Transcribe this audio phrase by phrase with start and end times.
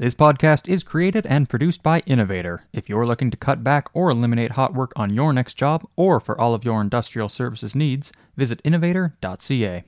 [0.00, 2.62] This podcast is created and produced by Innovator.
[2.72, 6.20] If you're looking to cut back or eliminate hot work on your next job or
[6.20, 9.82] for all of your industrial services needs, visit innovator.ca.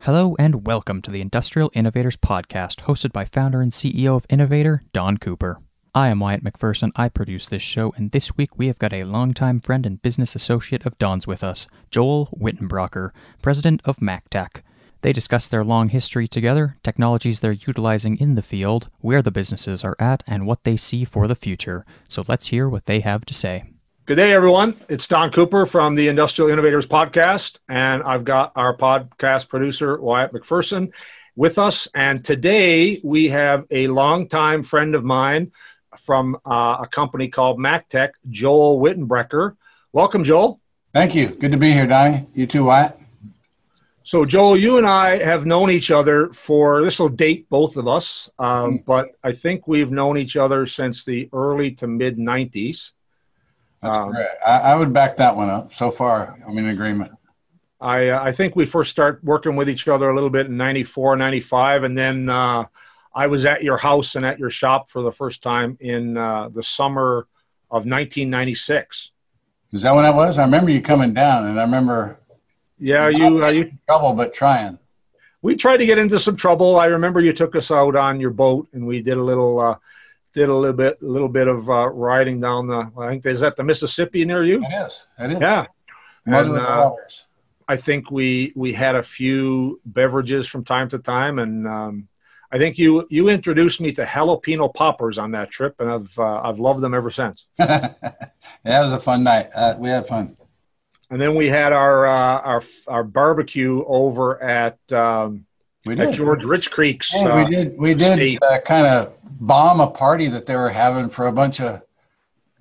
[0.00, 4.82] Hello and welcome to the Industrial Innovators Podcast, hosted by founder and CEO of Innovator,
[4.92, 5.62] Don Cooper.
[5.94, 6.90] I am Wyatt McPherson.
[6.96, 10.34] I produce this show, and this week we have got a longtime friend and business
[10.36, 13.10] associate of Don's with us, Joel Wittenbraker,
[13.40, 14.60] president of MacTech.
[15.00, 19.82] They discuss their long history together, technologies they're utilizing in the field, where the businesses
[19.82, 21.86] are at, and what they see for the future.
[22.06, 23.64] So let's hear what they have to say.
[24.04, 24.76] Good day, everyone.
[24.88, 30.32] It's Don Cooper from the Industrial Innovators Podcast, and I've got our podcast producer, Wyatt
[30.32, 30.92] McPherson,
[31.34, 31.88] with us.
[31.94, 35.52] And today we have a longtime friend of mine
[35.98, 39.56] from uh, a company called MacTech, Joel Wittenbraker.
[39.92, 40.60] Welcome, Joel.
[40.92, 41.28] Thank you.
[41.28, 42.26] Good to be here, Donnie.
[42.34, 42.98] You too, Wyatt.
[44.02, 47.86] So, Joel, you and I have known each other for this will date both of
[47.86, 48.76] us, um, mm-hmm.
[48.86, 52.92] but I think we've known each other since the early to mid 90s.
[53.82, 54.26] That's um, great.
[54.46, 55.74] I, I, would back that one up.
[55.74, 57.12] So far, I'm in agreement.
[57.80, 60.56] I, uh, I think we first start working with each other a little bit in
[60.56, 62.64] 94, 95, and then uh,
[63.18, 66.50] I was at your house and at your shop for the first time in uh,
[66.50, 67.26] the summer
[67.68, 69.10] of 1996.
[69.72, 70.38] Is that when that was?
[70.38, 72.20] I remember you coming down, and I remember.
[72.78, 74.78] Yeah, you uh, you trouble, but trying.
[75.42, 76.78] We tried to get into some trouble.
[76.78, 79.74] I remember you took us out on your boat, and we did a little uh,
[80.32, 82.88] did a little bit a little bit of uh, riding down the.
[82.96, 84.64] I think is that the Mississippi near you?
[84.64, 85.08] It is.
[85.18, 85.38] It is.
[85.40, 85.66] Yeah.
[86.24, 86.92] And, uh,
[87.66, 92.08] I think we we had a few beverages from time to time, and um,
[92.50, 96.40] I think you you introduced me to jalapeno poppers on that trip, and I've uh,
[96.42, 97.46] I've loved them ever since.
[97.58, 97.92] yeah,
[98.64, 99.50] that was a fun night.
[99.54, 100.36] Uh, we had fun.
[101.10, 105.44] And then we had our uh, our our barbecue over at um,
[105.86, 107.12] at George Rich Creek's.
[107.14, 111.08] we uh, did we did uh, kind of bomb a party that they were having
[111.10, 111.82] for a bunch of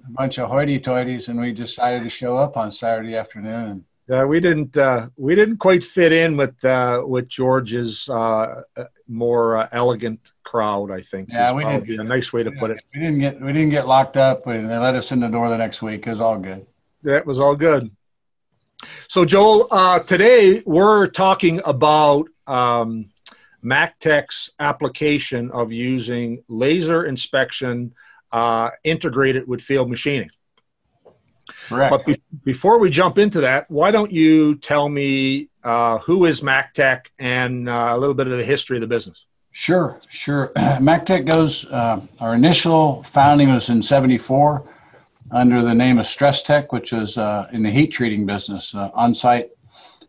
[0.06, 3.86] a bunch of hoity-toities, and we decided to show up on Saturday afternoon.
[4.10, 8.62] Yeah, we didn't uh, we didn't quite fit in with uh, with George's uh,
[9.08, 10.92] more uh, elegant crowd.
[10.92, 11.30] I think.
[11.30, 12.00] Yeah, we did.
[12.00, 12.80] A nice way to put it.
[12.94, 15.50] We didn't get we didn't get locked up, and they let us in the door
[15.50, 16.08] the next week.
[16.08, 16.66] It was all good.
[17.04, 17.92] That was all good.
[19.08, 23.10] So, Joel, uh, today we're talking about um,
[23.64, 27.94] MacTech's application of using laser inspection
[28.32, 30.30] uh, integrated with field machining.
[31.68, 31.92] Correct.
[31.92, 36.40] But be- before we jump into that, why don't you tell me uh, who is
[36.40, 39.26] MacTech and uh, a little bit of the history of the business?
[39.52, 40.54] Sure, sure.
[40.58, 44.64] MacTech goes, uh, our initial founding was in 74
[45.30, 48.92] under the name of Stress Tech, which is uh, in the heat treating business, uh,
[48.94, 49.50] on site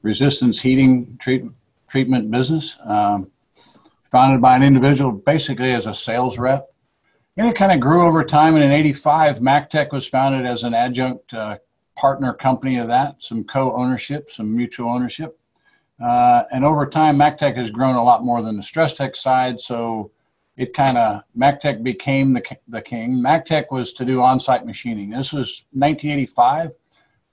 [0.03, 1.50] resistance heating treat-
[1.88, 2.78] treatment business.
[2.84, 3.32] Um,
[4.12, 6.69] founded by an individual basically as a sales rep
[7.38, 8.56] and it kind of grew over time.
[8.56, 11.59] And in 85, MacTech was founded as an adjunct uh,
[11.98, 15.38] partner company of that, some co ownership, some mutual ownership.
[16.00, 19.60] Uh, and over time, MacTech has grown a lot more than the Stress Tech side.
[19.60, 20.12] So
[20.56, 23.14] it kind of, MacTech became the, the king.
[23.14, 25.10] MacTech was to do on site machining.
[25.10, 26.70] This was 1985,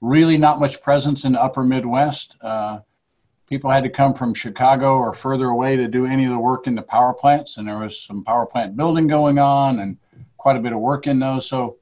[0.01, 2.35] really not much presence in the upper Midwest.
[2.41, 2.79] Uh,
[3.47, 6.65] people had to come from Chicago or further away to do any of the work
[6.65, 7.57] in the power plants.
[7.57, 9.97] And there was some power plant building going on and
[10.37, 11.47] quite a bit of work in those.
[11.47, 11.77] So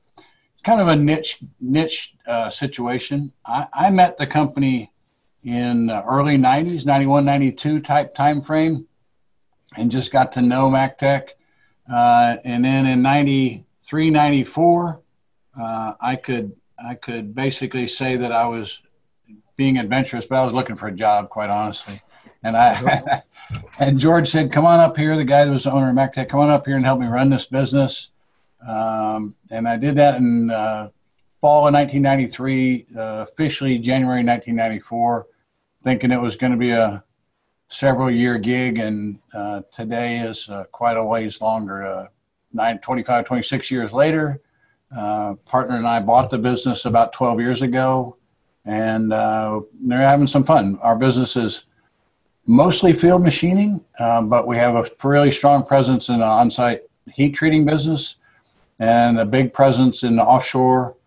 [0.63, 3.33] kind of a niche niche uh, situation.
[3.45, 4.91] I, I, met the company
[5.43, 8.87] in early 90s, 91, 92 type time frame
[9.75, 11.29] and just got to know MacTech.
[11.91, 15.01] Uh, and then in 93, 94,
[15.59, 16.53] uh, I could
[16.83, 18.81] I could basically say that I was
[19.55, 22.01] being adventurous, but I was looking for a job, quite honestly.
[22.41, 23.21] And I
[23.79, 26.29] and George said, "Come on up here." The guy that was the owner of MacTech,
[26.29, 28.09] come on up here and help me run this business.
[28.67, 30.89] Um, and I did that in uh,
[31.41, 35.27] fall of 1993, uh, officially January 1994,
[35.83, 37.03] thinking it was going to be a
[37.67, 38.77] several year gig.
[38.77, 41.85] And uh, today is uh, quite a ways longer.
[41.85, 42.07] Uh,
[42.53, 44.41] nine, 25, 26 years later,
[44.95, 48.17] uh, partner and I bought the business about 12 years ago
[48.63, 50.77] and uh, they're having some fun.
[50.81, 51.65] Our business is
[52.45, 56.83] mostly field machining, but we have a really strong presence in the on-site
[57.13, 58.17] heat treating business
[58.83, 60.97] and a big presence in the offshore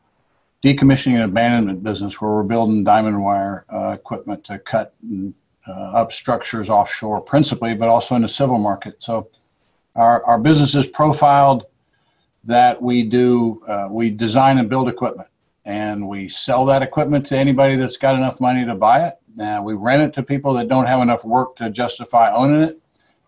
[0.65, 5.35] decommissioning and abandonment business where we're building diamond wire uh, equipment to cut and,
[5.69, 8.95] uh, up structures offshore principally, but also in the civil market.
[9.01, 9.29] So
[9.95, 11.67] our, our business is profiled
[12.45, 15.29] that we do, uh, we design and build equipment
[15.67, 19.17] and we sell that equipment to anybody that's got enough money to buy it.
[19.35, 22.81] Now we rent it to people that don't have enough work to justify owning it.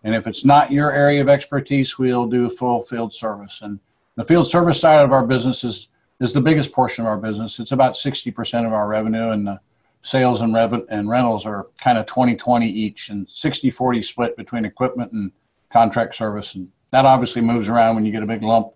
[0.03, 3.61] And if it's not your area of expertise, we'll do full field service.
[3.61, 3.79] And
[4.19, 5.87] the field service side of our business is,
[6.19, 7.57] is the biggest portion of our business.
[7.57, 9.61] It's about 60% of our revenue, and the
[10.01, 14.35] sales and, rev- and rentals are kind of 20 20 each, and 60 40 split
[14.35, 15.31] between equipment and
[15.71, 16.53] contract service.
[16.53, 18.73] And that obviously moves around when you get a big lump.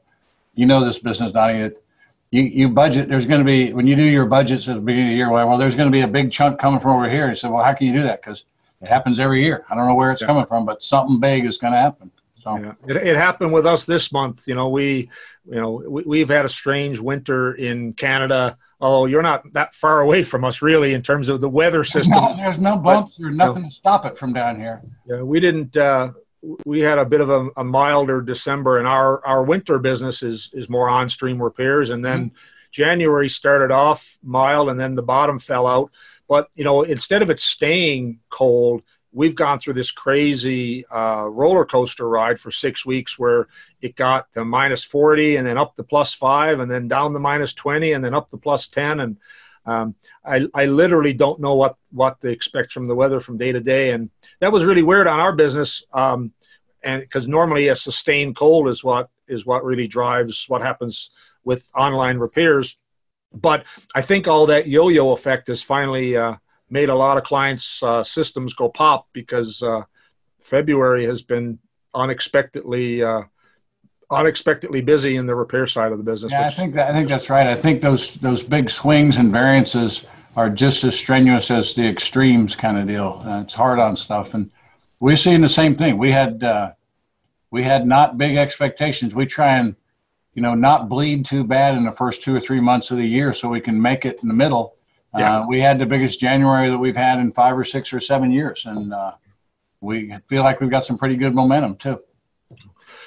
[0.56, 1.84] You know this business, Donnie, that
[2.32, 5.08] you, you budget, there's going to be, when you do your budgets at the beginning
[5.08, 7.10] of the year, well, well there's going to be a big chunk coming from over
[7.10, 7.28] here.
[7.28, 8.22] He said, well, how can you do that?
[8.22, 8.46] Because
[8.82, 9.66] it happens every year.
[9.70, 10.28] I don't know where it's yeah.
[10.28, 12.12] coming from, but something big is going to happen.
[12.44, 12.74] So yeah.
[12.88, 14.48] it, it happened with us this month.
[14.48, 15.10] You know, we,
[15.46, 18.58] you know, we, we've had a strange winter in Canada.
[18.80, 22.16] Although you're not that far away from us, really, in terms of the weather system.
[22.16, 24.82] No, there's no bumps but, or nothing you know, to stop it from down here.
[25.08, 25.78] Yeah, we didn't.
[25.78, 26.12] Uh,
[26.66, 30.50] we had a bit of a, a, milder December, and our our winter business is
[30.54, 32.26] is more on stream repairs, and then.
[32.26, 32.36] Mm-hmm
[32.74, 35.92] January started off mild and then the bottom fell out.
[36.28, 38.82] But, you know, instead of it staying cold,
[39.14, 43.48] we've gone through this crazy uh, roller coaster ride for six weeks where
[43.82, 47.20] it got to minus 40 and then up to plus five and then down to
[47.20, 49.00] minus 20 and then up to plus 10.
[49.00, 49.18] And
[49.66, 49.96] um,
[50.26, 53.60] I, I literally don't know what, what to expect from the weather from day to
[53.60, 53.92] day.
[53.92, 55.84] And that was really weird on our business.
[55.94, 56.34] Um,
[56.84, 61.12] and because normally a sustained cold is what is what really drives what happens
[61.46, 62.76] with online repairs.
[63.34, 63.64] But
[63.96, 66.36] I think all that yo-yo effect is finally uh,
[66.74, 69.84] made a lot of clients' uh, systems go pop because uh,
[70.42, 71.60] February has been
[71.94, 73.22] unexpectedly uh,
[74.12, 76.32] unexpectedly busy in the repair side of the business.
[76.32, 77.48] Yeah, I think that, I think that's right.
[77.48, 80.06] I think those those big swings and variances
[80.36, 83.22] are just as strenuous as the extremes kind of deal.
[83.24, 84.52] Uh, it's hard on stuff, and
[85.00, 85.98] we're seeing the same thing.
[85.98, 86.74] We had uh,
[87.52, 89.16] we had not big expectations.
[89.16, 89.76] We try and
[90.34, 93.06] you know, not bleed too bad in the first two or three months of the
[93.06, 94.76] year so we can make it in the middle.
[95.16, 95.42] Yeah.
[95.42, 98.32] Uh, we had the biggest January that we've had in five or six or seven
[98.32, 99.14] years, and uh,
[99.80, 102.00] we feel like we've got some pretty good momentum too.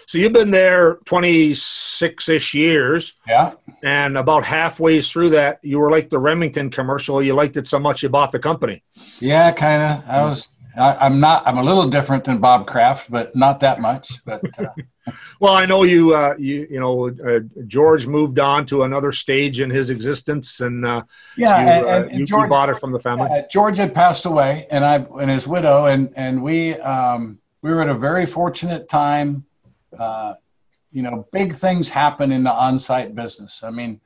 [0.06, 3.14] So you've been there 26 ish years.
[3.26, 3.54] Yeah.
[3.82, 7.20] And about halfway through that, you were like the Remington commercial.
[7.20, 8.84] You liked it so much you bought the company.
[9.18, 10.08] Yeah, kind of.
[10.08, 13.80] I was, I, am not, I'm a little different than Bob Kraft, but not that
[13.80, 14.24] much.
[14.24, 14.66] But uh,
[15.40, 16.14] well, I know you.
[16.14, 20.84] Uh, you you know, uh, George moved on to another stage in his existence, and
[20.84, 21.02] uh,
[21.36, 23.28] yeah, you, and, uh, and, you, George you bought it from the family.
[23.50, 27.82] George had passed away, and I and his widow, and and we um, we were
[27.82, 29.44] at a very fortunate time.
[29.98, 30.34] Uh,
[30.92, 33.62] you know, big things happen in the on-site business.
[33.62, 34.00] I mean,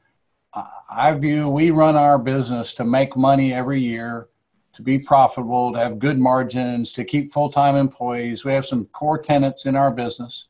[0.91, 4.29] I view we run our business to make money every year
[4.75, 8.45] to be profitable, to have good margins, to keep full time employees.
[8.45, 10.49] We have some core tenants in our business.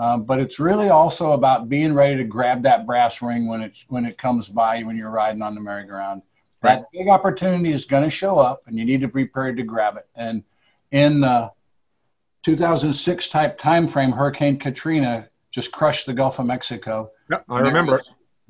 [0.00, 3.84] Um, but it's really also about being ready to grab that brass ring when it's
[3.88, 6.22] when it comes by when you're riding on the merry-go-round.
[6.62, 6.76] Right.
[6.76, 9.62] That big opportunity is going to show up, and you need to be prepared to
[9.62, 10.08] grab it.
[10.16, 10.44] And
[10.90, 11.52] in the
[12.44, 17.10] 2006 type time frame, Hurricane Katrina just crushed the Gulf of Mexico.
[17.30, 18.02] Yep, I remember.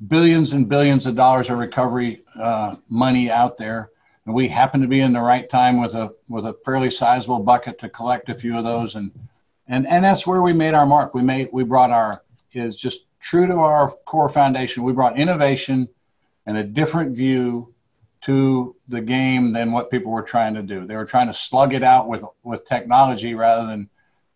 [0.07, 3.91] Billions and billions of dollars of recovery uh, money out there,
[4.25, 7.39] and we happened to be in the right time with a with a fairly sizable
[7.39, 9.11] bucket to collect a few of those and
[9.71, 11.15] and and that's where we made our mark.
[11.15, 14.83] We made we brought our is just true to our core foundation.
[14.83, 15.87] We brought innovation
[16.45, 17.73] and a different view
[18.25, 20.85] to the game than what people were trying to do.
[20.85, 23.89] They were trying to slug it out with with technology rather than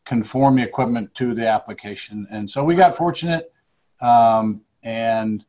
[0.05, 2.27] conform the equipment to the application.
[2.31, 3.51] And so we got fortunate.
[3.99, 5.43] Um, and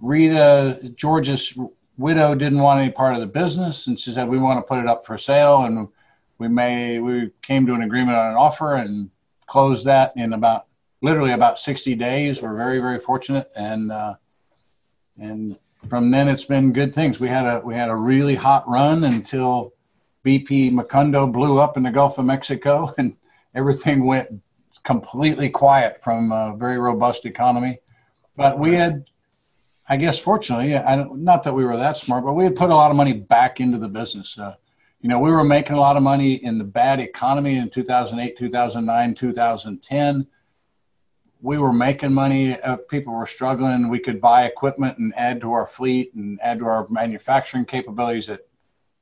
[0.00, 1.52] Rita George's
[1.98, 4.78] widow didn't want any part of the business, and she said we want to put
[4.78, 5.88] it up for sale and
[6.38, 9.10] we may we came to an agreement on an offer and
[9.46, 10.66] closed that in about
[11.02, 12.42] literally about 60 days.
[12.42, 14.14] We're very very fortunate, and uh,
[15.18, 17.20] and from then it's been good things.
[17.20, 19.72] We had a we had a really hot run until
[20.24, 23.16] BP Macondo blew up in the Gulf of Mexico, and
[23.54, 24.42] everything went
[24.82, 27.78] completely quiet from a very robust economy.
[28.36, 29.06] But we had,
[29.88, 32.74] I guess, fortunately, I, not that we were that smart, but we had put a
[32.74, 34.38] lot of money back into the business.
[34.38, 34.56] Uh,
[35.06, 38.36] you know, we were making a lot of money in the bad economy in 2008,
[38.36, 40.26] 2009, 2010.
[41.40, 42.60] We were making money.
[42.60, 43.88] Uh, people were struggling.
[43.88, 48.28] We could buy equipment and add to our fleet and add to our manufacturing capabilities
[48.28, 48.48] at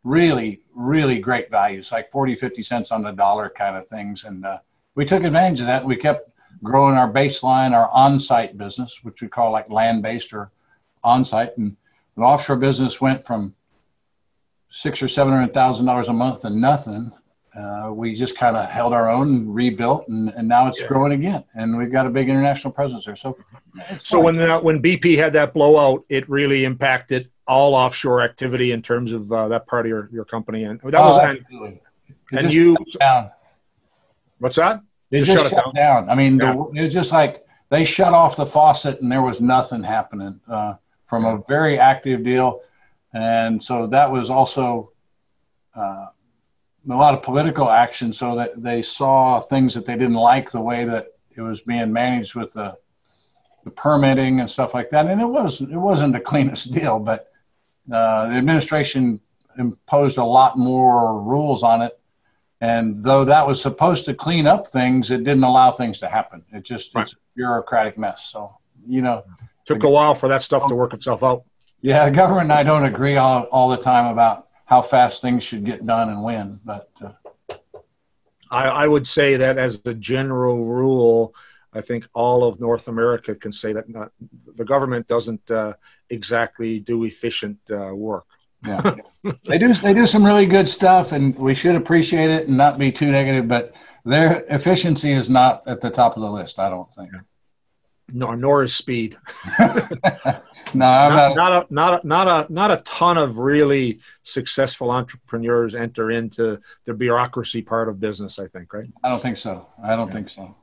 [0.02, 4.24] really, really great values, like 40, 50 cents on the dollar kind of things.
[4.24, 4.58] And uh,
[4.94, 5.86] we took advantage of that.
[5.86, 6.28] We kept
[6.62, 10.50] growing our baseline, our on site business, which we call like land based or
[11.02, 11.56] on site.
[11.56, 11.78] And
[12.14, 13.54] the offshore business went from
[14.76, 17.12] six or seven hundred thousand dollars a month and nothing
[17.56, 20.88] uh, we just kind of held our own and rebuilt, and, and now it's Yeah.
[20.88, 21.44] growing again.
[21.54, 23.14] And we've got a big international presence there.
[23.14, 23.36] So,
[23.98, 28.82] So when that, when BP had that blowout, it really impacted all offshore activity in
[28.82, 30.64] terms of uh, that part of your, your company.
[30.64, 31.80] And that was Oh, and, absolutely.
[32.32, 33.30] It and you down.
[34.40, 34.80] what's that?
[35.10, 36.10] They Just just, shut it shut down.
[36.10, 39.40] I mean, the- it was just like they shut off the faucet and there was
[39.40, 40.74] nothing happening uh,
[41.06, 42.62] from a very active deal.
[43.14, 44.92] And so that was also
[45.74, 46.06] uh,
[46.90, 50.60] a lot of political action so that they saw things that they didn't like the
[50.60, 52.76] way that it was being managed with the,
[53.64, 55.06] the permitting and stuff like that.
[55.06, 57.30] And it was, it wasn't the cleanest deal, but
[57.90, 59.20] uh, the administration
[59.56, 61.98] imposed a lot more rules on it
[62.64, 66.44] and though that was supposed to clean up things, it didn't allow things to happen.
[66.50, 67.02] It just Right.
[67.02, 68.24] it's a bureaucratic mess.
[68.24, 68.56] So
[68.86, 69.24] you know,
[69.66, 71.44] Took a while for that stuff to work itself out.
[71.84, 75.66] Yeah, government and I don't agree all, all the time about how fast things should
[75.66, 76.58] get done and when.
[76.64, 77.56] But uh,
[78.50, 81.34] I, I would say that as a general rule,
[81.74, 84.12] I think all of North America can say that not,
[84.56, 85.74] the government doesn't uh,
[86.08, 88.24] exactly do efficient uh, work.
[88.66, 88.94] yeah,
[89.46, 92.78] they do they do some really good stuff, and we should appreciate it and not
[92.78, 93.46] be too negative.
[93.46, 93.74] But
[94.06, 96.58] their efficiency is not at the top of the list.
[96.58, 97.10] I don't think.
[98.10, 99.18] Nor, nor is speed.
[100.72, 101.36] No, Not, not.
[101.36, 106.60] not a not a not a not a ton of really successful entrepreneurs enter into
[106.84, 108.38] the bureaucracy part of business.
[108.38, 108.88] I think, right?
[109.02, 109.68] I don't think so.
[109.82, 110.54] I don't think so.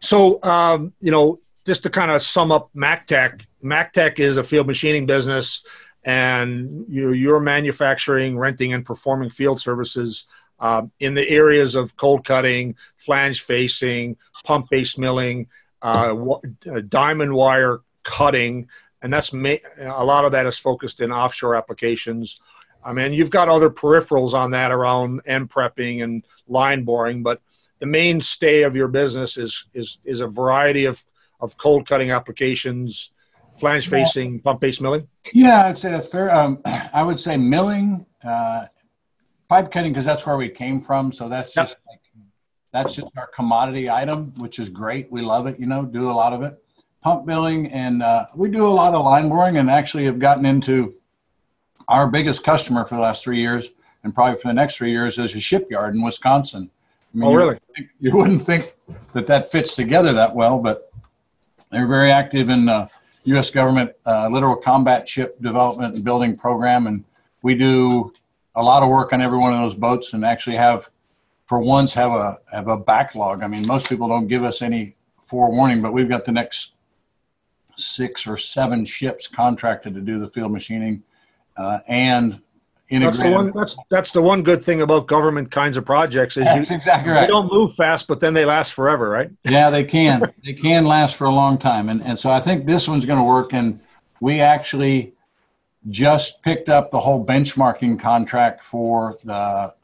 [0.00, 4.66] So, um, you know, just to kind of sum up MacTech, MacTech is a field
[4.66, 5.64] machining business,
[6.04, 10.24] and you, you're manufacturing, renting, and performing field services
[10.60, 15.48] um, in the areas of cold cutting, flange facing, pump based milling,
[15.82, 18.68] uh, wa- uh, diamond wire cutting,
[19.06, 22.40] and that's ma- a lot of that is focused in offshore applications.
[22.84, 27.40] I mean, you've got other peripherals on that around end prepping and line boring, but
[27.78, 31.04] the mainstay of your business is is is a variety of
[31.38, 33.12] of cold cutting applications,
[33.60, 35.06] flange facing, pump based milling.
[35.32, 36.34] Yeah, I'd say that's fair.
[36.34, 38.64] Um, I would say milling, uh,
[39.48, 41.12] pipe cutting, because that's where we came from.
[41.12, 41.62] So that's Yep.
[41.64, 42.00] just like,
[42.72, 45.12] that's just our commodity item, which is great.
[45.12, 45.60] We love it.
[45.60, 46.54] You know, do a lot of it.
[47.06, 50.44] Pump billing, and uh, we do a lot of line boring, and actually have gotten
[50.44, 50.96] into
[51.86, 53.70] our biggest customer for the last three years,
[54.02, 56.68] and probably for the next three years, is a shipyard in Wisconsin.
[57.14, 57.46] I mean, Oh, you really?
[57.50, 58.74] wouldn't think- You wouldn't think
[59.12, 60.92] that that fits together that well, but
[61.70, 62.88] they're very active in uh,
[63.22, 63.52] U.S.
[63.52, 67.04] government uh, littoral combat ship development and building program, and
[67.40, 68.12] we do
[68.56, 70.90] a lot of work on every one of those boats, and actually have,
[71.46, 73.44] for once, have a have a backlog.
[73.44, 76.72] I mean, most people don't give us any forewarning, but we've got the next
[77.76, 81.02] six or seven ships contracted to do the field machining
[81.56, 82.40] uh, and
[82.90, 83.52] That's the one.
[83.54, 87.12] That's that's the one good thing about government kinds of projects is That's you exactly
[87.12, 89.30] they don't move fast, but then they last forever, right?
[89.44, 90.22] Yeah, they can.
[90.44, 91.88] they can last for a long time.
[91.88, 93.52] And, and so I think this one's going to work.
[93.52, 93.80] And
[94.20, 95.14] we actually
[95.88, 99.74] just picked up the whole benchmarking contract for the,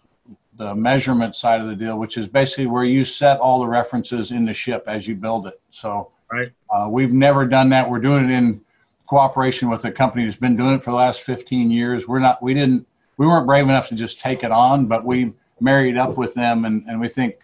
[0.57, 4.31] the measurement side of the deal, which is basically where you set all the references
[4.31, 5.61] in the ship as you build it.
[5.71, 6.51] So Right.
[6.71, 7.91] uh, we've never done that.
[7.91, 8.63] We're doing it in
[9.07, 12.09] cooperation with a company who's been doing it for the last 15 years.
[12.09, 12.87] We're not, we didn't,
[13.19, 16.65] we weren't brave enough to just take it on, but we married up with them
[16.65, 17.37] and, and we think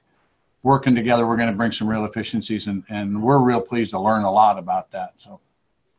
[0.63, 4.01] working together, we're going to bring some real efficiencies, and, and we're real pleased to
[4.01, 5.13] learn a lot about that.
[5.17, 5.41] So,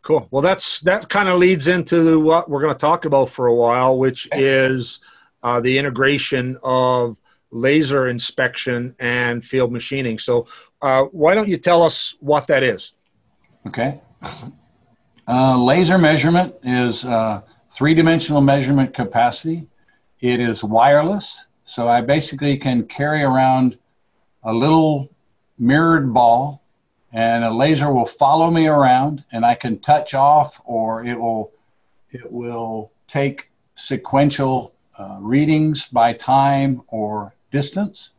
[0.02, 0.28] Cool.
[0.32, 3.54] Well, that's that kind of leads into what we're going to talk about for a
[3.54, 5.02] while, which is
[5.44, 7.18] uh, the integration of
[7.52, 10.20] laser inspection and field machining.
[10.20, 10.48] So,
[10.82, 12.94] uh, why don't you tell us what that is?
[13.68, 14.02] okay.
[15.28, 17.42] Uh, laser measurement is uh,
[17.72, 19.68] three dimensional measurement capacity.
[20.20, 23.78] It is wireless, so I basically can carry around
[24.44, 25.10] a little
[25.58, 26.64] mirrored ball,
[27.14, 31.52] and a laser will follow me around, and I can touch off, or it will
[32.12, 38.12] it will take sequential uh, readings by time or distance,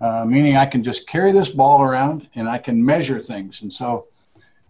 [0.00, 3.62] uh, meaning I can just carry this ball around and I can measure things.
[3.62, 4.06] And so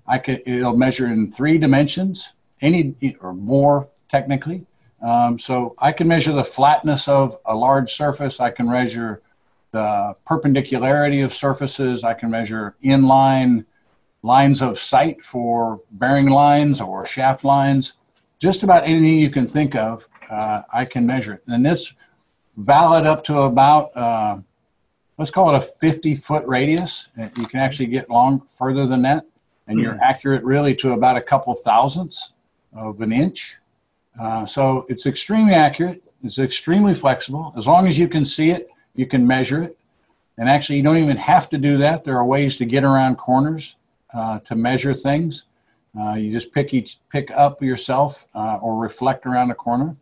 [0.07, 4.67] I can, it'll measure in three dimensions, any or more technically.
[5.03, 8.41] Um, so I can measure the flatness of a large surface.
[8.41, 9.23] I can measure
[9.73, 12.03] the perpendicularity of surfaces.
[12.03, 13.67] I can measure inline
[14.23, 17.93] lines of sight for bearing lines or shaft lines.
[18.39, 21.43] Just about anything you can think of, uh, I can measure it.
[21.47, 21.93] And this
[22.57, 24.39] valid up to about, uh,
[25.19, 27.09] let's call it a 50 foot radius.
[27.17, 29.27] You can actually get long further than that.
[29.69, 32.33] And you're accurate really to about a couple thousandths
[32.73, 33.57] of an inch.
[34.19, 36.03] Uh, so it's extremely accurate.
[36.23, 37.53] It's extremely flexible.
[37.57, 39.79] As long as you can see it, you can measure it.
[40.39, 42.05] And actually, you don't even have to do that.
[42.05, 43.77] There are ways to get around corners
[44.15, 45.45] uh, to measure things.
[45.99, 49.97] Uh, you just pick each pick up yourself uh, or reflect around a corner.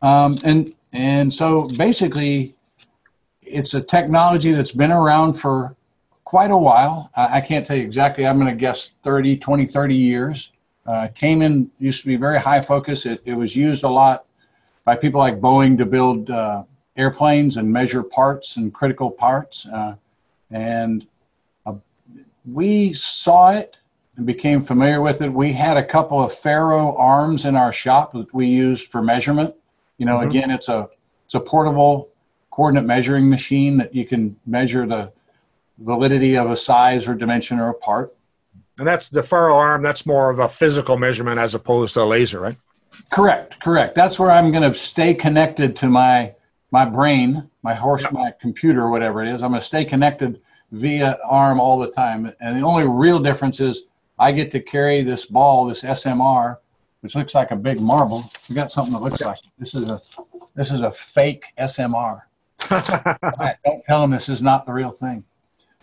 [0.00, 2.56] Um, and and so basically,
[3.42, 5.76] it's a technology that's been around for
[6.24, 7.10] quite a while.
[7.16, 8.26] I, can't tell you exactly.
[8.26, 10.52] I'm going to guess 30, 20, 30 years.
[10.86, 13.04] Uh, came in used to be very high focus.
[13.04, 14.26] It, it was used a lot
[14.84, 16.64] by people like Boeing to build uh,
[16.96, 19.66] airplanes and measure parts and critical parts.
[19.66, 19.96] Uh,
[20.50, 21.06] and
[21.66, 21.74] uh,
[22.44, 23.76] we saw it
[24.16, 25.32] and became familiar with it.
[25.32, 29.54] We had a couple of Faro arms in our shop that we used for measurement.
[30.00, 30.30] You know, mm-hmm.
[30.30, 30.88] again, it's a
[31.26, 32.08] it's a portable
[32.50, 35.12] coordinate measuring machine that you can measure the
[35.78, 38.16] validity of a size or dimension or a part.
[38.78, 39.82] And that's the Faro arm.
[39.82, 42.56] That's more of a physical measurement as opposed to a laser, right?
[43.12, 43.94] Correct, correct.
[43.94, 46.34] That's where I'm going to stay connected to my
[46.70, 48.12] my brain, my horse, yep.
[48.12, 49.42] my computer, whatever it is.
[49.42, 50.40] I'm going to stay connected
[50.72, 52.32] via arm all the time.
[52.40, 53.82] And the only real difference is
[54.18, 56.56] I get to carry this ball, this SMR,
[57.00, 58.30] which looks like a big marble.
[58.48, 60.00] We got something that looks like this is a
[60.54, 62.22] this is a fake SMR.
[62.70, 65.24] right, don't tell them this is not the real thing.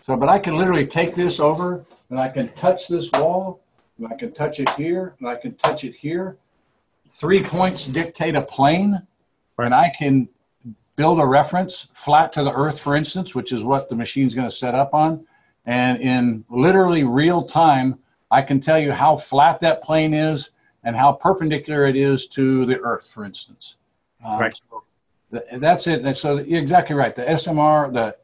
[0.02, 3.60] So, but I can literally take this over and I can touch this wall,
[3.98, 6.38] and I can touch it here, and I can touch it here.
[7.10, 9.02] Three points dictate a plane,
[9.58, 10.28] and I can
[10.96, 14.48] build a reference flat to the earth, for instance, which is what the machine's going
[14.48, 15.26] to set up on.
[15.66, 17.98] And in literally real time,
[18.30, 20.50] I can tell you how flat that plane is
[20.84, 23.76] and how perpendicular it is to the earth, for instance.
[24.24, 24.60] Um, right.
[24.70, 24.82] So
[25.58, 26.04] that's it.
[26.04, 27.14] And so you're exactly right.
[27.14, 28.16] The SMR, the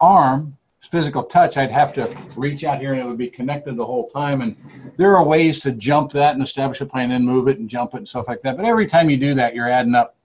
[0.00, 3.86] arm, physical touch, I'd have to reach out here and it would be connected the
[3.86, 4.40] whole time.
[4.40, 4.56] And
[4.96, 7.94] there are ways to jump that and establish a plane and move it and jump
[7.94, 8.56] it and stuff like that.
[8.56, 10.16] But every time you do that, you're adding up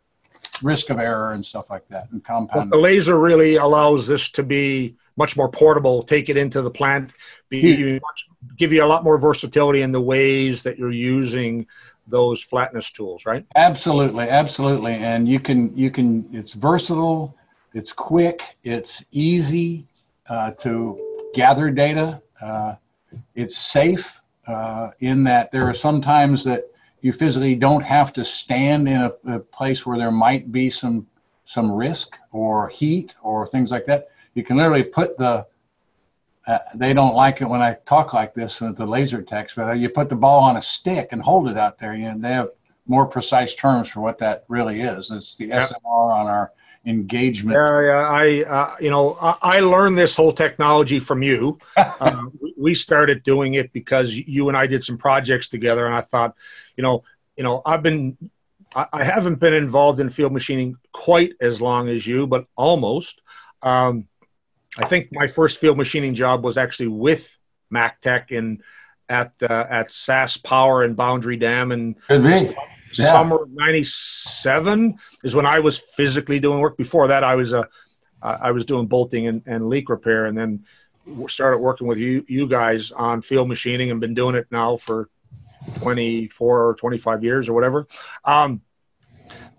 [0.61, 2.71] risk of error and stuff like that and compound.
[2.71, 6.03] the laser really allows this to be much more portable.
[6.03, 7.11] Take it into the plant,
[7.49, 11.67] be, much, give you a lot more versatility in the ways that you're using
[12.07, 13.45] those flatness tools, right?
[13.55, 14.93] Absolutely, absolutely.
[14.93, 17.35] And you can you can it's versatile,
[17.73, 19.87] it's quick, it's easy
[20.27, 22.21] uh, to gather data.
[22.41, 22.75] Uh,
[23.33, 26.65] it's safe uh, in that there are some times that
[27.01, 31.07] you physically don't have to stand in a, a place where there might be some
[31.45, 34.09] some risk or heat or things like that.
[34.35, 35.47] You can literally put the
[36.47, 39.79] uh, they don't like it when I talk like this with the laser text, but
[39.79, 41.95] you put the ball on a stick and hold it out there.
[41.95, 42.49] You know, they have
[42.85, 45.09] more precise terms for what that really is.
[45.09, 45.63] It's the yep.
[45.63, 46.51] SMR on our
[46.85, 47.55] engagement.
[47.55, 48.09] Yeah, yeah.
[48.09, 51.57] I, uh, you know, I, I, learned this whole technology from you.
[51.77, 56.01] uh, we started doing it because you and I did some projects together, and I
[56.01, 56.35] thought,
[56.77, 57.03] you know,
[57.35, 58.17] you know, I've been,
[58.75, 63.21] I, I haven't been involved in field machining quite as long as you, but almost.
[63.63, 64.07] Um,
[64.77, 67.35] I think my first field machining job was actually with
[67.73, 68.61] MacTech and
[69.07, 71.95] at uh, at SaskPower and Boundary Dam and
[72.91, 76.77] summer '97 is when I was physically doing work.
[76.77, 77.67] Before that, I was a
[78.21, 80.65] uh, I was doing bolting and, and leak repair, and then
[81.27, 85.09] started working with you you guys on field machining and been doing it now for
[85.81, 87.87] 24 or 25 years or whatever.
[88.23, 88.61] Um,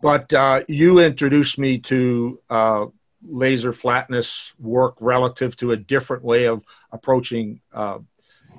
[0.02, 2.86] but uh, you introduced me to uh,
[3.28, 6.62] laser flatness work relative to a different way of
[6.92, 7.98] approaching uh,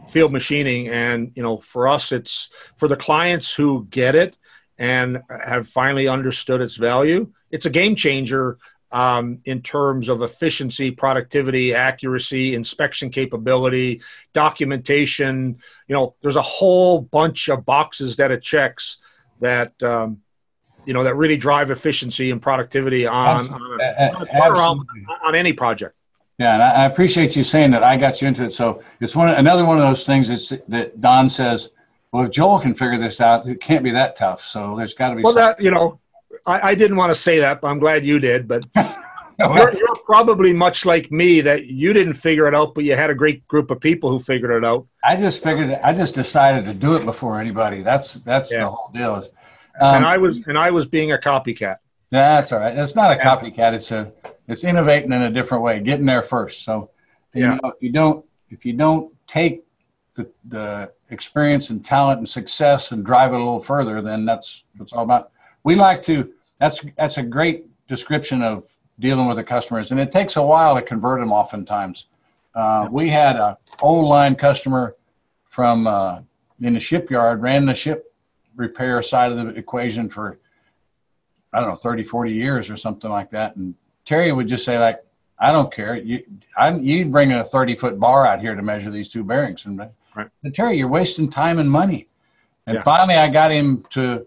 [0.10, 0.89] field machining.
[0.89, 4.38] And, you know, for us, it's for the clients who get it
[4.77, 8.58] and have finally understood its value, it's a game changer
[8.91, 14.01] um, in terms of efficiency, productivity, accuracy, inspection capability,
[14.34, 15.58] documentation.
[15.88, 18.99] You know, there's a whole bunch of boxes that it checks
[19.41, 20.21] that um,
[20.88, 24.88] you know that really drive efficiency and productivity on on, on,
[25.26, 25.95] on, any project.
[26.39, 27.84] Yeah, and I appreciate you saying that.
[27.84, 28.54] I got you into it.
[28.54, 31.69] So it's one another one of those things that's, that Don says.
[32.13, 34.41] Well, if Joel can figure this out, it can't be that tough.
[34.41, 35.23] So there's got to be.
[35.23, 35.58] Well, something.
[35.58, 36.00] that you know,
[36.45, 38.47] I, I, didn't want to say that, but I'm glad you did.
[38.47, 38.65] But
[39.39, 43.10] you're, you're probably much like me that you didn't figure it out, but you had
[43.10, 44.88] a great group of people who figured it out.
[45.04, 45.78] I just figured.
[45.84, 47.82] I just decided to do it before anybody.
[47.82, 48.62] That's that's yeah.
[48.62, 49.28] the whole deal.
[49.80, 51.78] Um, and I was and I was being a copycat.
[52.10, 52.76] That's all right.
[52.76, 53.74] It's not a copycat.
[53.74, 54.12] It's a
[54.48, 56.63] it's innovating in a different way, getting there first.
[56.63, 56.92] So
[57.34, 57.56] yeah.
[57.56, 59.63] you know, if you don't if you don't take
[60.16, 64.63] the, the experience and talent and success and drive it a little further, then that's
[64.78, 65.32] what's all about.
[65.63, 66.34] We like to.
[66.60, 68.66] That's that's a great description of
[69.00, 71.32] dealing with the customers, and it takes a while to convert them.
[71.32, 72.08] Oftentimes,
[72.56, 74.96] uh, we had a old line customer
[75.50, 76.22] from uh,
[76.62, 78.12] in the shipyard, ran the ship
[78.58, 80.38] repair side of the equation for
[81.54, 84.78] I don't know 30 40 years or something like that and Terry would just say
[84.78, 85.02] like
[85.39, 85.96] I don't care.
[85.96, 86.24] You,
[86.58, 89.65] I, you bring a 30 foot bar out here to measure these two bearings.
[89.65, 89.80] And,
[90.15, 90.30] right.
[90.43, 92.08] and Terry, you're wasting time and money.
[92.65, 92.84] And yeah.
[92.84, 94.26] finally, I got him to,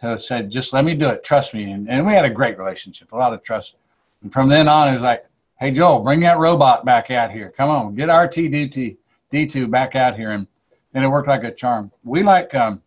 [0.00, 1.24] to say, just let me do it.
[1.24, 1.70] Trust me.
[1.70, 3.76] And, and we had a great relationship, a lot of trust.
[4.22, 5.26] And from then on, it was like,
[5.58, 7.52] hey, Joel, bring that robot back out here.
[7.56, 8.96] Come on, get RTD2
[9.32, 10.30] D2 back out here.
[10.30, 10.46] And,
[10.94, 11.90] and it worked like a charm.
[12.04, 12.80] We like, um,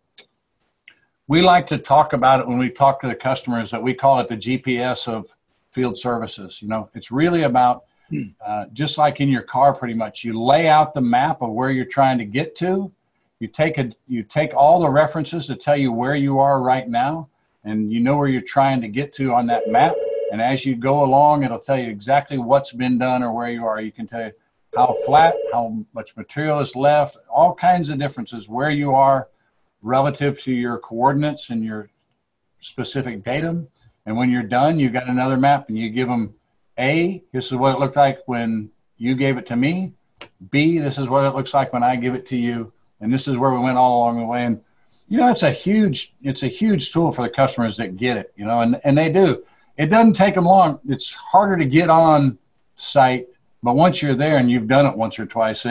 [1.27, 4.19] we like to talk about it when we talk to the customers that we call
[4.19, 5.35] it the GPS of
[5.71, 6.61] field services.
[6.61, 8.23] You know, it's really about hmm.
[8.45, 10.23] uh, just like in your car, pretty much.
[10.23, 12.91] You lay out the map of where you're trying to get to.
[13.39, 16.89] You take a you take all the references to tell you where you are right
[16.89, 17.29] now,
[17.63, 19.95] and you know where you're trying to get to on that map.
[20.31, 23.65] And as you go along, it'll tell you exactly what's been done or where you
[23.65, 23.79] are.
[23.79, 24.31] You can tell you
[24.75, 29.29] how flat, how much material is left, all kinds of differences where you are
[29.81, 31.89] relative to your coordinates and your
[32.57, 33.67] specific datum.
[34.05, 36.33] And when you're done, you got another map and you give them
[36.79, 39.93] A, this is what it looked like when you gave it to me.
[40.49, 42.73] B, this is what it looks like when I give it to you.
[42.99, 44.45] And this is where we went all along the way.
[44.45, 44.61] And
[45.07, 48.33] you know, it's a huge, it's a huge tool for the customers that get it,
[48.35, 49.43] you know, and, and they do.
[49.77, 50.79] It doesn't take them long.
[50.87, 52.37] It's harder to get on
[52.75, 53.27] site,
[53.63, 55.65] but once you're there and you've done it once or twice,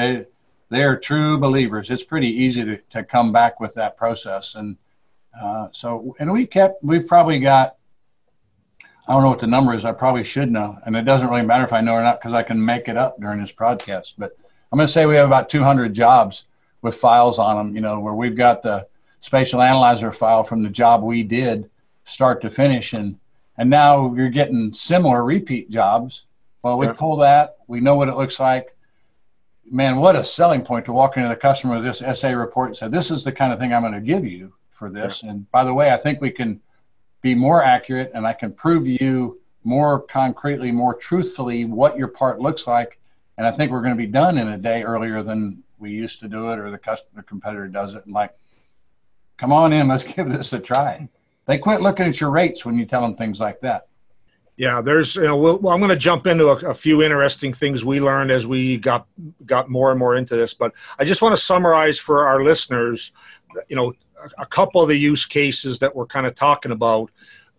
[0.68, 1.90] they, they're true believers.
[1.90, 4.54] It's pretty easy to, to come back with that process.
[4.54, 4.76] And
[5.38, 7.76] uh, so, and we kept, we've probably got,
[9.08, 9.84] I don't know what the number is.
[9.84, 10.78] I probably should know.
[10.84, 12.96] And it doesn't really matter if I know or not because I can make it
[12.96, 14.16] up during this broadcast.
[14.18, 14.36] But
[14.72, 16.44] I'm going to say we have about 200 jobs
[16.82, 18.86] with files on them, you know, where we've got the
[19.20, 21.70] spatial analyzer file from the job we did
[22.04, 22.92] start to finish.
[22.92, 23.18] And,
[23.56, 26.26] and now you're getting similar repeat jobs.
[26.62, 26.92] Well, we yeah.
[26.92, 27.56] pull that.
[27.68, 28.75] We know what it looks like
[29.70, 32.76] man, what a selling point to walk into the customer with this SA report and
[32.76, 35.22] say, this is the kind of thing I'm going to give you for this.
[35.22, 36.60] And by the way, I think we can
[37.22, 42.08] be more accurate and I can prove to you more concretely, more truthfully what your
[42.08, 42.98] part looks like.
[43.36, 46.20] And I think we're going to be done in a day earlier than we used
[46.20, 48.06] to do it or the customer competitor does it.
[48.06, 48.34] And like,
[49.36, 51.08] come on in, let's give this a try.
[51.46, 53.88] They quit looking at your rates when you tell them things like that.
[54.56, 55.16] Yeah, there's.
[55.16, 58.00] You know, we'll, well, I'm going to jump into a, a, few interesting things we
[58.00, 59.06] learned as we got
[59.44, 60.54] got more and more into this.
[60.54, 63.12] But I just want to summarize for our listeners,
[63.68, 63.92] you know,
[64.22, 67.10] a, a couple of the use cases that we're kind of talking about.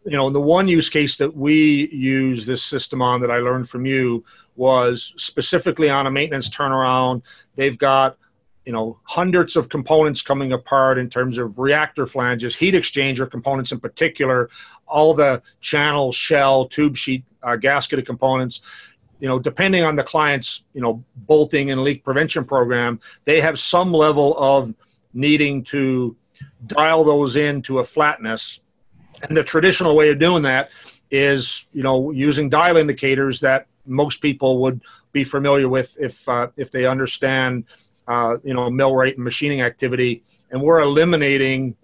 [0.05, 3.69] You know, the one use case that we use this system on that I learned
[3.69, 4.23] from you
[4.55, 7.21] was specifically on a maintenance turnaround.
[7.55, 8.17] They've got
[8.67, 13.71] you know hundreds of components coming apart in terms of reactor flanges heat exchanger components
[13.71, 14.49] in particular
[14.85, 18.59] all the channel shell tube sheet uh, gasketed components.
[19.21, 23.57] You know depending on the client's you know bolting and leak prevention program they have
[23.57, 24.73] some level of
[25.13, 26.17] needing to
[26.65, 28.59] dial those in to a flatness.
[29.23, 30.69] And the traditional way of doing that
[31.09, 34.81] is you know using dial indicators that most people would
[35.13, 37.63] be familiar with if uh, if they understand
[38.07, 41.75] uh, you know, millwright and machining activity, and we're eliminating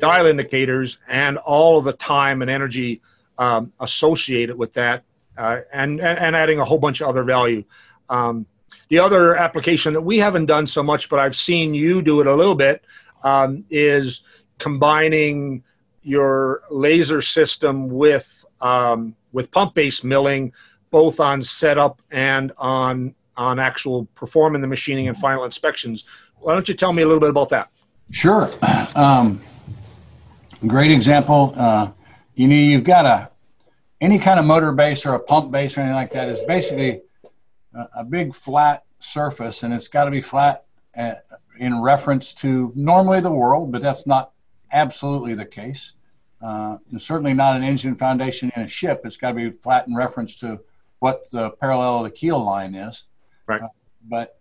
[0.00, 3.00] dial indicators and all of the time and energy
[3.38, 5.04] um, associated with that,
[5.38, 7.64] uh, and, and adding a whole bunch of other value.
[8.08, 8.46] Um,
[8.88, 12.26] the other application that we haven't done so much, but I've seen you do it
[12.26, 12.84] a little bit,
[13.22, 14.22] um, is
[14.58, 15.62] combining
[16.02, 20.52] your laser system with um, with pump-based milling,
[20.90, 26.04] both on setup and on on actual performing the machining and final inspections.
[26.36, 27.70] Why don't you tell me a little bit about that?
[28.10, 28.50] Sure.
[28.94, 29.40] Um,
[30.66, 31.54] great example.
[31.56, 31.90] Uh,
[32.34, 33.30] you know, you've got a
[34.00, 37.02] any kind of motor base or a pump base or anything like that is basically
[37.74, 40.64] a, a big flat surface, and it's got to be flat
[40.96, 41.14] uh,
[41.58, 44.32] in reference to normally the world, but that's not
[44.72, 45.94] absolutely the case.
[46.42, 49.02] Uh, certainly not an engine foundation in a ship.
[49.04, 50.60] It's got to be flat in reference to
[50.98, 53.04] what the parallel of the keel line is.
[53.50, 53.62] Right.
[53.62, 53.68] Uh,
[54.08, 54.40] but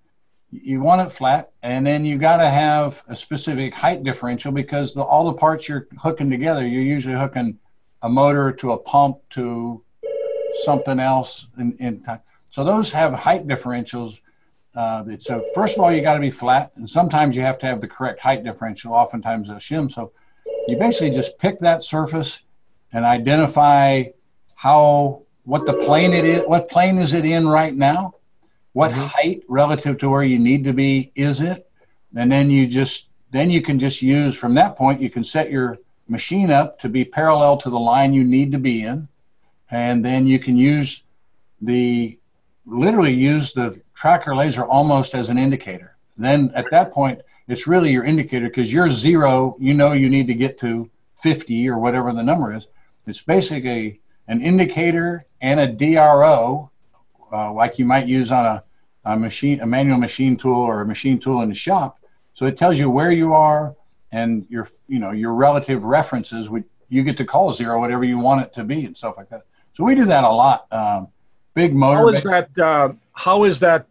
[0.52, 4.94] you want it flat, and then you got to have a specific height differential because
[4.94, 7.60] the, all the parts you're hooking together, you're usually hooking
[8.02, 9.84] a motor to a pump to
[10.64, 11.48] something else.
[11.58, 12.06] In, in
[12.52, 14.22] so those have height differentials.
[14.76, 17.66] Uh, so first of all, you got to be flat, and sometimes you have to
[17.66, 18.94] have the correct height differential.
[18.94, 19.92] Oftentimes a shim.
[19.92, 20.12] So
[20.68, 22.44] you basically just pick that surface
[22.92, 24.06] and identify
[24.56, 28.14] how what the plane it is, what plane is it in right now,
[28.74, 29.02] what mm-hmm.
[29.02, 31.70] height relative to where you need to be is it?
[32.16, 35.52] And then you just then you can just use from that point you can set
[35.52, 35.78] your
[36.08, 39.08] machine up to be parallel to the line you need to be in,
[39.70, 41.04] and then you can use
[41.62, 42.18] the
[42.66, 45.96] literally use the tracker laser almost as an indicator.
[46.18, 50.28] Then at that point, it's really your indicator because you're zero, you know you need
[50.28, 50.90] to get to
[51.22, 52.68] 50 or whatever the number is.
[53.08, 56.70] It's basically an indicator and a DRO
[57.32, 58.64] uh, like you might use on a,
[59.06, 62.00] a machine, a manual machine tool or a machine tool in the shop.
[62.34, 63.76] So it tells you where you are
[64.12, 66.50] and your, you know, your relative references.
[66.50, 69.30] Would you get to call zero whatever you want it to be and stuff like
[69.30, 69.44] that.
[69.74, 70.72] So we do that a lot.
[70.74, 71.08] Um,
[71.54, 72.00] big motor.
[72.00, 72.58] How is that?
[72.58, 73.86] Uh, how is that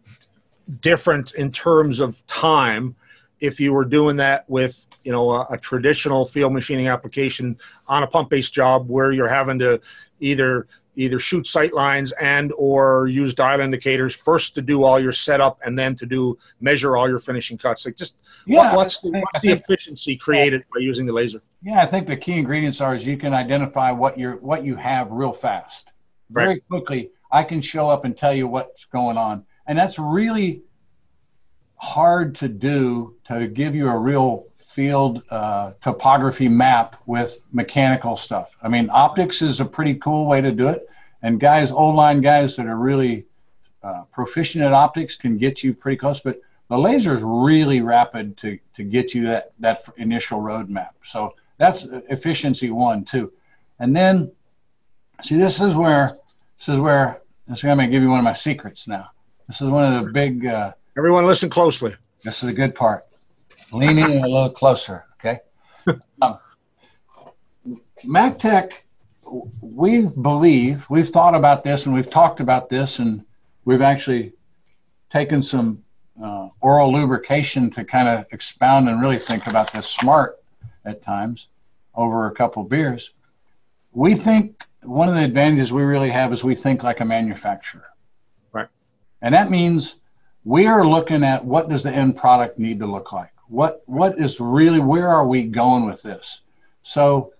[0.81, 2.95] different in terms of time?
[3.39, 8.03] If you were doing that with you know a, a traditional field machining application on
[8.03, 9.79] a pump-based job where you're having to
[10.19, 10.67] either
[10.99, 15.59] either shoot sight lines and or use dial indicators first to do all your setup
[15.63, 17.85] and then to do measure all your finishing cuts.
[17.85, 21.41] Like just yeah, what, what's the, what's the efficiency created by using the laser?
[21.61, 24.75] Yeah i think the key ingredients are is you can identify what you're what you
[24.75, 25.91] have real fast.
[26.29, 26.67] Very right.
[26.67, 29.45] quickly i can show up and tell you what's going on.
[29.65, 30.63] And that's really
[31.79, 38.57] hard to do to give you a real field uh, topography map with mechanical stuff.
[38.61, 40.87] I mean, optics is a pretty cool way to do it.
[41.21, 43.25] And guys, old line guys that are really
[43.81, 48.37] uh, proficient at optics can get you pretty close, but the laser is really rapid
[48.37, 50.95] to, to get you that, that initial road map.
[51.03, 53.31] So that's efficiency one, too.
[53.79, 54.33] And then,
[55.23, 56.17] see, this is where,
[56.57, 59.11] this is where, this is going to give you one of my secrets now.
[59.47, 60.45] This is one of the big.
[60.45, 61.95] Uh, Everyone listen closely.
[62.25, 63.07] This is a good part.
[63.71, 65.39] Lean in a little closer, okay?
[66.21, 66.37] Um,
[68.03, 68.73] MacTech,
[69.61, 73.23] we believe, we've thought about this and we've talked about this, and
[73.63, 74.33] we've actually
[75.09, 75.83] taken some
[76.21, 80.43] uh, oral lubrication to kind of expound and really think about this smart
[80.83, 81.47] at times
[81.95, 83.13] over a couple beers.
[83.93, 87.87] We think one of the advantages we really have is we think like a manufacturer.
[88.51, 88.67] Right.
[89.21, 89.95] And that means
[90.49, 93.31] we are looking at what does the end product need to look like?
[93.49, 96.41] What what is really where are we going with this?
[96.81, 97.33] So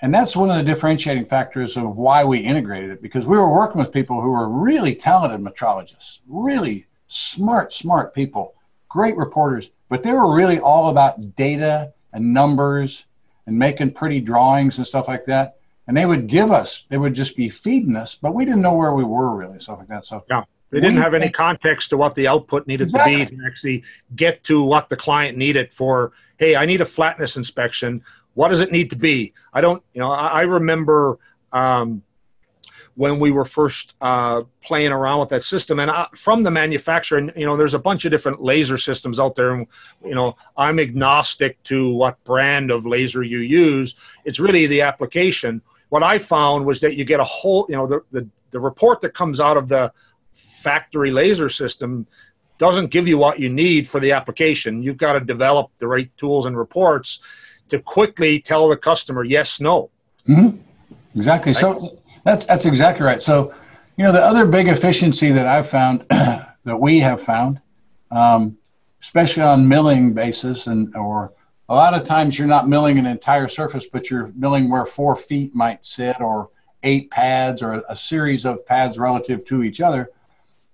[0.00, 3.54] and that's one of the differentiating factors of why we integrated it because we were
[3.54, 8.54] working with people who were really talented metrologists really smart smart people
[8.88, 13.04] great reporters but they were really all about data and numbers
[13.46, 15.58] and making pretty drawings and stuff like that.
[15.86, 18.74] And they would give us they would just be feeding us but we didn't know
[18.74, 20.06] where we were really stuff like that.
[20.06, 20.44] So yeah
[20.74, 23.24] they didn't have any context to what the output needed exactly.
[23.24, 23.82] to be to actually
[24.16, 28.02] get to what the client needed for, hey, I need a flatness inspection.
[28.34, 29.32] What does it need to be?
[29.52, 31.20] I don't, you know, I, I remember
[31.52, 32.02] um,
[32.96, 37.18] when we were first uh, playing around with that system and I, from the manufacturer,
[37.18, 39.54] and, you know, there's a bunch of different laser systems out there.
[39.54, 39.68] And,
[40.04, 43.94] you know, I'm agnostic to what brand of laser you use.
[44.24, 45.62] It's really the application.
[45.90, 49.00] What I found was that you get a whole, you know, the, the, the report
[49.02, 49.92] that comes out of the
[50.64, 52.06] factory laser system
[52.58, 54.82] doesn't give you what you need for the application.
[54.82, 57.20] You've got to develop the right tools and reports
[57.68, 59.90] to quickly tell the customer yes, no.
[60.26, 60.56] Mm-hmm.
[61.14, 61.50] Exactly.
[61.50, 61.60] Right?
[61.60, 63.20] So that's that's exactly right.
[63.20, 63.54] So,
[63.96, 67.60] you know, the other big efficiency that I've found that we have found,
[68.10, 68.56] um,
[69.00, 71.32] especially on milling basis, and or
[71.68, 75.14] a lot of times you're not milling an entire surface, but you're milling where four
[75.16, 76.50] feet might sit, or
[76.82, 80.10] eight pads, or a series of pads relative to each other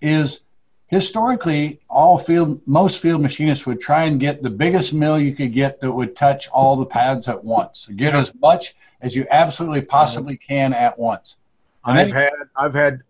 [0.00, 0.40] is
[0.86, 5.52] historically all field most field machinists would try and get the biggest mill you could
[5.52, 7.88] get that would touch all the pads at once.
[7.94, 11.36] Get as much as you absolutely possibly can at once.
[11.84, 13.00] And i've had i've had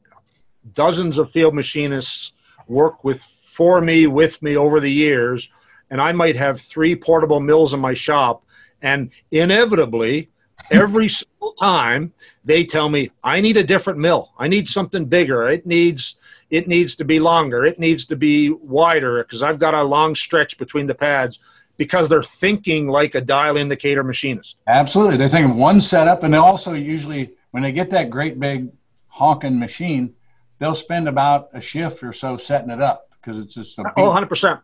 [0.74, 2.32] dozens of field machinists
[2.68, 5.50] work with for me with me over the years
[5.90, 8.44] and i might have three portable mills in my shop
[8.82, 10.28] and inevitably
[10.70, 12.12] every single time
[12.44, 14.30] they tell me i need a different mill.
[14.38, 15.48] I need something bigger.
[15.48, 16.16] It needs
[16.50, 20.14] it needs to be longer, it needs to be wider because I've got a long
[20.14, 21.38] stretch between the pads
[21.76, 24.58] because they're thinking like a dial indicator machinist.
[24.66, 25.16] Absolutely.
[25.16, 28.68] They're thinking one setup, and they also usually, when they get that great big
[29.08, 30.14] honking machine,
[30.58, 34.02] they'll spend about a shift or so setting it up because it's just a oh,
[34.02, 34.60] 100%.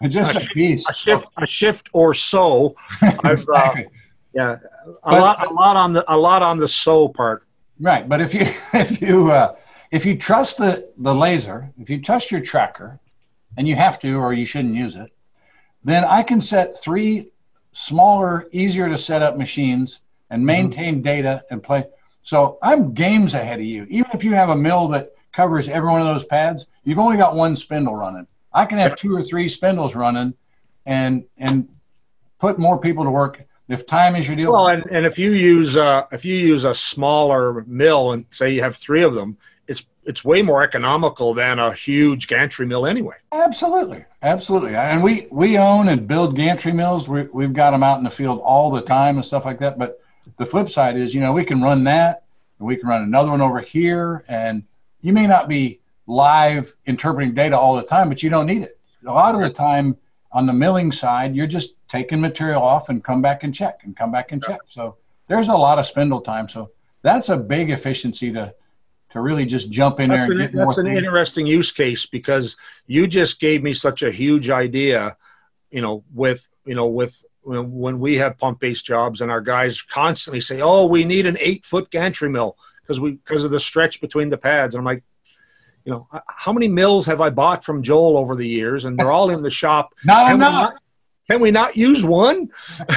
[0.00, 0.88] It's just a, a beast.
[0.88, 2.76] A shift, a shift or so.
[3.02, 3.86] Uh, exactly.
[3.86, 3.90] Uh,
[4.32, 4.56] yeah,
[5.02, 7.44] a but, lot, a lot on the, a lot on the so part.
[7.80, 8.42] Right, but if you,
[8.74, 9.56] if you, uh,
[9.90, 13.00] if you trust the, the laser, if you trust your tracker,
[13.56, 15.12] and you have to or you shouldn't use it,
[15.82, 17.30] then I can set three
[17.72, 20.46] smaller, easier to set up machines and mm-hmm.
[20.46, 21.02] maintain mm-hmm.
[21.02, 21.84] data and play.
[22.22, 23.86] So I'm games ahead of you.
[23.88, 27.16] Even if you have a mill that covers every one of those pads, you've only
[27.16, 28.26] got one spindle running.
[28.52, 30.34] I can have two or three spindles running
[30.84, 31.68] and and
[32.38, 34.52] put more people to work if time is your deal.
[34.52, 38.50] Well, and, and if you use uh, if you use a smaller mill and say
[38.50, 39.36] you have three of them,
[40.04, 43.16] it's way more economical than a huge gantry mill anyway.
[43.32, 44.74] Absolutely, absolutely.
[44.74, 47.08] And we we own and build gantry mills.
[47.08, 49.78] We, we've got them out in the field all the time and stuff like that.
[49.78, 50.00] But
[50.38, 52.24] the flip side is, you know, we can run that,
[52.58, 54.64] and we can run another one over here, and
[55.02, 58.78] you may not be live interpreting data all the time, but you don't need it.
[59.06, 59.96] A lot of the time
[60.32, 63.96] on the milling side, you're just taking material off and come back and check and
[63.96, 64.60] come back and check.
[64.66, 64.96] So
[65.28, 66.48] there's a lot of spindle time.
[66.48, 66.70] So
[67.02, 68.54] that's a big efficiency to
[69.12, 70.40] to really just jump in that's there.
[70.40, 75.16] An, that's an interesting use case because you just gave me such a huge idea.
[75.70, 79.82] You know, with you know with when we have pump based jobs and our guys
[79.82, 83.60] constantly say, "Oh, we need an eight foot gantry mill because we because of the
[83.60, 85.02] stretch between the pads." And I'm like,
[85.84, 89.12] you know, how many mills have I bought from Joel over the years, and they're
[89.12, 89.94] all in the shop.
[90.04, 90.52] not can enough.
[90.52, 90.74] We not,
[91.30, 92.50] can we not use one?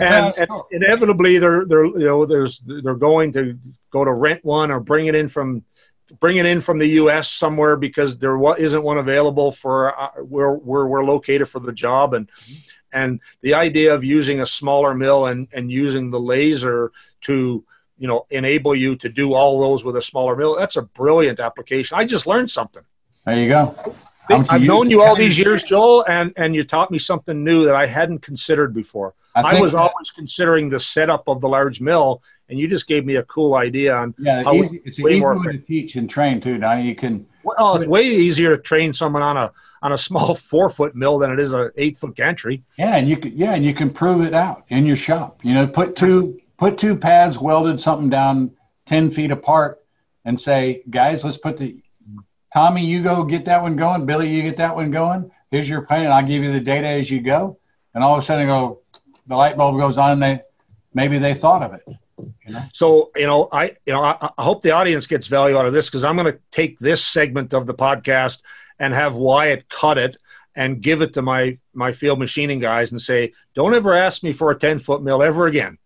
[0.00, 3.58] and, and, inevitably, they're they're you know there's they're going to
[3.96, 5.64] go to rent one or bring it in from
[6.20, 7.28] bring it in from the U.S.
[7.28, 12.14] somewhere because there isn't one available for uh, where, where we're located for the job.
[12.14, 12.28] And
[12.92, 17.64] and the idea of using a smaller mill and and using the laser to
[17.98, 21.40] you know enable you to do all those with a smaller mill that's a brilliant
[21.40, 21.98] application.
[21.98, 22.84] I just learned something.
[23.24, 23.74] There you go.
[24.28, 27.76] I've known you all these years joel and and you taught me something new that
[27.76, 29.14] i hadn't considered before.
[29.36, 33.04] I, I was always considering the setup of the large mill and you just gave
[33.04, 36.40] me a cool idea on yeah how easy, it's way more to teach and train
[36.40, 39.98] too now you can well it's way easier to train someone on a on a
[39.98, 43.32] small four foot mill than it is a eight foot gantry yeah and you can
[43.36, 46.78] yeah and you can prove it out in your shop you know put two put
[46.78, 48.50] two pads welded something down
[48.86, 49.84] 10 feet apart
[50.24, 51.82] and say, guys, let's put the
[52.54, 54.06] Tommy, you go get that one going.
[54.06, 55.30] Billy, you get that one going.
[55.50, 56.10] Here's your plan.
[56.10, 57.58] I'll give you the data as you go.
[57.92, 58.80] And all of a sudden, go
[59.26, 60.12] the light bulb goes on.
[60.12, 60.40] And they
[60.94, 61.82] maybe they thought of it.
[62.18, 62.62] You know?
[62.72, 65.72] So you know, I you know, I, I hope the audience gets value out of
[65.72, 68.40] this because I'm going to take this segment of the podcast
[68.78, 70.16] and have Wyatt cut it
[70.54, 74.32] and give it to my my field machining guys and say, don't ever ask me
[74.32, 75.78] for a 10 foot mill ever again.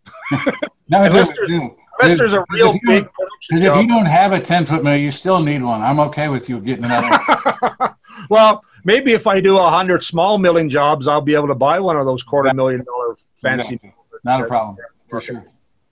[0.88, 1.76] no, unless, there's, do.
[2.00, 5.10] unless there's a real big production If you don't have a 10 foot mill, you
[5.10, 5.82] still need one.
[5.82, 7.96] I'm okay with you getting another
[8.30, 11.80] well, maybe if I do a hundred small milling jobs, I'll be able to buy
[11.80, 13.74] one of those quarter million dollar fancy.
[13.74, 13.94] Exactly.
[14.22, 14.76] Not a problem,
[15.08, 15.44] for sure.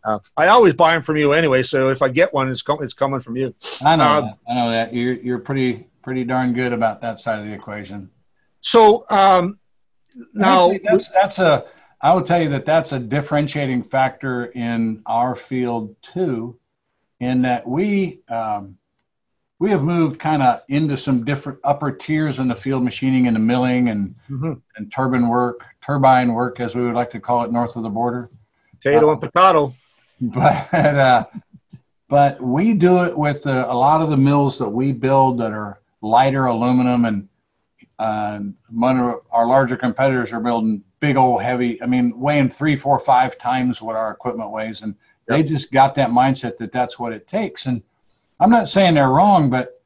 [0.08, 2.82] Uh, I always buy them from you anyway, so if I get one, it's, com-
[2.82, 3.54] it's coming from you.
[3.84, 4.38] I know uh, that.
[4.48, 4.94] I know that.
[4.94, 8.10] You're, you're pretty pretty darn good about that side of the equation.
[8.62, 9.58] So um,
[10.32, 11.66] now that's that's a
[12.00, 16.58] I would tell you that that's a differentiating factor in our field too,
[17.20, 18.78] in that we um,
[19.58, 23.36] we have moved kind of into some different upper tiers in the field machining and
[23.36, 24.54] the milling and mm-hmm.
[24.76, 27.90] and turbine work, turbine work as we would like to call it north of the
[27.90, 28.30] border.
[28.80, 29.74] Potato uh, and potato.
[30.34, 31.26] But uh,
[32.08, 35.52] but we do it with uh, a lot of the mills that we build that
[35.52, 37.28] are lighter aluminum and
[37.98, 41.82] uh, one of our larger competitors are building big old heavy.
[41.82, 44.94] I mean, weighing three, four, five times what our equipment weighs, and
[45.28, 45.36] yep.
[45.36, 47.66] they just got that mindset that that's what it takes.
[47.66, 47.82] And
[48.40, 49.82] I'm not saying they're wrong, but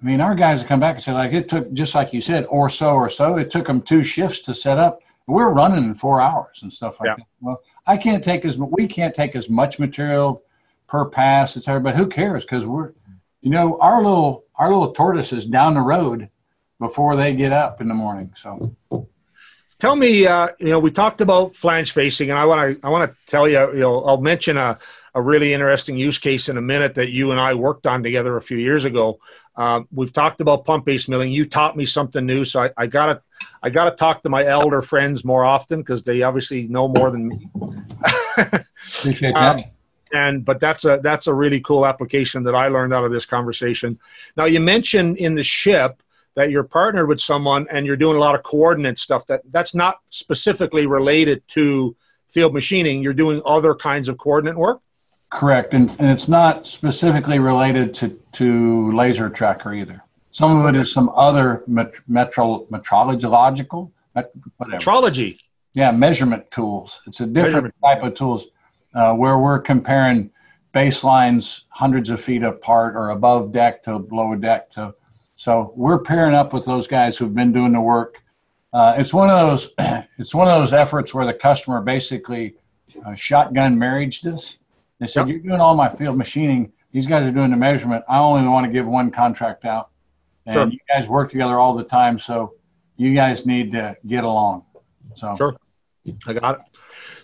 [0.00, 2.20] I mean, our guys have come back and said like it took just like you
[2.20, 3.36] said, or so or so.
[3.36, 5.00] It took them two shifts to set up.
[5.26, 7.26] We're running in four hours and stuff like that.
[7.40, 10.42] Well, I can't take as we can't take as much material
[10.86, 11.80] per pass, etc.
[11.80, 12.44] But who cares?
[12.44, 12.92] Because we're,
[13.40, 16.28] you know, our little our little tortoise is down the road
[16.78, 18.32] before they get up in the morning.
[18.36, 18.76] So,
[19.78, 22.90] tell me, uh, you know, we talked about flange facing, and I want to I
[22.90, 24.78] want to tell you, you know, I'll mention a
[25.14, 28.36] a really interesting use case in a minute that you and I worked on together
[28.36, 29.18] a few years ago.
[29.58, 31.32] Uh, we've talked about pump based milling.
[31.32, 33.20] You taught me something new, so I, I gotta
[33.60, 37.26] I gotta talk to my elder friends more often because they obviously know more than
[37.26, 37.50] me.
[38.38, 39.56] Appreciate that.
[39.56, 39.64] Um,
[40.12, 43.26] and but that's a that's a really cool application that I learned out of this
[43.26, 43.98] conversation.
[44.36, 46.04] Now you mentioned in the ship
[46.36, 49.74] that you're partnered with someone and you're doing a lot of coordinate stuff that that's
[49.74, 51.96] not specifically related to
[52.28, 54.80] field machining you're doing other kinds of coordinate work
[55.30, 60.78] correct and, and it's not specifically related to, to laser tracker either some of it
[60.78, 63.90] is some other met, metro, metrological
[64.56, 64.78] whatever.
[64.78, 65.38] metrology
[65.74, 67.74] yeah measurement tools it's a different measurement.
[67.82, 68.48] type of tools
[68.94, 70.30] uh, where we're comparing
[70.74, 74.94] baselines hundreds of feet apart or above deck to below deck to
[75.38, 78.24] so we're pairing up with those guys who've been doing the work.
[78.72, 79.72] Uh, it's one of those.
[80.18, 82.56] It's one of those efforts where the customer basically
[83.06, 84.58] uh, shotgun marriage this.
[84.98, 85.28] They said, yep.
[85.28, 86.72] "You're doing all my field machining.
[86.92, 88.04] These guys are doing the measurement.
[88.08, 89.90] I only want to give one contract out,
[90.46, 90.68] and sure.
[90.68, 92.18] you guys work together all the time.
[92.18, 92.54] So
[92.96, 94.64] you guys need to get along."
[95.14, 95.56] So sure,
[96.26, 96.60] I got it.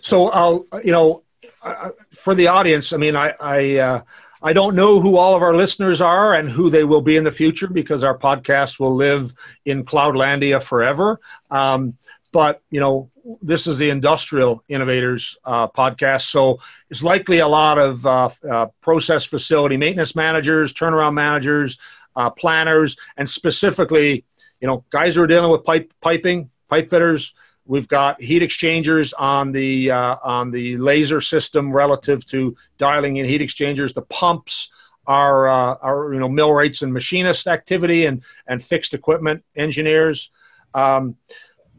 [0.01, 1.23] So I'll, you know,
[1.61, 4.01] uh, for the audience, I mean, I, I uh,
[4.41, 7.23] I don't know who all of our listeners are and who they will be in
[7.23, 9.33] the future because our podcast will live
[9.65, 11.19] in Cloudlandia forever.
[11.49, 11.97] Um,
[12.35, 13.09] but you know
[13.41, 16.23] this is the industrial innovators uh, podcast.
[16.23, 16.59] So
[16.89, 21.79] it's likely a lot of uh, uh, process facility maintenance managers turnaround managers
[22.17, 24.25] uh, planners and specifically
[24.59, 27.33] you know guys who are dealing with pipe piping pipe fitters.
[27.67, 33.25] We've got heat exchangers on the uh, on the laser system relative to dialing in
[33.25, 33.93] heat exchangers.
[33.93, 34.71] The pumps
[35.07, 40.31] are, uh, are you know millwrights and machinist activity and and fixed equipment engineers.
[40.73, 41.15] Um,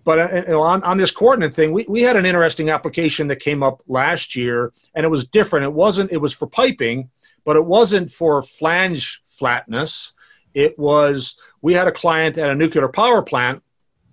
[0.06, 3.26] but uh, you know, on, on this coordinate thing, we, we had an interesting application
[3.26, 5.64] that came up last year, and it was different.
[5.64, 7.10] It wasn't, it was for piping,
[7.44, 10.12] but it wasn't for flange flatness.
[10.54, 13.64] It was, we had a client at a nuclear power plant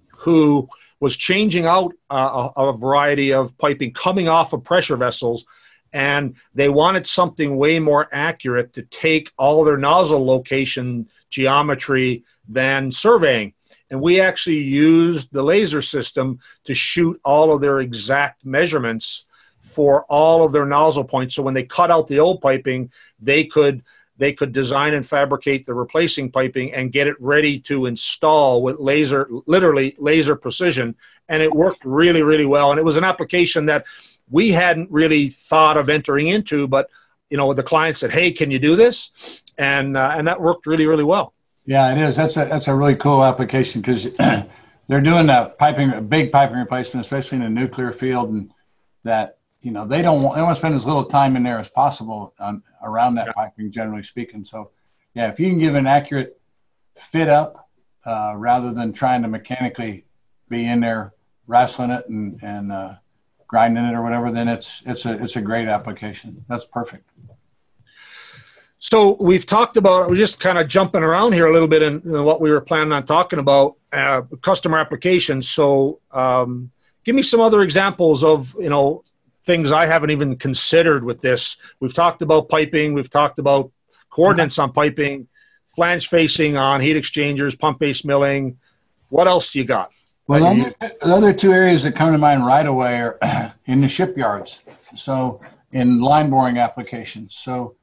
[0.09, 0.67] who
[0.99, 5.45] was changing out uh, a, a variety of piping coming off of pressure vessels
[5.93, 12.91] and they wanted something way more accurate to take all their nozzle location geometry than
[12.91, 13.53] surveying.
[13.93, 19.25] And we actually used the laser system to shoot all of their exact measurements
[19.61, 21.35] for all of their nozzle points.
[21.35, 23.83] So when they cut out the old piping, they could
[24.17, 28.79] they could design and fabricate the replacing piping and get it ready to install with
[28.79, 30.95] laser literally laser precision.
[31.29, 32.71] And it worked really really well.
[32.71, 33.85] And it was an application that
[34.27, 36.89] we hadn't really thought of entering into but
[37.29, 39.43] you know the client said hey can you do this?
[39.59, 41.35] And uh, and that worked really really well
[41.66, 42.16] yeah, it is.
[42.16, 44.03] That's a that's a really cool application because
[44.88, 48.51] they're doing that piping, a big piping replacement, especially in the nuclear field, and
[49.03, 51.59] that you know they don't want they want to spend as little time in there
[51.59, 53.34] as possible on, around that yeah.
[53.34, 54.43] piping, generally speaking.
[54.43, 54.72] So,
[55.14, 56.39] yeah, if you can give an accurate
[56.97, 57.70] fit up
[58.05, 60.05] uh, rather than trying to mechanically
[60.49, 61.14] be in there
[61.47, 62.95] wrestling it and and uh,
[63.47, 66.43] grinding it or whatever, then it's it's a it's a great application.
[66.49, 67.11] That's perfect.
[68.86, 72.01] So we've talked about we're just kind of jumping around here a little bit in,
[72.01, 75.47] in what we were planning on talking about uh, customer applications.
[75.47, 76.69] So um,
[77.05, 79.05] give me some other examples of you know
[79.45, 81.55] things I haven't even considered with this.
[81.79, 82.93] We've talked about piping.
[82.93, 83.71] We've talked about
[84.09, 85.29] coordinates on piping,
[85.77, 88.57] flange facing on heat exchangers, pump based milling.
[89.07, 89.93] What else do you got?
[90.27, 93.88] Well, you, the other two areas that come to mind right away are in the
[93.88, 94.61] shipyards.
[94.93, 95.39] So
[95.71, 97.34] in line boring applications.
[97.34, 97.77] So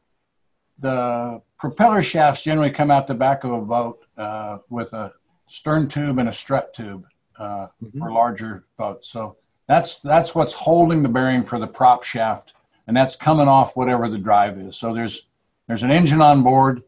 [0.81, 5.13] the propeller shafts generally come out the back of a boat uh, with a
[5.47, 7.07] stern tube and a strut tube
[7.39, 7.99] uh, mm-hmm.
[7.99, 9.09] for larger boats.
[9.09, 9.37] So
[9.69, 12.53] that's that's what's holding the bearing for the prop shaft,
[12.87, 14.77] and that's coming off whatever the drive is.
[14.77, 15.27] So there's
[15.69, 16.83] there's an engine on board,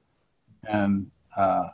[0.66, 1.68] and uh,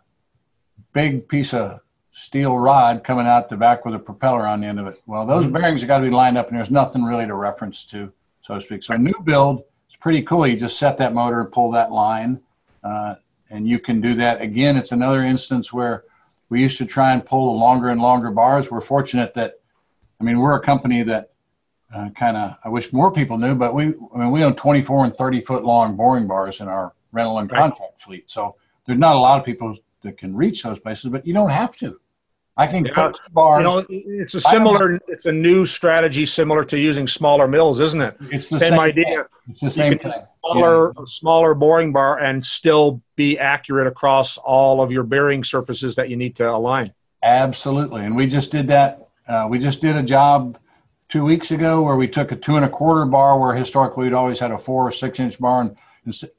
[0.93, 1.81] big piece of
[2.13, 5.01] steel rod coming out the back with a propeller on the end of it.
[5.07, 5.55] Well, those mm-hmm.
[5.55, 8.13] bearings have got to be lined up, and there's nothing really to reference to,
[8.43, 8.83] so to speak.
[8.83, 10.47] So a new build it's pretty cool.
[10.47, 12.41] You just set that motor and pull that line,
[12.85, 13.17] uh,
[13.51, 14.77] and you can do that again.
[14.77, 16.05] It's another instance where
[16.49, 18.71] we used to try and pull longer and longer bars.
[18.71, 19.61] We're fortunate that,
[20.21, 21.33] I mean, we're a company that
[21.95, 25.07] uh, kind of I wish more people knew, but we I mean we own 24
[25.07, 28.01] and 30 foot long boring bars in our rental and contract right.
[28.01, 28.31] fleet.
[28.31, 31.51] So there's not a lot of people that can reach those places, but you don't
[31.51, 31.99] have to.
[32.59, 33.61] I can yeah, cut bars.
[33.61, 38.03] You know, it's a similar, it's a new strategy similar to using smaller mills, isn't
[38.03, 38.17] it?
[38.33, 39.05] It's the same, same idea.
[39.05, 39.25] Thing.
[39.49, 40.13] It's the same thing.
[40.45, 41.05] Smaller, yeah.
[41.07, 46.17] smaller boring bar and still be accurate across all of your bearing surfaces that you
[46.17, 46.93] need to align.
[47.23, 49.07] Absolutely, and we just did that.
[49.29, 50.59] Uh, we just did a job
[51.09, 54.13] two weeks ago where we took a two and a quarter bar where historically we'd
[54.13, 55.77] always had a four or six inch bar, and,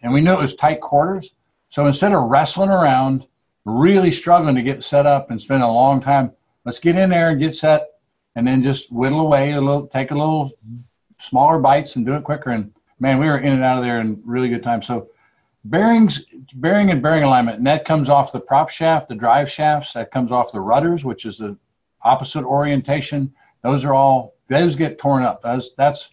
[0.02, 1.34] and we knew it was tight quarters.
[1.70, 3.26] So instead of wrestling around
[3.70, 6.32] really struggling to get set up and spend a long time.
[6.66, 7.88] Let's get in there and get set
[8.36, 10.52] and then just whittle away a little, take a little
[11.20, 12.52] smaller bites and do it quicker.
[12.52, 14.82] And man, we were in and out of there in really good time.
[14.82, 15.10] So
[15.64, 19.94] bearings, bearing and bearing alignment, and that comes off the prop shaft, the drive shafts,
[19.94, 21.58] that comes off the rudders, which is the
[22.02, 23.34] opposite orientation.
[23.62, 25.42] Those are all, those get torn up.
[25.42, 26.12] Those, that's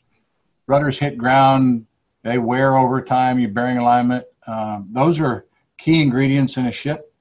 [0.66, 1.86] rudders hit ground,
[2.22, 4.24] they wear over time, your bearing alignment.
[4.46, 5.46] Um, those are
[5.78, 7.12] key ingredients in a ship.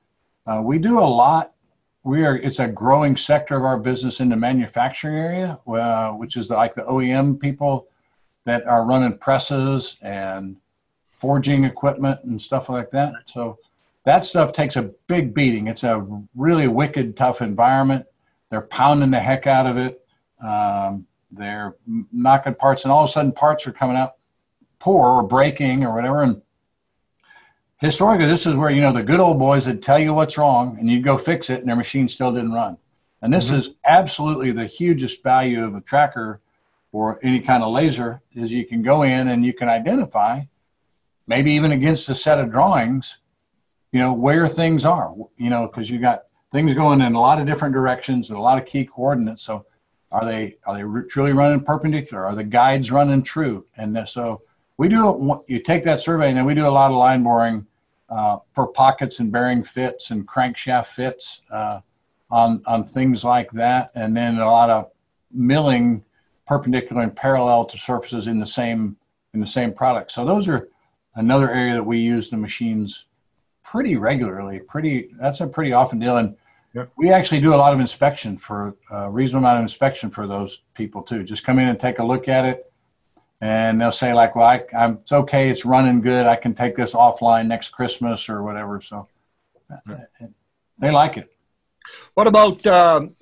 [0.45, 1.53] Uh, we do a lot.
[2.03, 2.37] We are.
[2.37, 6.55] It's a growing sector of our business in the manufacturing area, uh, which is the,
[6.55, 7.87] like the OEM people
[8.45, 10.57] that are running presses and
[11.17, 13.13] forging equipment and stuff like that.
[13.25, 13.57] So
[14.03, 15.67] that stuff takes a big beating.
[15.67, 18.05] It's a really wicked, tough environment.
[18.51, 20.05] They're pounding the heck out of it.
[20.43, 21.75] Um, they're
[22.13, 24.13] knocking parts, and all of a sudden, parts are coming out
[24.77, 26.21] poor or breaking or whatever.
[26.21, 26.41] And
[27.79, 30.77] historically, this is where you know the good old boys would tell you what's wrong,
[30.79, 32.77] and you'd go fix it, and their machine still didn't run.
[33.21, 33.55] And this mm-hmm.
[33.55, 36.41] is absolutely the hugest value of a tracker
[36.91, 40.43] or any kind of laser is you can go in and you can identify,
[41.27, 43.19] maybe even against a set of drawings,
[43.91, 45.13] you know where things are.
[45.37, 48.41] You know because you got things going in a lot of different directions and a
[48.41, 49.41] lot of key coordinates.
[49.41, 49.65] So
[50.11, 52.23] Are they are they truly running perpendicular?
[52.25, 53.65] Are the guides running true?
[53.75, 54.43] And so
[54.77, 55.43] we do.
[55.47, 57.67] You take that survey, and then we do a lot of line boring
[58.09, 61.79] uh, for pockets and bearing fits and crankshaft fits uh,
[62.29, 64.91] on on things like that, and then a lot of
[65.31, 66.03] milling
[66.45, 68.97] perpendicular and parallel to surfaces in the same
[69.33, 70.11] in the same product.
[70.11, 70.69] So those are
[71.15, 73.05] another area that we use the machines
[73.63, 74.59] pretty regularly.
[74.59, 76.35] Pretty that's a pretty often deal, and
[76.73, 76.91] yep.
[76.97, 80.61] we actually do a lot of inspection for a reasonable amount of inspection for those
[80.73, 81.23] people too.
[81.23, 82.71] Just come in and take a look at it,
[83.41, 86.25] and they'll say like, "Well, I, am it's okay, it's running good.
[86.25, 89.07] I can take this offline next Christmas or whatever." So
[90.79, 91.31] they like it.
[92.13, 93.15] What about um,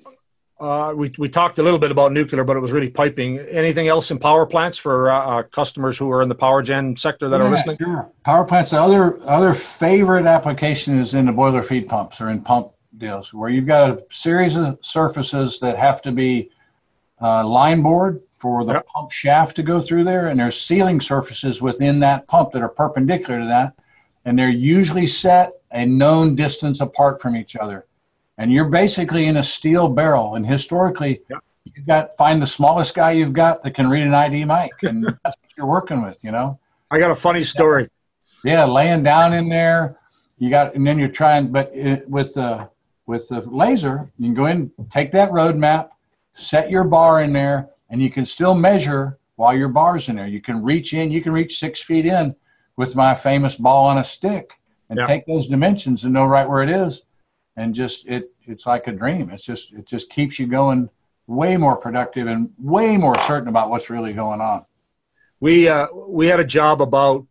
[0.60, 3.38] uh, we, we talked a little bit about nuclear, but it was really piping.
[3.38, 6.96] Anything else in power plants for uh, uh customers who are in the power gen
[6.96, 7.76] sector that yeah, are listening?
[7.78, 8.10] Sure.
[8.24, 8.70] Power plants.
[8.70, 13.34] The other other favorite application is in the boiler feed pumps or in pump deals,
[13.34, 16.50] where you've got a series of surfaces that have to be
[17.20, 18.86] uh, line bored for the yep.
[18.86, 22.68] pump shaft to go through there, and there's sealing surfaces within that pump that are
[22.68, 23.72] perpendicular to that,
[24.26, 27.86] and they're usually set a known distance apart from each other
[28.38, 30.34] and you're basically in a steel barrel.
[30.34, 31.42] And historically, yep.
[31.64, 35.04] you've got find the smallest guy you've got that can read an ID mic, and
[35.24, 36.22] that's what you're working with.
[36.24, 36.58] You know.
[36.90, 37.88] I got a funny story.
[38.44, 39.98] Yeah, laying down in there,
[40.38, 42.68] you got, and then you're trying, but it, with the
[43.06, 45.92] with the laser, you can go in, take that road map,
[46.34, 50.26] set your bar in there, and you can still measure while your bar's in there.
[50.26, 52.36] You can reach in, you can reach six feet in
[52.76, 54.54] with my famous ball on a stick
[54.88, 57.02] and take those dimensions and know right where it is
[57.56, 59.30] and just it it's like a dream.
[59.30, 60.90] It's just it just keeps you going
[61.26, 64.64] way more productive and way more certain about what's really going on.
[65.40, 67.26] We uh, we had a job about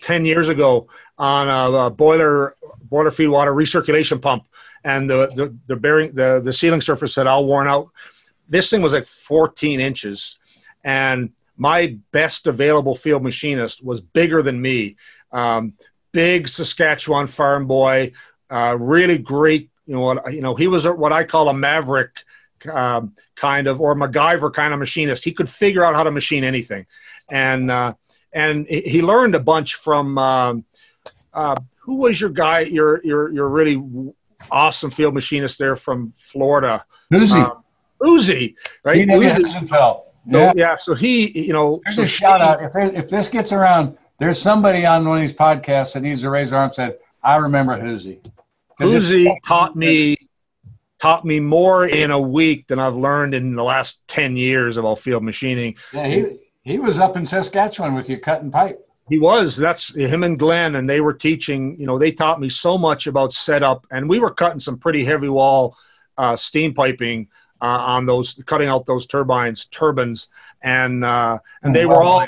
[0.00, 0.88] ten years ago
[1.18, 4.44] on a, a boiler boiler feed water recirculation pump,
[4.84, 7.90] and the the, the bearing the the sealing surface had all worn out.
[8.48, 10.38] This thing was like 14 inches,
[10.82, 14.96] and my best available field machinist was bigger than me.
[15.32, 15.74] Um,
[16.12, 18.12] big Saskatchewan farm boy
[18.50, 19.70] uh, really great.
[19.86, 20.32] You know what?
[20.32, 22.24] You know he was a, what I call a maverick
[22.72, 25.24] um, kind of or MacGyver kind of machinist.
[25.24, 26.86] He could figure out how to machine anything,
[27.28, 27.94] and uh,
[28.32, 30.18] and he learned a bunch from.
[30.18, 30.64] Um,
[31.32, 32.60] uh, who was your guy?
[32.60, 33.82] Your your your really
[34.50, 36.84] awesome field machinist there from Florida.
[37.12, 37.44] Uzi.
[37.44, 37.63] Um,
[38.04, 38.96] Uzi, right?
[38.96, 39.68] He Uzi.
[39.68, 40.52] So, yeah.
[40.54, 40.76] yeah.
[40.76, 42.62] So he, you know, There's so a shout out.
[42.62, 46.30] If, if this gets around, there's somebody on one of these podcasts that needs to
[46.30, 48.24] raise their arm and said, I remember Hoosie.
[48.80, 50.16] Hoosie taught me
[51.00, 54.98] taught me more in a week than I've learned in the last ten years about
[54.98, 55.76] field machining.
[55.92, 58.80] Yeah, he he was up in Saskatchewan with you cutting pipe.
[59.08, 59.56] He was.
[59.56, 61.76] That's him and Glenn, and they were teaching.
[61.78, 65.04] You know, they taught me so much about setup, and we were cutting some pretty
[65.04, 65.76] heavy wall
[66.16, 67.28] uh, steam piping
[67.64, 70.28] uh, on those, cutting out those turbines, turbines,
[70.62, 72.26] and uh, and they were all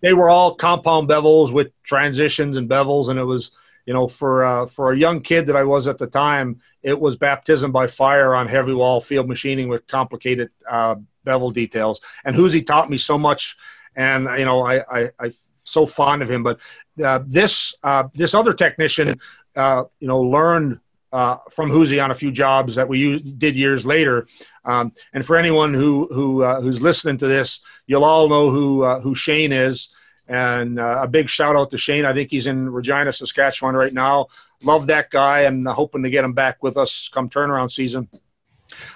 [0.00, 3.52] they were all compound bevels with transitions and bevels, and it was
[3.86, 6.98] you know, for uh, for a young kid that I was at the time, it
[6.98, 10.94] was baptism by fire on heavy wall field machining with complicated uh,
[11.24, 12.00] bevel details.
[12.24, 13.56] And Hoosie taught me so much,
[13.96, 16.44] and you know, I I, I so fond of him.
[16.44, 16.60] But
[17.04, 19.18] uh, this uh, this other technician,
[19.56, 20.78] uh, you know, learned.
[21.12, 24.28] Uh, from Hoosie on a few jobs that we did years later,
[24.64, 29.14] um, and for anyone who who who's listening to this, you'll all know who who
[29.16, 29.90] Shane is.
[30.28, 32.04] And uh, a big shout out to Shane.
[32.04, 34.28] I think he's in Regina, Saskatchewan right now.
[34.62, 38.08] Love that guy and hoping to get him back with us come turnaround season.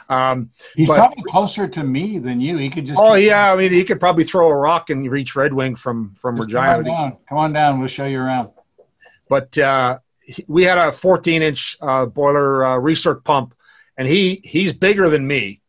[0.08, 2.58] Um, he's but, probably closer to me than you.
[2.58, 3.00] He could just.
[3.02, 6.14] Oh yeah, I mean, he could probably throw a rock and reach Red Wing from
[6.16, 6.66] from Regina.
[6.66, 7.16] Come on down.
[7.28, 7.78] Come on down.
[7.80, 8.50] We'll show you around.
[9.28, 9.98] But uh,
[10.46, 13.54] we had a 14 inch uh, boiler uh, recirc pump,
[13.96, 15.60] and he he's bigger than me,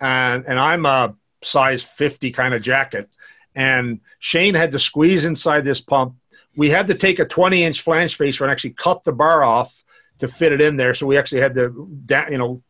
[0.00, 3.08] and and I'm a size 50 kind of jacket
[3.54, 6.14] and Shane had to squeeze inside this pump.
[6.56, 9.84] We had to take a 20 inch flange facer and actually cut the bar off
[10.18, 10.94] to fit it in there.
[10.94, 11.88] So we actually had to,
[12.30, 12.62] you know,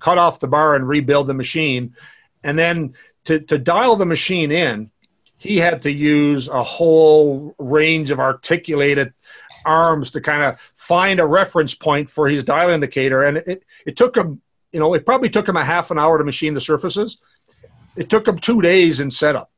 [0.00, 1.94] cut off the bar and rebuild the machine.
[2.42, 2.94] And then
[3.24, 4.90] to, to dial the machine in,
[5.38, 9.12] he had to use a whole range of articulated
[9.66, 13.24] arms to kind of find a reference point for his dial indicator.
[13.24, 14.40] And it, it took him,
[14.72, 17.18] you know, it probably took him a half an hour to machine the surfaces.
[17.96, 19.50] It took him two days in setup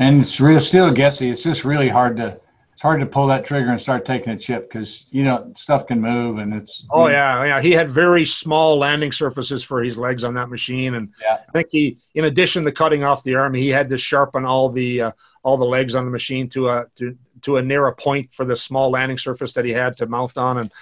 [0.00, 1.30] and it's real still guessy.
[1.30, 2.40] It's just really hard to
[2.72, 5.86] it's hard to pull that trigger and start taking a chip because you know stuff
[5.86, 6.86] can move and it's.
[6.90, 7.60] Oh yeah, yeah.
[7.60, 11.40] He had very small landing surfaces for his legs on that machine, and yeah.
[11.46, 14.70] I think he, in addition to cutting off the arm, he had to sharpen all
[14.70, 18.32] the uh, all the legs on the machine to a to to a nearer point
[18.32, 20.72] for the small landing surface that he had to mount on, and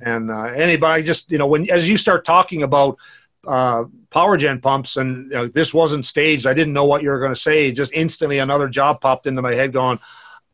[0.00, 2.98] and uh, anybody just you know when as you start talking about
[3.46, 6.46] uh, power gen pumps, and you know, this wasn't staged.
[6.46, 7.72] I didn't know what you were going to say.
[7.72, 9.98] Just instantly, another job popped into my head, going,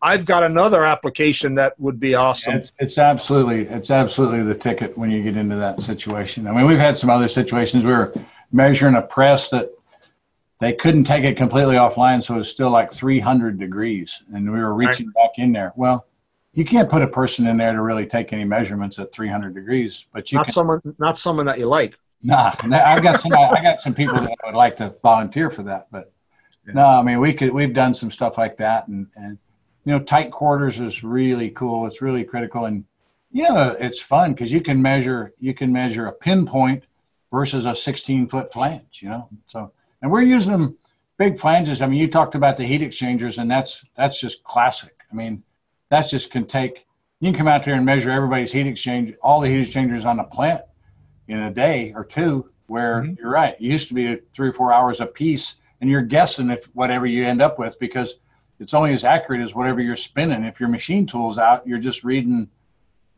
[0.02, 4.96] "I've got another application that would be awesome." It's, it's absolutely it's absolutely the ticket
[4.96, 6.46] when you get into that situation.
[6.46, 7.84] I mean, we've had some other situations.
[7.84, 8.12] We were
[8.52, 9.70] measuring a press that
[10.60, 14.58] they couldn't take it completely offline, so it was still like 300 degrees, and we
[14.58, 15.14] were reaching right.
[15.14, 15.72] back in there.
[15.74, 16.06] Well,
[16.52, 20.06] you can't put a person in there to really take any measurements at 300 degrees,
[20.12, 21.96] but you not can, someone not someone that you like.
[22.22, 23.32] Nah, I've got some.
[23.32, 26.12] I got some people that would like to volunteer for that, but
[26.66, 26.74] yeah.
[26.74, 27.52] no, I mean we could.
[27.52, 29.38] We've done some stuff like that, and and
[29.84, 31.86] you know, tight quarters is really cool.
[31.86, 32.84] It's really critical, and
[33.32, 35.32] yeah, it's fun because you can measure.
[35.38, 36.84] You can measure a pinpoint
[37.32, 39.00] versus a 16 foot flange.
[39.02, 39.72] You know, so
[40.02, 40.76] and we're using them
[41.18, 41.82] big flanges.
[41.82, 45.04] I mean, you talked about the heat exchangers, and that's that's just classic.
[45.10, 45.42] I mean,
[45.88, 46.86] that's just can take.
[47.20, 50.16] You can come out there and measure everybody's heat exchange, all the heat exchangers on
[50.16, 50.62] the plant
[51.28, 53.14] in a day or two where mm-hmm.
[53.18, 53.54] you're right.
[53.54, 57.04] It used to be three or four hours a piece, and you're guessing if whatever
[57.04, 58.14] you end up with because
[58.60, 60.44] it's only as accurate as whatever you're spinning.
[60.44, 62.48] If your machine tool's out, you're just reading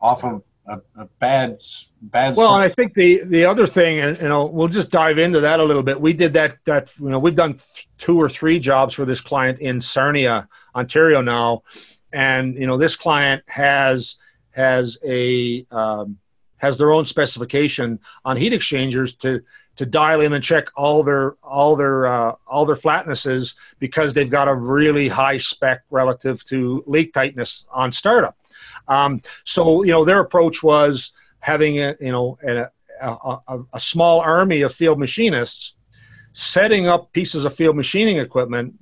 [0.01, 1.61] off of a, a bad
[2.01, 2.35] bad.
[2.35, 5.41] Well, and I think the the other thing, and you know, we'll just dive into
[5.41, 5.99] that a little bit.
[5.99, 7.59] We did that that you know we've done
[7.97, 11.63] two or three jobs for this client in Sarnia, Ontario now,
[12.11, 14.15] and you know this client has
[14.51, 16.17] has a um,
[16.57, 19.41] has their own specification on heat exchangers to
[19.75, 24.29] to dial in and check all their all their uh, all their flatnesses because they've
[24.29, 28.37] got a really high spec relative to leak tightness on startup.
[28.87, 32.69] Um, so you know their approach was having a you know a,
[33.01, 35.75] a, a, small army of field machinists
[36.33, 38.73] setting up pieces of field machining equipment,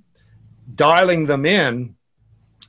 [0.73, 1.95] dialing them in,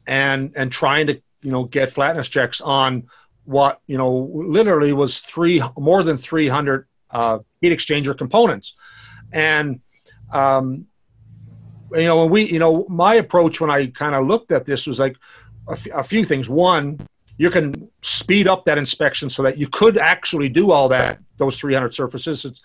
[0.07, 3.05] and and trying to you know get flatness checks on
[3.45, 8.75] what you know literally was three more than 300 uh, heat exchanger components.
[9.33, 9.81] And
[10.33, 10.87] um,
[11.93, 14.87] you know when we you know my approach when i kind of looked at this
[14.87, 15.17] was like
[15.69, 16.49] a, f- a few things.
[16.49, 16.99] One
[17.39, 21.57] you can speed up that inspection so that you could actually do all that those
[21.59, 22.61] 300 surfaces it's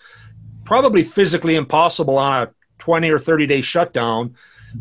[0.64, 4.34] probably physically impossible on a 20 or 30 day shutdown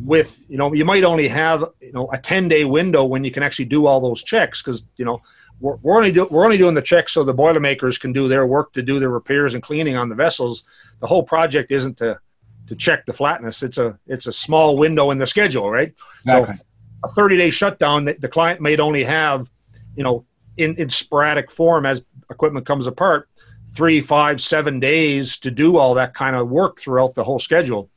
[0.04, 3.32] with you know you might only have you know a 10 day window when you
[3.32, 5.22] can actually do all those checks because you know
[5.60, 8.46] we're, we're only do, we're only doing the checks so the boilermakers can do their
[8.46, 10.64] work to do the repairs and cleaning on the vessels.
[11.00, 12.20] The whole project isn't to
[12.68, 13.64] to check the flatness.
[13.64, 15.94] It's a it's a small window in the schedule, right?
[16.26, 16.58] Exactly.
[16.58, 16.64] So
[17.04, 19.50] a 30 day shutdown, the, the client may only have,
[19.98, 20.26] you know,
[20.56, 23.30] in, in sporadic form as equipment comes apart,
[23.72, 27.90] three, five, seven days to do all that kind of work throughout the whole schedule.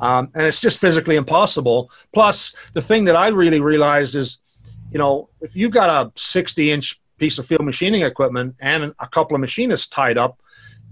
[0.00, 1.90] Um, and it's just physically impossible.
[2.12, 4.38] Plus, the thing that I really realized is
[4.90, 9.06] you know, if you've got a 60 inch piece of field machining equipment and a
[9.06, 10.40] couple of machinists tied up,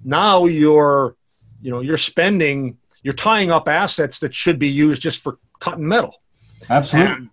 [0.04, 1.16] now you're,
[1.62, 5.86] you know, you're spending, you're tying up assets that should be used just for cutting
[5.86, 6.20] metal.
[6.68, 7.12] Absolutely.
[7.12, 7.30] And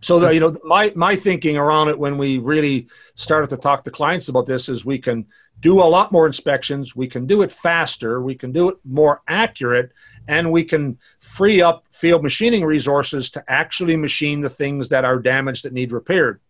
[0.00, 3.90] so you know, my, my thinking around it when we really started to talk to
[3.90, 5.26] clients about this is we can
[5.60, 6.96] do a lot more inspections.
[6.96, 8.22] We can do it faster.
[8.22, 9.92] We can do it more accurate
[10.26, 15.18] and we can free up field machining resources to actually machine the things that are
[15.18, 16.40] damaged that need repaired.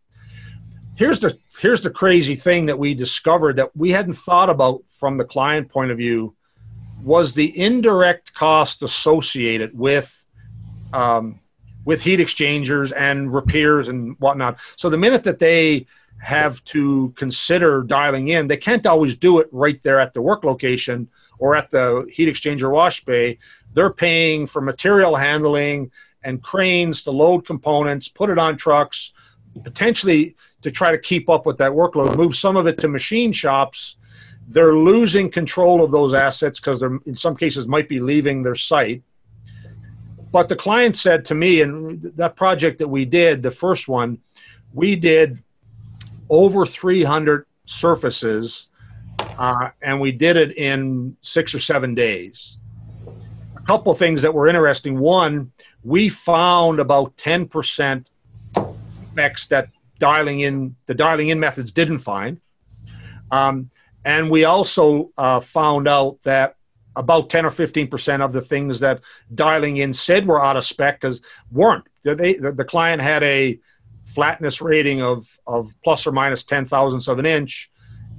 [0.95, 5.17] Here's the here's the crazy thing that we discovered that we hadn't thought about from
[5.19, 6.37] the client point of view
[7.03, 10.25] was the indirect cost associated with
[10.93, 11.41] um,
[11.85, 14.59] with heat exchangers and repairs and whatnot.
[14.77, 15.87] So the minute that they
[16.19, 20.45] have to consider dialing in, they can't always do it right there at the work
[20.45, 21.09] location
[21.39, 23.39] or at the heat exchanger wash bay.
[23.73, 25.91] They're paying for material handling
[26.23, 29.15] and cranes to load components, put it on trucks,
[29.63, 33.33] potentially to try to keep up with that workload, move some of it to machine
[33.33, 33.97] shops.
[34.49, 38.55] They're losing control of those assets because they're, in some cases, might be leaving their
[38.55, 39.03] site.
[40.33, 44.19] But the client said to me, and that project that we did, the first one,
[44.73, 45.43] we did
[46.29, 48.69] over 300 surfaces,
[49.39, 52.59] uh, and we did it in six or seven days
[53.57, 54.99] A couple things that were interesting.
[54.99, 55.53] One,
[55.83, 58.05] we found about 10%
[59.13, 59.69] effects that
[59.99, 62.41] dialing in the dialing in methods didn't find.
[63.31, 63.71] Um,
[64.05, 66.57] and we also uh, found out that
[67.01, 69.01] about 10 or 15% of the things that
[69.35, 71.21] dialing in said were out of spec because
[71.51, 71.85] weren't.
[72.03, 73.59] They, the, client had a
[74.05, 77.71] flatness rating of, of plus or minus 10 thousandths of an inch,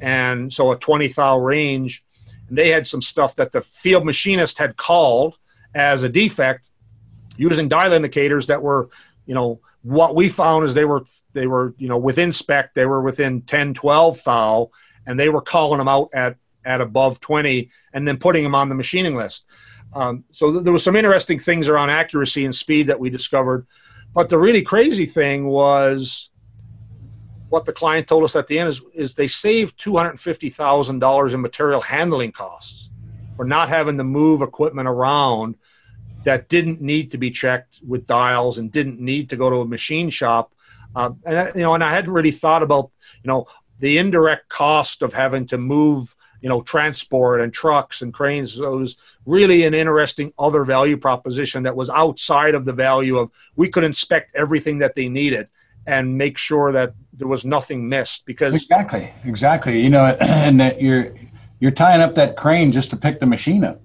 [0.01, 2.03] and so a 20 thou range.
[2.49, 5.38] And they had some stuff that the field machinist had called
[5.75, 6.69] as a defect
[7.38, 8.89] using dial indicators that were,
[9.25, 12.86] you know, what we found is they were they were you know within spec they
[12.86, 14.69] were within 10 12 thou
[15.07, 16.36] and they were calling them out at
[16.66, 19.45] at above 20 and then putting them on the machining list.
[19.93, 23.68] Um, so th- there was some interesting things around accuracy and speed that we discovered.
[24.14, 26.30] But the really crazy thing was
[27.49, 31.82] what the client told us at the end is, is they saved $250,000 in material
[31.82, 32.89] handling costs
[33.36, 35.55] for not having to move equipment around
[36.24, 39.66] that didn't need to be checked with dials and didn't need to go to a
[39.66, 40.53] machine shop.
[40.95, 42.91] Uh, and you know, and I hadn't really thought about
[43.24, 43.47] you know
[43.80, 48.54] the indirect cost of having to move you know transport and trucks and cranes.
[48.54, 53.18] So it was really an interesting other value proposition that was outside of the value
[53.18, 55.48] of we could inspect everything that they needed
[55.86, 60.82] and make sure that there was nothing missed because exactly exactly you know and that
[60.82, 61.14] you're
[61.60, 63.82] you're tying up that crane just to pick the machine up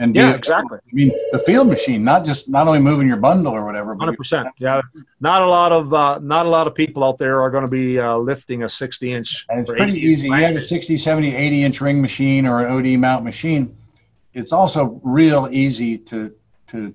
[0.00, 0.78] and yeah, exactly.
[0.78, 3.96] I mean, the field machine, not just not only moving your bundle or whatever.
[3.96, 4.46] Hundred percent.
[4.58, 4.80] Yeah,
[5.20, 7.68] not a lot of uh, not a lot of people out there are going to
[7.68, 9.44] be uh, lifting a sixty inch.
[9.48, 10.28] And it's pretty easy.
[10.28, 13.76] You have a 60, 70, 80 inch ring machine or an OD mount machine.
[14.32, 16.32] It's also real easy to
[16.68, 16.94] to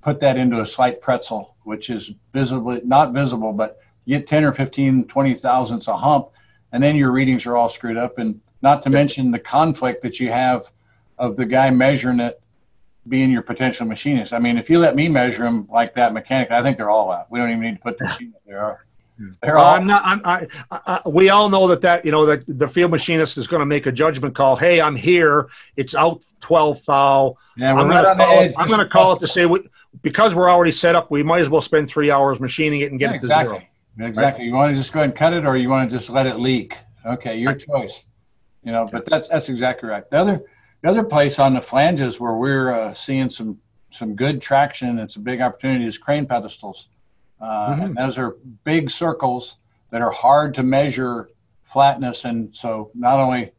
[0.00, 4.44] put that into a slight pretzel, which is visibly not visible, but you get ten
[4.44, 6.28] or 15, 20 thousandths a hump,
[6.70, 8.18] and then your readings are all screwed up.
[8.18, 10.70] And not to mention the conflict that you have
[11.18, 12.40] of the guy measuring it
[13.08, 14.32] being your potential machinist.
[14.32, 17.12] I mean, if you let me measure them like that mechanic, I think they're all
[17.12, 17.30] out.
[17.30, 18.86] We don't even need to put the machine there.
[19.42, 20.02] Well, I'm not.
[20.04, 23.46] I'm, I, I, we all know that that you know that the field machinist is
[23.46, 24.56] going to make a judgment call.
[24.56, 25.48] Hey, I'm here.
[25.76, 27.36] It's out 12 thou.
[27.56, 28.54] Yeah, we're I'm right on the edge.
[28.58, 29.66] I'm going to call it to say we,
[30.02, 31.10] because we're already set up.
[31.10, 33.68] We might as well spend three hours machining it and get yeah, it to exactly.
[33.96, 34.08] zero.
[34.08, 34.42] Exactly.
[34.42, 34.48] Right?
[34.48, 36.26] You want to just go ahead and cut it, or you want to just let
[36.26, 36.76] it leak?
[37.06, 38.04] Okay, your choice.
[38.62, 40.08] You know, but that's that's exactly right.
[40.10, 40.42] The other
[40.82, 43.58] the other place on the flanges where we're uh, seeing some
[43.90, 46.88] some good traction, it's a big opportunity, is crane pedestals.
[47.40, 47.82] Uh, mm-hmm.
[47.82, 49.56] And those are big circles
[49.90, 51.30] that are hard to measure
[51.64, 52.24] flatness.
[52.24, 53.52] And so not only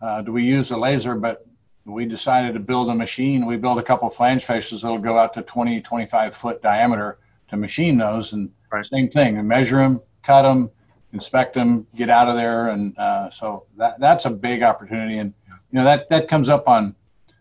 [0.00, 1.46] uh, do we use a laser, but
[1.84, 3.46] we decided to build a machine.
[3.46, 7.18] We built a couple of flange faces that'll go out to 20, 25 foot diameter
[7.48, 8.32] to machine those.
[8.32, 8.84] And right.
[8.84, 10.70] same thing, and measure them, cut them,
[11.12, 12.68] inspect them, get out of there.
[12.68, 15.18] And uh, so that, that's a big opportunity.
[15.18, 15.34] And
[15.72, 16.94] you know that that comes up on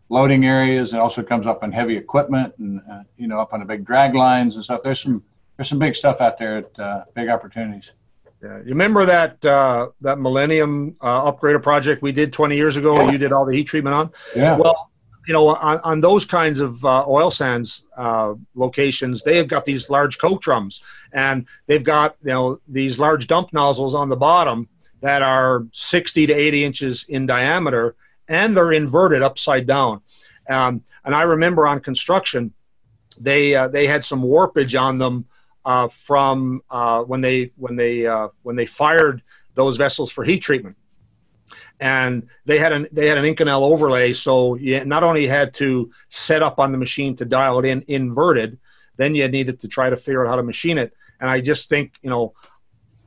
[0.10, 0.94] loading areas.
[0.94, 3.86] It also comes up on heavy equipment and uh, you know up on the big
[3.86, 4.82] drag lines and stuff.
[4.84, 5.24] There's some
[5.58, 7.94] there's some big stuff out there at uh, big opportunities.
[8.42, 12.98] Yeah, you remember that uh, that Millennium uh, upgrader project we did 20 years ago?
[12.98, 14.12] And you did all the heat treatment on.
[14.34, 14.56] Yeah.
[14.56, 14.90] Well,
[15.28, 19.66] you know, on, on those kinds of uh, oil sands uh, locations, they have got
[19.66, 24.16] these large coke drums, and they've got you know these large dump nozzles on the
[24.16, 24.70] bottom
[25.02, 27.96] that are 60 to 80 inches in diameter,
[28.30, 30.02] and they're inverted upside down.
[30.48, 32.54] Um, and I remember on construction,
[33.20, 35.26] they uh, they had some warpage on them
[35.66, 39.22] uh, from uh, when they when they uh, when they fired
[39.56, 40.78] those vessels for heat treatment,
[41.80, 44.14] and they had an they had an Inconel overlay.
[44.14, 47.84] So you not only had to set up on the machine to dial it in
[47.88, 48.58] inverted,
[48.96, 50.94] then you needed to try to figure out how to machine it.
[51.20, 52.34] And I just think you know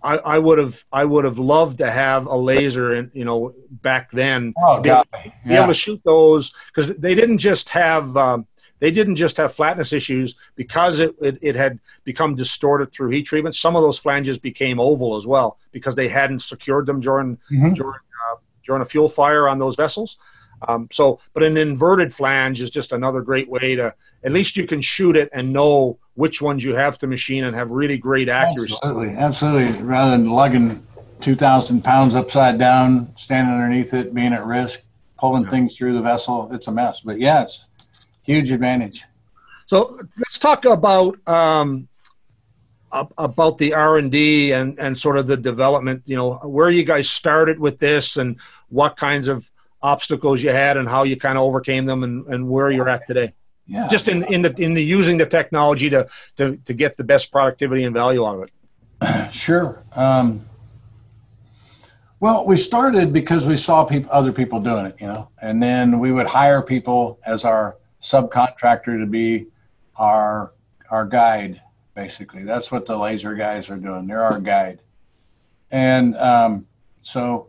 [0.04, 3.54] I, I would have I would have loved to have a laser and you know
[3.70, 5.30] back then oh, be, able, yeah.
[5.46, 8.46] be able to shoot those because they didn't just have um,
[8.82, 13.22] they didn't just have flatness issues because it, it, it, had become distorted through heat
[13.22, 13.54] treatment.
[13.54, 17.74] Some of those flanges became oval as well because they hadn't secured them during mm-hmm.
[17.74, 18.36] during uh,
[18.66, 20.18] during a fuel fire on those vessels.
[20.68, 23.94] Um, so, but an inverted flange is just another great way to
[24.24, 27.56] at least you can shoot it and know which ones you have to machine and
[27.56, 28.76] have really great accuracy.
[28.82, 29.82] Absolutely, absolutely.
[29.82, 30.86] Rather than lugging
[31.20, 34.82] two thousand pounds upside down, standing underneath it, being at risk,
[35.18, 35.50] pulling yeah.
[35.50, 37.00] things through the vessel, it's a mess.
[37.00, 37.64] But yeah, it's
[38.22, 39.04] huge advantage.
[39.66, 41.88] So let's talk about um,
[42.92, 46.02] about the R and D and and sort of the development.
[46.04, 48.36] You know, where you guys started with this and
[48.68, 49.50] what kinds of
[49.82, 53.06] obstacles you had and how you kind of overcame them and, and where you're at
[53.06, 53.32] today.
[53.66, 53.88] Yeah.
[53.88, 57.30] Just in, in the in the using the technology to, to to get the best
[57.30, 59.32] productivity and value out of it.
[59.32, 59.82] Sure.
[59.96, 60.46] Um,
[62.20, 65.98] well, we started because we saw people, other people doing it, you know, and then
[65.98, 69.46] we would hire people as our subcontractor to be
[69.96, 70.52] our
[70.90, 71.62] our guide.
[71.94, 74.06] Basically, that's what the laser guys are doing.
[74.06, 74.82] They're our guide,
[75.70, 76.66] and um,
[77.00, 77.48] so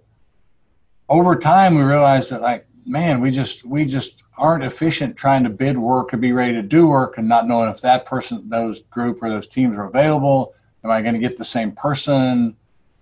[1.09, 5.49] over time we realized that like man we just we just aren't efficient trying to
[5.49, 8.81] bid work and be ready to do work and not knowing if that person those
[8.83, 10.53] group or those teams are available.
[10.83, 12.55] Am i going to get the same person?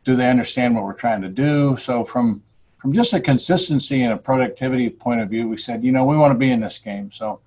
[0.03, 1.77] Do they understand what we're trying to do?
[1.77, 2.43] So from
[2.77, 6.17] from just a consistency and a productivity point of view we said you know we
[6.17, 7.11] want to be in this game.
[7.11, 7.39] So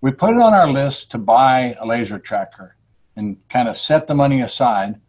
[0.00, 2.76] we put it on our list to buy a laser tracker
[3.16, 5.00] and kind of set the money aside.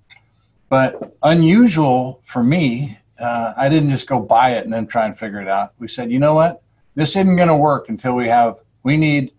[0.70, 5.18] But unusual for me uh, I didn't just go buy it and then try and
[5.18, 5.74] figure it out.
[5.80, 6.62] We said, you know what,
[6.96, 8.60] this isn't going to work until we have.
[8.84, 9.32] We need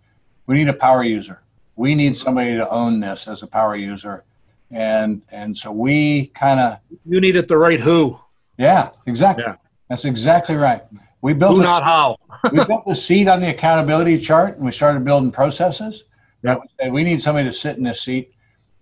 [0.47, 1.43] we need a power user.
[1.75, 4.25] We need somebody to own this as a power user,
[4.71, 8.19] and and so we kind of You needed the right who,
[8.59, 9.45] yeah, exactly.
[9.47, 9.57] Yeah.
[9.89, 10.83] That's exactly right.
[11.21, 12.17] We built who, a, not how.
[12.53, 16.05] we built a seat on the accountability chart, and we started building processes.
[16.43, 16.61] Yep.
[16.61, 18.33] We said, we need somebody to sit in this seat,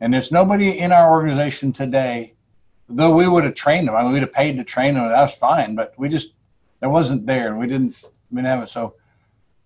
[0.01, 2.34] and there's nobody in our organization today.
[2.89, 5.09] Though we would have trained them, I mean, we'd have paid to train them.
[5.09, 6.35] That was fine, but we just
[6.83, 8.71] it wasn't there, and we didn't we didn't have it.
[8.71, 8.95] So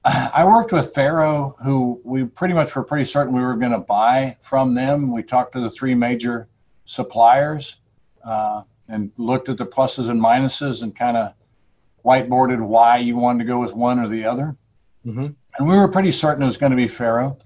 [0.04, 3.78] I worked with Faro, who we pretty much were pretty certain we were going to
[3.78, 5.12] buy from them.
[5.12, 6.48] We talked to the three major
[6.84, 7.76] suppliers
[8.24, 11.34] uh, and looked at the pluses and minuses and kind of
[12.04, 14.56] whiteboarded why you wanted to go with one or the other.
[15.04, 15.34] Mhm.
[15.58, 17.38] And we were pretty certain it was going to be Faro.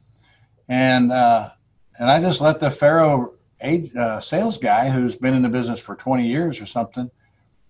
[0.68, 1.50] And uh,
[1.98, 5.78] and I just let the Faro age, uh, sales guy, who's been in the business
[5.78, 7.10] for 20 years or something,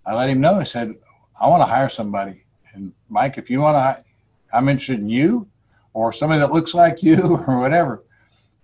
[0.04, 0.58] I let him know.
[0.58, 0.94] I said,
[1.40, 2.44] I want to hire somebody.
[2.74, 4.04] And Mike, if you want to,
[4.52, 5.48] I'm interested in you
[5.94, 8.02] or somebody that looks like you or whatever.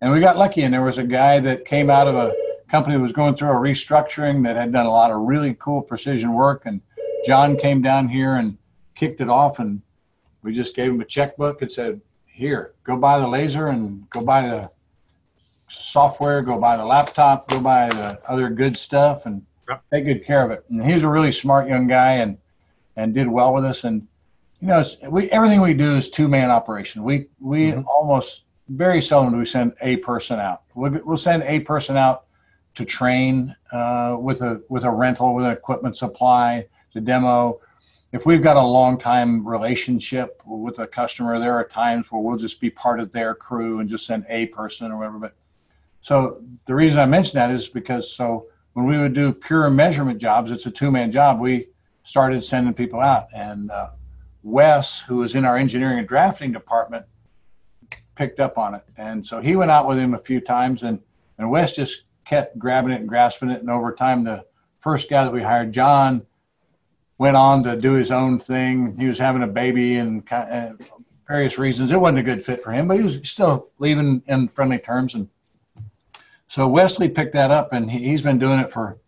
[0.00, 2.32] And we got lucky, and there was a guy that came out of a
[2.68, 5.82] company that was going through a restructuring that had done a lot of really cool
[5.82, 6.62] precision work.
[6.66, 6.82] And
[7.26, 8.58] John came down here and
[8.94, 9.82] kicked it off, and
[10.42, 14.22] we just gave him a checkbook and said, "Here, go buy the laser and go
[14.22, 14.70] buy the
[15.68, 19.82] software, go buy the laptop, go buy the other good stuff, and Yep.
[19.92, 22.38] take good care of it." And he's a really smart young guy, and
[22.96, 23.84] and did well with us.
[23.84, 24.08] And
[24.60, 27.04] you know, it's, we everything we do is two man operation.
[27.04, 27.84] We we Mhm.
[27.86, 30.62] almost very seldom do we send a person out.
[30.74, 32.24] We'll, we'll send a person out
[32.74, 37.60] to train uh, with a with a rental with an equipment supply to demo.
[38.10, 42.38] If we've got a long time relationship with a customer, there are times where we'll
[42.38, 45.18] just be part of their crew and just send a person or whatever.
[45.18, 45.34] But
[46.00, 50.20] so the reason I mention that is because so when we would do pure measurement
[50.20, 51.40] jobs, it's a two man job.
[51.40, 51.68] We
[52.02, 53.90] started sending people out, and uh,
[54.42, 57.06] Wes, who was in our engineering and drafting department,
[58.14, 61.00] picked up on it, and so he went out with him a few times, and
[61.38, 64.44] and Wes just kept grabbing it and grasping it, and over time, the
[64.80, 66.26] first guy that we hired, John,
[67.16, 68.96] went on to do his own thing.
[68.98, 70.72] He was having a baby and ki- uh,
[71.26, 71.90] various reasons.
[71.90, 75.14] It wasn't a good fit for him, but he was still leaving in friendly terms,
[75.14, 75.28] and
[76.48, 78.98] so Wesley picked that up, and he, he's been doing it for,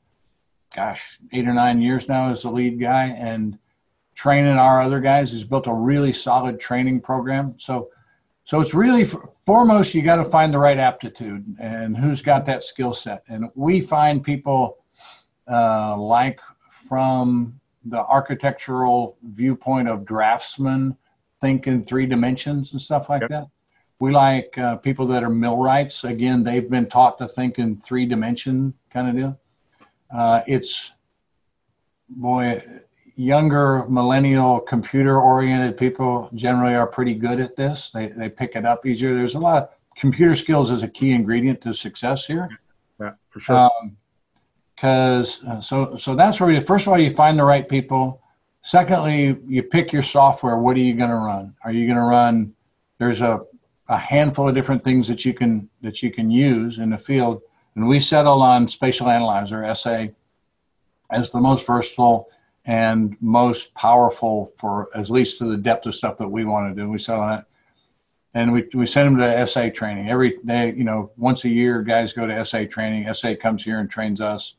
[0.74, 3.58] gosh, eight or nine years now as the lead guy, and
[4.14, 5.32] training our other guys.
[5.32, 7.54] He's built a really solid training program.
[7.58, 7.88] So,
[8.44, 9.04] so it's really
[9.46, 13.22] foremost you got to find the right aptitude and who's got that skill set.
[13.28, 14.78] And we find people
[15.50, 16.40] uh, like
[16.88, 20.96] from the architectural viewpoint of draftsmen,
[21.40, 23.30] think in three dimensions and stuff like Yep.
[23.30, 23.46] that.
[24.00, 26.04] We like uh, people that are millwrights.
[26.04, 29.38] Again, they've been taught to think in three dimension kind of deal.
[30.12, 30.94] Uh, it's
[32.08, 32.62] boy,
[33.14, 37.90] younger millennial computer oriented people generally are pretty good at this.
[37.90, 39.14] They they pick it up easier.
[39.14, 42.48] There's a lot of computer skills as a key ingredient to success here
[42.98, 43.70] Yeah, for sure.
[44.74, 48.22] because uh, so so that's where you first of all you find the right people
[48.62, 52.02] secondly you pick your software what are you going to run are you going to
[52.04, 52.54] run
[52.98, 53.40] there's a,
[53.90, 57.42] a handful of different things that you can that you can use in the field
[57.74, 60.10] and we settled on SpatialAnalyzer sa
[61.10, 62.28] as the most versatile
[62.64, 66.82] and most powerful for at least to the depth of stuff that we want to
[66.82, 67.44] do we settled on it
[68.32, 70.72] and we, we send them to SA training every day.
[70.76, 73.12] You know, once a year, guys go to SA training.
[73.12, 74.54] SA comes here and trains us.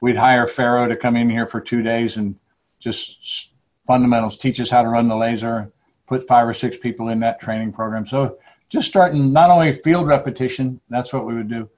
[0.00, 2.36] We'd hire Faro to come in here for two days and
[2.78, 3.52] just
[3.86, 5.72] fundamentals, teach us how to run the laser,
[6.06, 8.04] put five or six people in that training program.
[8.04, 8.38] So
[8.74, 11.70] just starting not only field repetition, that's what we would do.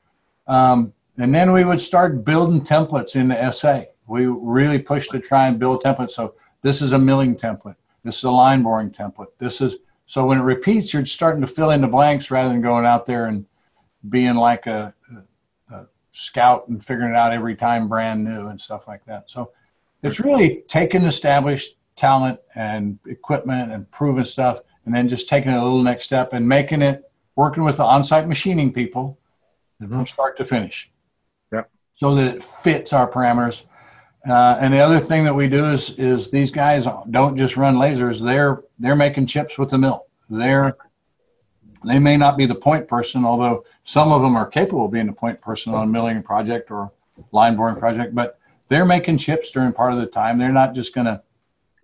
[0.46, 3.82] Um, and then we would start building templates in the SA.
[4.06, 6.12] We really pushed to try and build templates.
[6.12, 7.76] So this is a milling template.
[8.02, 9.26] This is a line boring template.
[9.36, 9.76] This is
[10.06, 13.04] so when it repeats, you're starting to fill in the blanks rather than going out
[13.04, 13.44] there and
[14.08, 14.94] being like a,
[15.70, 19.28] a scout and figuring it out every time brand new and stuff like that.
[19.28, 19.52] So
[20.02, 25.56] it's really taking established talent and equipment and proven stuff and then just taking it
[25.56, 29.18] a little next step and making it working with the on-site machining people
[29.78, 30.90] from start to finish.
[31.52, 31.64] Yeah.
[31.96, 33.64] So that it fits our parameters.
[34.26, 37.76] Uh, and the other thing that we do is is these guys don't just run
[37.76, 40.06] lasers; they're they're making chips with the mill.
[40.30, 40.76] They're
[41.84, 45.06] they may not be the point person, although some of them are capable of being
[45.06, 46.90] the point person on a milling project or
[47.30, 48.14] line boring project.
[48.14, 50.38] But they're making chips during part of the time.
[50.38, 51.22] They're not just going to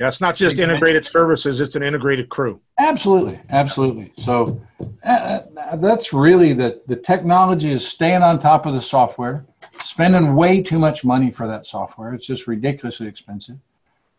[0.03, 2.61] yeah, it's not just integrated services; it's an integrated crew.
[2.77, 4.13] Absolutely, absolutely.
[4.19, 4.61] So
[5.05, 5.43] uh,
[5.77, 9.47] that's really the the technology is staying on top of the software,
[9.85, 12.13] spending way too much money for that software.
[12.15, 13.59] It's just ridiculously expensive.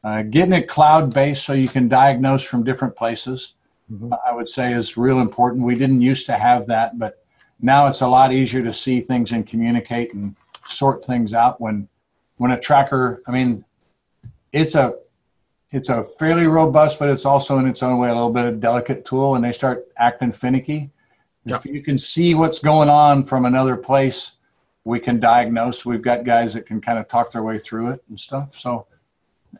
[0.05, 3.55] Uh, getting it cloud based so you can diagnose from different places,
[3.91, 4.13] mm-hmm.
[4.25, 5.65] I would say is real important.
[5.65, 7.25] We didn't used to have that, but
[7.59, 11.89] now it's a lot easier to see things and communicate and sort things out when
[12.37, 13.65] when a tracker i mean
[14.53, 14.93] it's a
[15.73, 18.61] it's a fairly robust but it's also in its own way a little bit of
[18.61, 20.91] delicate tool and they start acting finicky.
[21.45, 24.35] If you can see what's going on from another place
[24.85, 25.85] we can diagnose.
[25.85, 28.49] We've got guys that can kind of talk their way through it and stuff.
[28.55, 28.85] So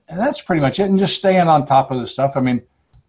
[0.08, 2.38] and that's pretty much it and just staying on top of the stuff.
[2.38, 2.62] I mean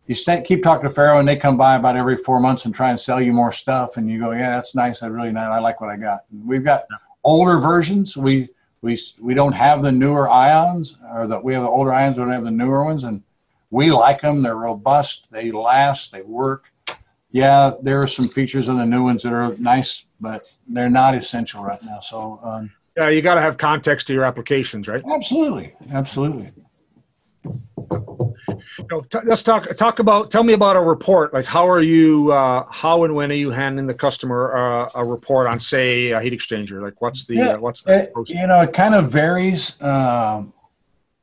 [0.06, 2.74] you stay, keep talking to Faro and they come by about every four months and
[2.74, 5.02] try and sell you more stuff and you go yeah that's nice.
[5.02, 6.20] I really nice i like what i got.
[6.32, 6.84] And we've got
[7.22, 8.16] older versions.
[8.16, 8.48] We
[8.84, 12.18] we we don't have the newer ions, or that we have the older ions.
[12.18, 13.22] We don't have the newer ones, and
[13.70, 14.42] we like them.
[14.42, 15.26] They're robust.
[15.30, 16.12] They last.
[16.12, 16.70] They work.
[17.30, 21.14] Yeah, there are some features on the new ones that are nice, but they're not
[21.16, 22.00] essential right now.
[22.00, 22.38] So.
[22.42, 25.02] Um, yeah, you got to have context to your applications, right?
[25.10, 26.52] Absolutely, absolutely
[28.78, 31.32] you know, t- let's talk talk about tell me about a report.
[31.32, 35.04] Like how are you uh, how and when are you handing the customer uh, a
[35.04, 36.82] report on say a heat exchanger?
[36.82, 40.52] Like what's the yeah, uh, what's the it, you know it kind of varies um,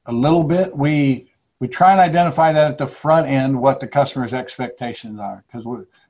[0.06, 0.76] a little bit.
[0.76, 5.44] We we try and identify that at the front end what the customer's expectations are.
[5.48, 5.68] Because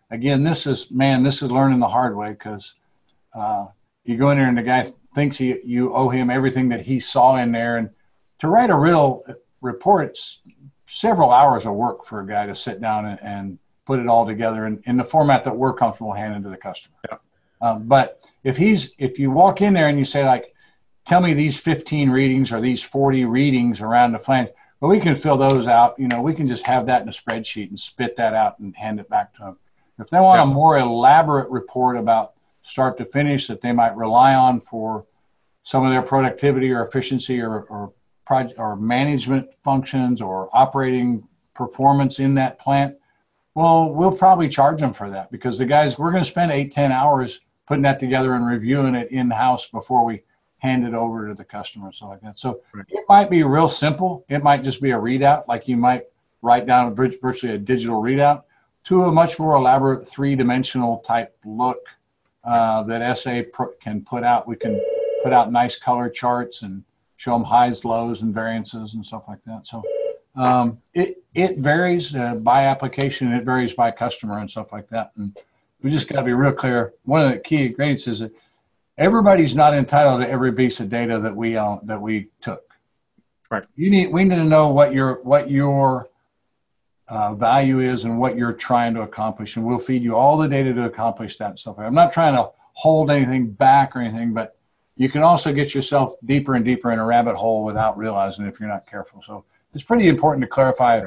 [0.09, 2.75] again this is man this is learning the hard way because
[3.33, 3.67] uh,
[4.03, 6.99] you go in there and the guy thinks he, you owe him everything that he
[6.99, 7.77] saw in there.
[7.77, 7.89] And
[8.39, 9.23] to write a real
[9.61, 10.17] report
[10.93, 14.25] several hours of work for a guy to sit down and, and put it all
[14.25, 16.97] together in, in, the format that we're comfortable handing to the customer.
[17.09, 17.17] Yeah.
[17.61, 20.53] Um, but if he's if you walk in there and you say like,
[21.05, 24.49] tell me these 15 readings or these 40 readings around the flange,
[24.81, 25.97] well, we can fill those out.
[25.97, 28.75] You know, we can just have that in a spreadsheet and spit that out and
[28.75, 29.57] hand it back to them.
[29.97, 30.43] If they want yeah.
[30.43, 32.33] a more elaborate report about
[32.63, 35.05] start to finish that they might rely on for
[35.63, 37.93] some of their productivity or efficiency or, or
[38.25, 42.95] project or management functions or operating performance in that plant,
[43.53, 46.71] well, we'll probably charge them for that because the guys, we're going to spend eight,
[46.71, 50.23] 10 hours putting that together and reviewing it in house before we
[50.59, 52.39] hand it over to the customer stuff like that.
[52.39, 52.85] So right.
[52.89, 54.25] it might be real simple.
[54.29, 56.03] It might just be a readout, like you might
[56.41, 58.43] write down virtually a digital readout
[58.85, 61.79] to a much more elaborate three dimensional type look
[62.43, 63.41] uh, that SA
[63.79, 64.47] can put out.
[64.47, 64.81] We can
[65.23, 66.83] put out nice color charts and
[67.21, 69.67] show them highs, lows, and variances and stuff like that.
[69.67, 69.83] So
[70.35, 73.31] um, it it varies uh, by application.
[73.31, 75.11] It varies by customer and stuff like that.
[75.15, 75.37] And
[75.83, 76.93] we just got to be real clear.
[77.03, 78.31] One of the key ingredients is that
[78.97, 82.63] everybody's not entitled to every piece of data that we uh, that we took.
[83.51, 83.65] Right.
[83.75, 86.09] You need we need to know what your what your
[87.07, 90.47] uh, value is and what you're trying to accomplish, and we'll feed you all the
[90.47, 91.75] data to accomplish that and stuff.
[91.77, 94.57] I'm not trying to hold anything back or anything, but
[94.95, 98.59] you can also get yourself deeper and deeper in a rabbit hole without realizing if
[98.59, 99.21] you're not careful.
[99.21, 101.01] So it's pretty important to clarify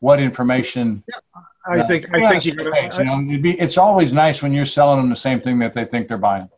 [0.00, 1.04] what information.
[1.08, 4.52] Yeah, I think uh, I think you, page, you know be, it's always nice when
[4.52, 6.48] you're selling them the same thing that they think they're buying.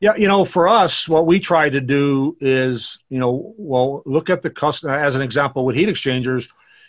[0.00, 4.28] Yeah, you know, for us, what we try to do is, you know, well, look
[4.28, 6.48] at the customer as an example with heat exchangers.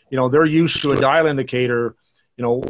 [0.09, 1.95] You know, they're used to a dial indicator.
[2.37, 2.63] You know,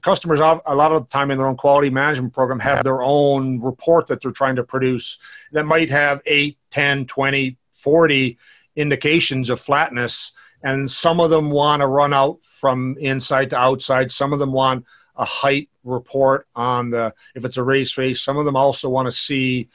[0.00, 3.60] customers a lot of the time in their own quality management program have their own
[3.60, 5.18] report that they're trying to produce
[5.52, 8.38] that might have 8 10 20 40
[8.76, 10.32] indications of flatness.
[10.62, 14.12] And some of them want to run out from inside to outside.
[14.12, 14.84] Some of them want
[15.16, 18.22] a height report on the if it's a raised face.
[18.22, 19.68] Some of them also want to see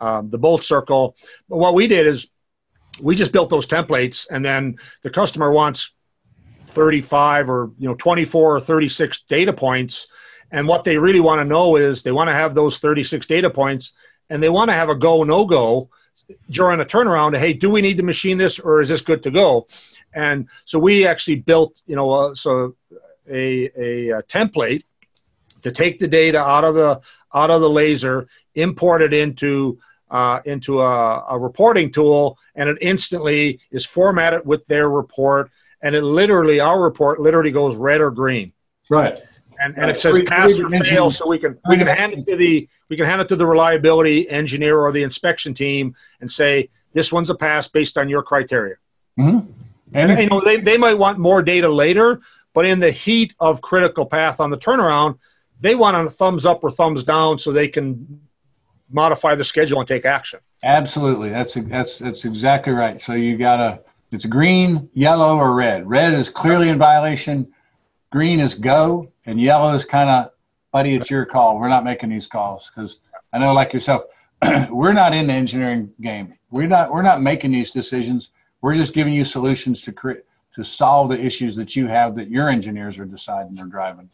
[0.00, 1.16] um, the bolt circle.
[1.48, 2.28] But what we did is
[3.00, 5.92] we just built those templates and then the customer wants
[6.72, 10.06] 35 or you know 24 or 36 data points.
[10.50, 13.48] And what they really want to know is they want to have those 36 data
[13.48, 13.92] points
[14.28, 15.88] and they want to have a go no go
[16.50, 19.30] during a turnaround hey do we need to machine this or is this good to
[19.30, 19.66] go?
[20.14, 22.76] And so we actually built you know uh, so
[23.30, 24.84] a, a, a template
[25.62, 27.00] to take the data out of the
[27.34, 29.78] out of the laser import it into
[30.10, 35.50] uh, into a, a, reporting tool and it instantly is formatted with their report
[35.82, 38.52] and it literally our report literally goes red or green.
[38.88, 39.20] Right.
[39.60, 42.36] And, and it says pass or fail, so we can we can hand it to
[42.36, 46.68] the we can hand it to the reliability engineer or the inspection team and say
[46.94, 48.76] this one's a pass based on your criteria.
[49.18, 49.50] Mm-hmm.
[49.94, 52.20] And, and you know they, they might want more data later,
[52.54, 55.18] but in the heat of critical path on the turnaround,
[55.60, 58.20] they want a thumbs up or thumbs down so they can
[58.90, 60.40] modify the schedule and take action.
[60.64, 63.00] Absolutely, that's that's that's exactly right.
[63.00, 65.88] So you gotta it's green, yellow, or red.
[65.88, 67.52] Red is clearly in violation.
[68.10, 70.30] Green is go, and yellow is kind of,
[70.70, 71.58] buddy, it's your call.
[71.58, 73.00] We're not making these calls because
[73.32, 74.02] I know, like yourself,
[74.70, 76.34] we're not in the engineering game.
[76.50, 78.28] We're not we're not making these decisions.
[78.60, 80.24] We're just giving you solutions to create
[80.56, 84.10] to solve the issues that you have that your engineers are deciding they're driving.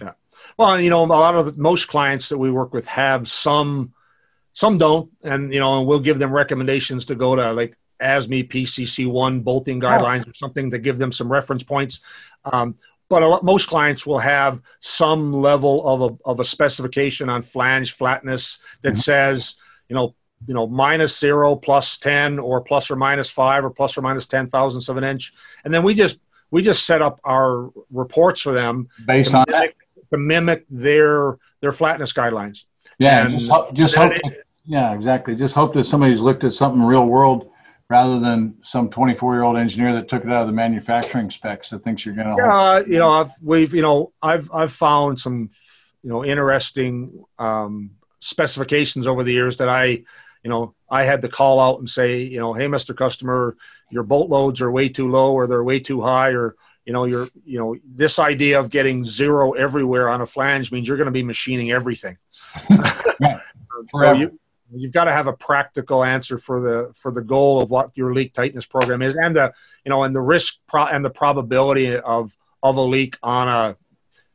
[0.00, 0.12] Yeah.
[0.56, 3.92] Well, you know, a lot of the, most clients that we work with have some,
[4.52, 9.10] some don't, and you know, we'll give them recommendations to go to like ASME PCC
[9.10, 12.00] one bolting guidelines or something to give them some reference points.
[12.44, 12.76] Um,
[13.08, 17.92] but lot, most clients will have some level of a, of a specification on flange
[17.92, 18.98] flatness that mm-hmm.
[18.98, 19.56] says,
[19.88, 20.14] you know,
[20.46, 24.26] you know, minus zero, plus 10, or plus or minus five, or plus or minus
[24.26, 25.32] 10 thousandths of an inch.
[25.64, 26.18] And then we just,
[26.50, 30.10] we just set up our reports for them based on mimic, that.
[30.10, 32.64] to mimic their, their flatness guidelines.
[32.98, 33.26] Yeah.
[33.26, 34.12] And just, hope, just hope,
[34.64, 35.36] yeah, exactly.
[35.36, 37.51] Just hope that somebody's looked at something real world
[37.92, 41.68] rather than some 24 year old engineer that took it out of the manufacturing specs
[41.68, 42.42] that thinks you're going to.
[42.42, 45.50] Yeah, you know, I've, we've, you know, I've, I've found some,
[46.02, 47.90] you know, interesting um,
[48.20, 52.22] specifications over the years that I, you know, I had to call out and say,
[52.22, 52.96] you know, hey, Mr.
[52.96, 53.58] Customer,
[53.90, 57.04] your bolt loads are way too low or they're way too high or, you know,
[57.04, 61.12] you're, you know, this idea of getting zero everywhere on a flange means you're going
[61.12, 62.16] to be machining everything.
[63.94, 64.40] so you,
[64.74, 68.12] you've got to have a practical answer for the for the goal of what your
[68.14, 69.52] leak tightness program is and the
[69.84, 73.76] you know and the risk pro- and the probability of of a leak on a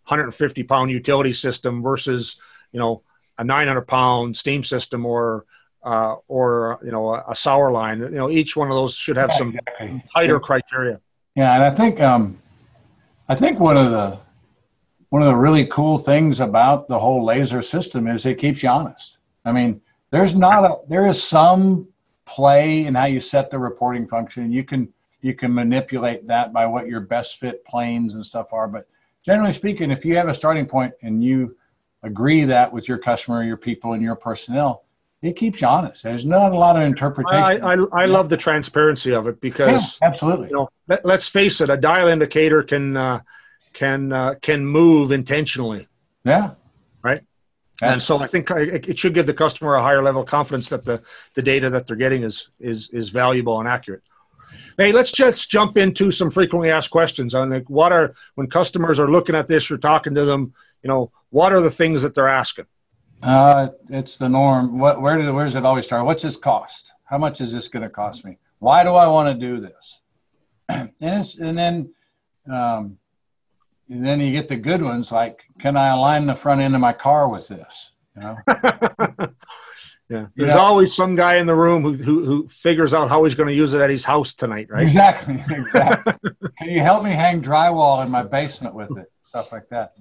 [0.07, 2.37] 150 pound utility system versus
[2.71, 3.03] you know
[3.37, 5.45] a 900 pound steam system or
[5.83, 7.99] uh, or you know a, a, sour line.
[7.99, 9.57] You know each one of those should have some
[10.13, 10.99] tighter criteria.
[11.35, 12.39] Yeah and i think um
[13.29, 14.19] i think one of the
[15.09, 18.69] one of the really cool things about the whole laser system is it keeps you
[18.69, 19.19] honest.
[19.45, 21.87] I mean there's not a there is some
[22.25, 24.51] play in how you set the reporting function.
[24.51, 28.67] You can you can manipulate that by what your best fit planes and stuff are.
[28.67, 28.87] But
[29.23, 31.57] generally speaking, if you have a starting point and you
[32.03, 34.83] agree that with your customer, your people, and your personnel,
[35.21, 36.03] it keeps you honest.
[36.03, 37.63] There's not a lot of interpretation.
[37.63, 40.47] I, I, I love the transparency of it because yeah, absolutely.
[40.49, 43.21] You know, let, us face it, a dial indicator can uh,
[43.73, 45.87] can uh, can move intentionally.
[46.23, 46.51] Yeah,
[47.81, 50.83] and so I think it should give the customer a higher level of confidence that
[50.83, 51.01] the,
[51.35, 54.01] the data that they're getting is, is, is valuable and accurate.
[54.77, 58.99] Hey, let's just jump into some frequently asked questions on like what are when customers
[58.99, 60.53] are looking at this, you're talking to them,
[60.83, 62.65] you know, what are the things that they're asking?
[63.21, 64.77] Uh, it's the norm.
[64.77, 66.05] What, where where does it always start?
[66.05, 66.91] What's this cost?
[67.05, 68.37] How much is this going to cost me?
[68.59, 70.01] Why do I want to do this?
[70.69, 71.93] and, and then
[72.49, 72.97] um,
[73.89, 76.81] and then you get the good ones like, can I align the front end of
[76.81, 77.91] my car with this?
[78.15, 78.37] You know?
[80.09, 80.27] yeah.
[80.35, 83.47] There's always some guy in the room who, who, who figures out how he's going
[83.47, 84.81] to use it at his house tonight, right?
[84.81, 85.43] Exactly.
[85.49, 86.13] Exactly.
[86.57, 89.11] can you help me hang drywall in my basement with it?
[89.21, 89.93] Stuff like that.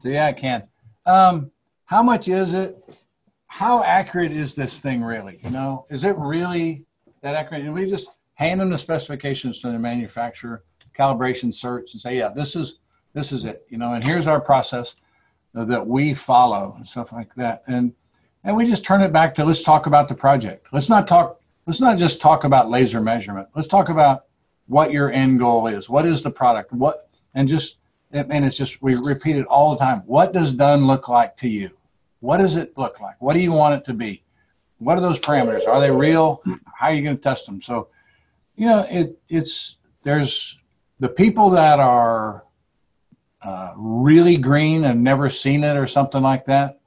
[0.00, 0.64] So yeah, I can.
[1.06, 1.50] Um,
[1.86, 2.76] how much is it?
[3.46, 5.40] How accurate is this thing really?
[5.42, 6.84] You know, is it really
[7.22, 7.64] that accurate?
[7.64, 10.64] And we just hand them the specifications to the manufacturer,
[10.96, 12.78] calibration certs, and say, yeah, this is
[13.12, 14.94] this is it, you know, and here's our process
[15.54, 17.62] that we follow and stuff like that.
[17.66, 17.92] And
[18.44, 20.66] and we just turn it back to let's talk about the project.
[20.72, 23.48] Let's not talk let's not just talk about laser measurement.
[23.54, 24.24] Let's talk about
[24.66, 25.88] what your end goal is.
[25.88, 26.72] What is the product?
[26.72, 27.78] What and just
[28.10, 30.02] and it's just we repeat it all the time.
[30.06, 31.70] What does done look like to you?
[32.20, 33.20] What does it look like?
[33.20, 34.22] What do you want it to be?
[34.78, 35.66] What are those parameters?
[35.66, 36.40] Are they real?
[36.74, 37.60] How are you going to test them?
[37.62, 37.88] So,
[38.56, 40.58] you know, it it's there's
[40.98, 42.44] the people that are
[43.42, 46.80] uh, really green and never seen it or something like that,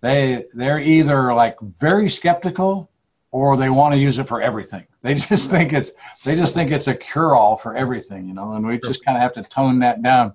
[0.00, 2.90] they they're either like very skeptical
[3.32, 4.86] or they want to use it for everything.
[5.02, 5.92] They just think it's
[6.24, 8.52] they just think it's a cure all for everything, you know.
[8.52, 10.34] And we just kind of have to tone that down.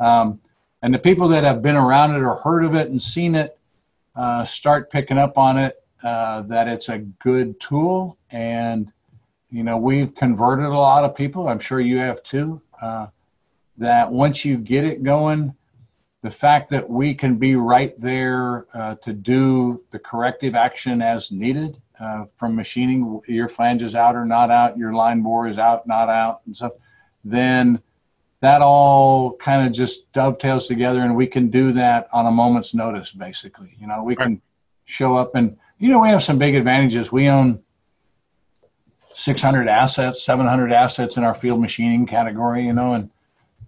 [0.00, 0.40] Um,
[0.82, 3.58] and the people that have been around it or heard of it and seen it
[4.16, 8.18] uh, start picking up on it uh, that it's a good tool.
[8.30, 8.90] And
[9.50, 11.48] you know, we've converted a lot of people.
[11.48, 12.62] I'm sure you have too.
[12.80, 13.08] Uh,
[13.82, 15.54] that once you get it going,
[16.22, 21.32] the fact that we can be right there uh, to do the corrective action as
[21.32, 25.58] needed uh, from machining, your flange is out or not out, your line bore is
[25.58, 26.72] out, not out, and stuff,
[27.24, 27.82] then
[28.40, 32.72] that all kind of just dovetails together and we can do that on a moment's
[32.74, 33.76] notice, basically.
[33.78, 34.40] You know, we can
[34.84, 37.10] show up and, you know, we have some big advantages.
[37.10, 37.62] We own
[39.14, 43.10] 600 assets, 700 assets in our field machining category, you know, and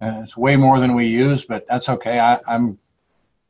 [0.00, 2.18] uh, it's way more than we use, but that's okay.
[2.18, 2.78] I, am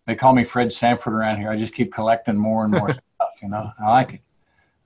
[0.06, 1.50] They call me Fred Sanford around here.
[1.50, 3.30] I just keep collecting more and more stuff.
[3.42, 4.20] You know, I like it.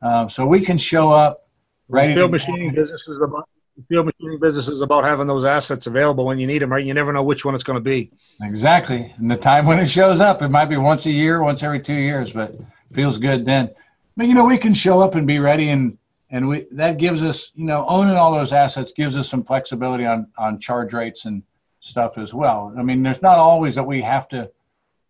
[0.01, 1.47] Um, so we can show up.
[1.89, 3.49] Ready field machining business is about
[3.89, 6.71] field machining business is about having those assets available when you need them.
[6.71, 6.85] Right?
[6.85, 8.11] You never know which one it's going to be.
[8.43, 11.63] Exactly, and the time when it shows up, it might be once a year, once
[11.63, 12.55] every two years, but
[12.93, 13.71] feels good then.
[14.17, 15.97] but you know, we can show up and be ready and,
[16.31, 20.05] and we, that gives us, you know, owning all those assets gives us some flexibility
[20.05, 21.43] on, on charge rates and
[21.81, 22.73] stuff as well.
[22.77, 24.51] I mean, there's not always that we have to,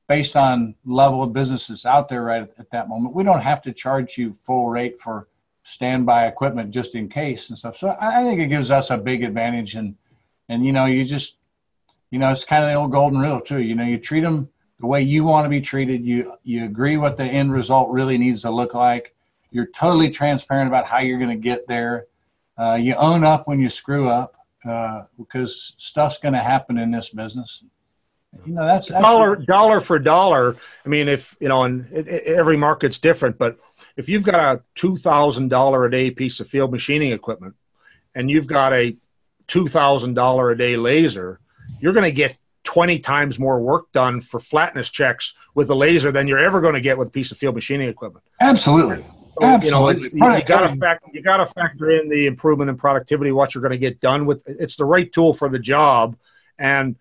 [0.07, 3.63] based on level of businesses out there right at, at that moment, we don't have
[3.63, 5.29] to charge you full rate for
[5.63, 7.77] standby equipment just in case and stuff.
[7.77, 9.97] So I, think it gives us a big advantage and,
[10.49, 11.37] and, you know, you just,
[12.11, 13.61] you know, it's kind of the old golden rule too.
[13.61, 14.49] You know, you treat them
[14.81, 16.05] the way you want to be treated.
[16.05, 19.15] You you agree what the end result really needs to look like.
[19.51, 22.07] You're totally transparent about how you're going to get there.
[22.59, 26.91] Uh, you own up when you screw up uh, because stuff's going to happen in
[26.91, 27.65] this business.
[28.45, 30.57] You know that's, that's dollar dollar for dollar.
[30.85, 33.59] I mean, if you know, and it, it, every market's different, but
[33.97, 37.55] if you've got a two thousand dollar a day piece of field machining equipment,
[38.15, 38.97] and you've got a
[39.47, 41.41] two thousand dollar a day laser,
[41.81, 46.13] you're going to get 20 times more work done for flatness checks with a laser
[46.13, 48.23] than you're ever going to get with a piece of field machining equipment.
[48.41, 49.03] Absolutely.
[49.41, 50.11] So, Absolutely.
[50.13, 53.33] You, know, you got to factor you got to factor in the improvement in productivity,
[53.33, 54.43] what you're going to get done with.
[54.47, 56.17] It's the right tool for the job,
[56.59, 56.97] and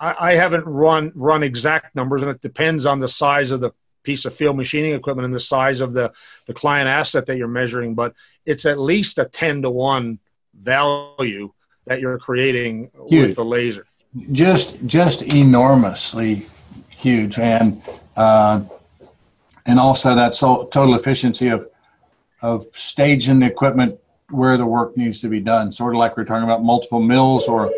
[0.00, 3.72] I, I haven't run run exact numbers, and it depends on the size of the
[4.02, 6.12] piece of field machining equipment and the size of the
[6.46, 7.94] the client asset that you're measuring.
[7.94, 8.14] But
[8.46, 10.18] it's at least a ten to one
[10.54, 11.52] value
[11.86, 13.28] that you're creating Huge.
[13.28, 13.86] with the laser
[14.32, 16.46] just just enormously
[16.88, 17.82] huge, and
[18.16, 18.62] uh,
[19.68, 21.68] and also that so, total efficiency of
[22.42, 23.98] of staging the equipment
[24.30, 25.70] where the work needs to be done.
[25.70, 27.72] Sort of like we're talking about multiple mills or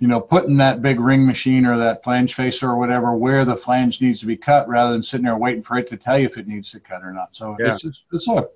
[0.00, 3.56] you know, putting that big ring machine or that flange facer or whatever where the
[3.56, 6.26] flange needs to be cut rather than sitting there waiting for it to tell you
[6.26, 7.34] if it needs to cut or not.
[7.34, 7.72] So yeah.
[7.72, 8.48] it's just, it's a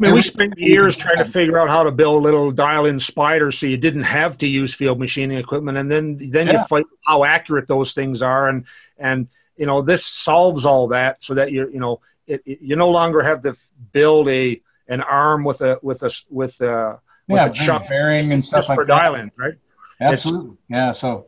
[0.00, 3.58] I mean, we spent years trying to figure out how to build little dial-in spiders
[3.58, 6.52] so you didn't have to use field machining equipment, and then then yeah.
[6.54, 8.64] you fight how accurate those things are, and
[8.96, 9.28] and
[9.60, 12.88] you know this solves all that so that you're you know it, it, you no
[12.88, 13.54] longer have to
[13.92, 18.44] build a an arm with a with a with a with a chuck bearing and
[18.44, 19.54] stuff like for dial-in, right?
[20.00, 20.92] Absolutely, it's, yeah.
[20.92, 21.26] So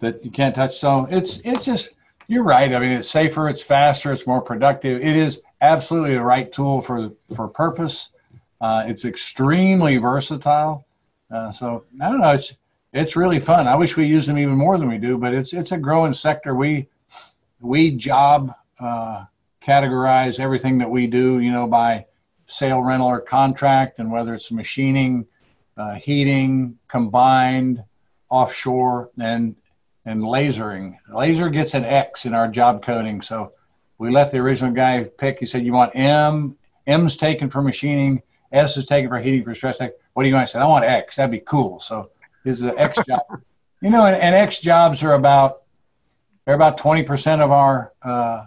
[0.00, 0.78] that you can't touch.
[0.78, 1.90] So it's it's just
[2.28, 2.72] you're right.
[2.72, 5.00] I mean, it's safer, it's faster, it's more productive.
[5.02, 8.08] It is absolutely the right tool for for purpose.
[8.58, 10.86] Uh, it's extremely versatile.
[11.30, 12.30] Uh, so I don't know.
[12.30, 12.54] It's
[12.94, 13.68] it's really fun.
[13.68, 16.14] I wish we use them even more than we do, but it's it's a growing
[16.14, 16.54] sector.
[16.54, 16.88] We
[17.60, 19.24] we job uh,
[19.62, 22.06] categorize everything that we do, you know, by
[22.46, 25.26] sale, rental, or contract, and whether it's machining,
[25.76, 27.84] uh, heating, combined,
[28.28, 29.56] offshore, and
[30.04, 30.96] and lasering.
[31.12, 33.52] Laser gets an X in our job coding, so
[33.98, 35.40] we let the original guy pick.
[35.40, 36.56] He said, "You want M?
[36.86, 38.22] M's taken for machining.
[38.52, 39.80] S is taken for heating for stress.
[39.80, 41.16] What do you want?" I said, "I want X.
[41.16, 42.10] That'd be cool." So
[42.44, 43.22] this is an X job.
[43.82, 45.62] You know, and, and, X jobs are about
[46.46, 48.44] they're about twenty percent of our uh,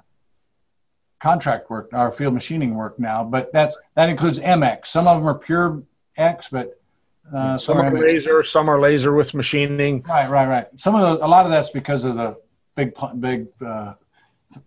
[1.19, 3.23] contract work, our field machining work now.
[3.23, 4.87] But that's that includes MX.
[4.87, 5.83] Some of them are pure
[6.17, 6.79] X, but
[7.33, 10.01] uh, some are laser, some are laser with machining.
[10.03, 10.67] Right, right, right.
[10.79, 12.37] Some of the, a lot of that's because of the
[12.75, 13.93] big, big uh,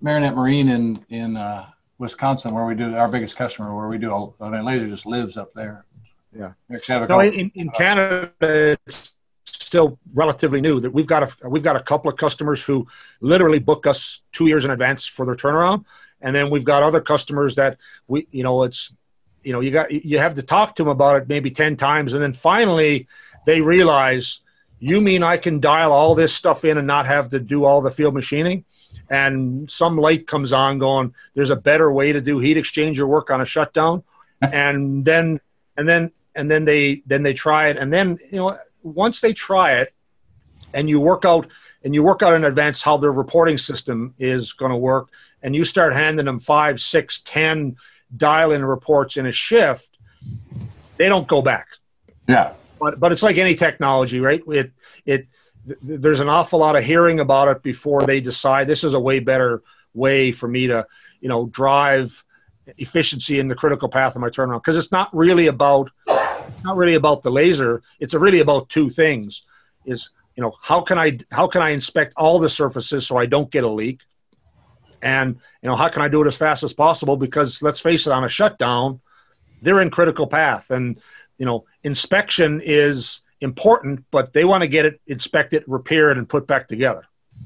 [0.01, 1.67] Marinette Marine in in uh,
[1.99, 4.13] Wisconsin, where we do our biggest customer, where we do.
[4.13, 5.87] A, I mean, laser just lives up there.
[6.35, 6.53] Yeah.
[7.09, 8.33] No, in, in Canada,
[8.87, 9.15] it's
[9.73, 10.81] still relatively new.
[10.81, 12.87] That we've got a we've got a couple of customers who
[13.23, 15.87] literally book us two years in advance for their turnaround,
[16.21, 18.93] and then we've got other customers that we you know it's
[19.43, 22.13] you know you got you have to talk to them about it maybe 10 times.
[22.13, 23.09] And then finally
[23.47, 24.41] they realize
[24.79, 27.81] you mean i can dial all this stuff in and not have to do all
[27.81, 28.67] the field machining?
[29.09, 33.31] And some light comes on going there's a better way to do heat exchanger work
[33.31, 34.03] on a shutdown.
[34.43, 35.41] And then
[35.77, 37.79] and then and then they then they try it.
[37.79, 39.95] And then you know once they try it
[40.75, 41.47] and you work out
[41.85, 45.09] and you work out in advance how their reporting system is going to work
[45.43, 47.77] and you start handing them five six ten
[48.17, 49.99] dial in reports in a shift,
[50.97, 51.67] they don't go back.
[52.29, 52.53] Yeah.
[52.79, 54.43] But, but it's like any technology, right?
[54.49, 54.73] It,
[55.07, 55.27] it,
[55.83, 59.21] there's an awful lot of hearing about it before they decide this is a way
[59.21, 59.63] better
[59.95, 60.87] way for me to,
[61.21, 62.25] you know, drive
[62.79, 64.61] efficiency in the critical path of my turnaround.
[64.61, 65.91] Because it's not really about,
[66.65, 67.83] not really about the laser.
[68.01, 69.43] It's really about two things:
[69.85, 73.27] is you know how can I how can I inspect all the surfaces so I
[73.27, 74.01] don't get a leak,
[75.03, 77.17] and you know how can i do it as fast as possible?
[77.17, 79.01] Because let's face it on a shutdown
[79.63, 80.71] they're in critical path.
[80.71, 81.01] And
[81.39, 86.47] you know inspection is important but they want to get it inspected repaired and put
[86.47, 87.05] back together.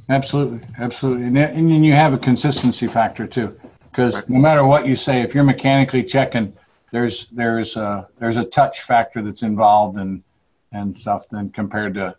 [0.09, 1.27] Absolutely absolutely.
[1.27, 3.59] And then you have a consistency factor too
[3.91, 6.55] because no matter what you say if you're mechanically checking
[6.93, 10.23] there's there's a there's a touch factor that's involved and
[10.73, 12.17] and stuff than compared to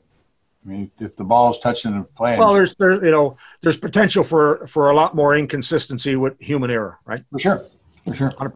[0.65, 2.39] I mean, if the ball's touching the flange.
[2.39, 6.69] Well, there's there, you know there's potential for for a lot more inconsistency with human
[6.69, 7.23] error, right?
[7.31, 7.65] For sure,
[8.05, 8.31] For sure.
[8.31, 8.53] 100%.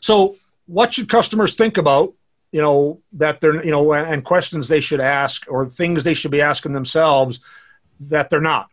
[0.00, 0.36] So,
[0.66, 2.14] what should customers think about,
[2.52, 6.30] you know, that they're, you know, and questions they should ask or things they should
[6.30, 7.40] be asking themselves
[8.00, 8.68] that they're not?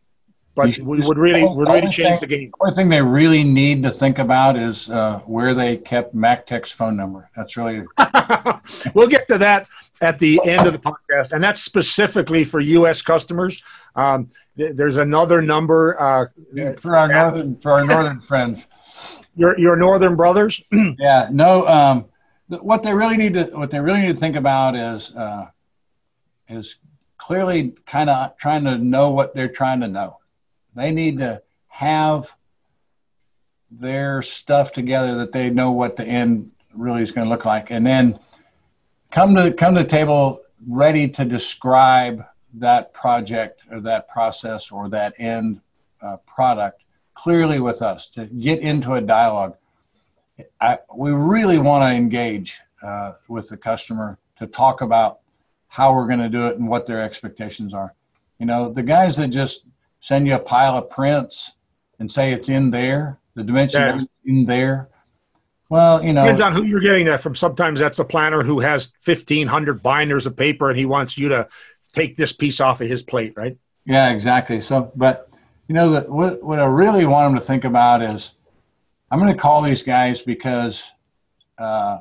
[0.53, 2.51] But we would really, would really change the game.
[2.51, 6.71] The only thing they really need to think about is uh, where they kept MacTech's
[6.71, 7.29] phone number.
[7.37, 7.85] That's really.
[8.93, 9.67] we'll get to that
[10.01, 13.01] at the end of the podcast, and that's specifically for U.S.
[13.01, 13.63] customers.
[13.95, 16.25] Um, th- there's another number uh,
[16.81, 18.67] for our northern for our northern friends.
[19.35, 20.61] Your your northern brothers.
[20.99, 21.29] yeah.
[21.31, 21.65] No.
[21.65, 22.05] Um,
[22.49, 25.47] th- what they really need to what they really need to think about is uh,
[26.49, 26.77] is
[27.17, 30.17] clearly kind of trying to know what they're trying to know.
[30.75, 32.35] They need to have
[33.69, 37.71] their stuff together that they know what the end really is going to look like,
[37.71, 38.19] and then
[39.09, 44.89] come to come to the table ready to describe that project or that process or
[44.89, 45.61] that end
[46.01, 46.83] uh, product
[47.13, 49.55] clearly with us to get into a dialogue.
[50.59, 55.19] I, we really want to engage uh, with the customer to talk about
[55.67, 57.93] how we're going to do it and what their expectations are.
[58.39, 59.65] You know, the guys that just
[60.01, 61.53] send you a pile of prints
[61.99, 64.03] and say it's in there, the dimension yeah.
[64.25, 64.89] in there.
[65.69, 67.33] Well, you know, depends on who you're getting that from.
[67.33, 71.47] Sometimes that's a planner who has 1,500 binders of paper and he wants you to
[71.93, 73.57] take this piece off of his plate, right?
[73.85, 74.59] Yeah, exactly.
[74.59, 75.29] So, but
[75.67, 78.33] you know, that what what I really want them to think about is,
[79.09, 80.91] I'm going to call these guys because,
[81.57, 81.99] uh,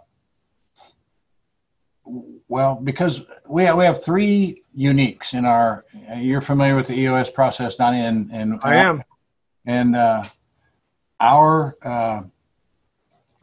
[2.50, 5.84] well, because we have, we have three uniques in our.
[6.16, 9.04] You're familiar with the EOS process, Donnie, and and I am,
[9.64, 10.24] and uh,
[11.18, 11.76] our.
[11.82, 12.22] Uh,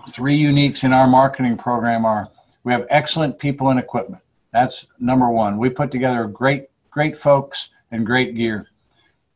[0.09, 2.29] three uniques in our marketing program are
[2.63, 4.21] we have excellent people and equipment.
[4.51, 5.57] That's number one.
[5.57, 8.67] We put together great, great folks and great gear.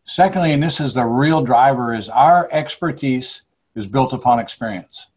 [0.04, 3.44] Secondly, and this is the real driver, is our expertise
[3.76, 5.08] is built upon experience.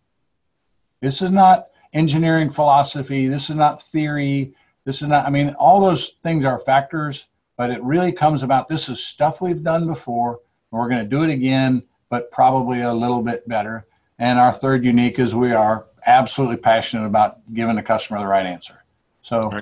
[1.00, 3.28] This is not engineering philosophy.
[3.28, 4.54] This is not theory.
[4.84, 8.68] This is not, I mean, all those things are factors, but it really comes about
[8.68, 10.40] this is stuff we've done before,
[10.70, 13.86] and we're going to do it again, but probably a little bit better.
[14.18, 18.44] And our third unique is we are absolutely passionate about giving the customer the right
[18.44, 18.84] answer.
[19.22, 19.58] So,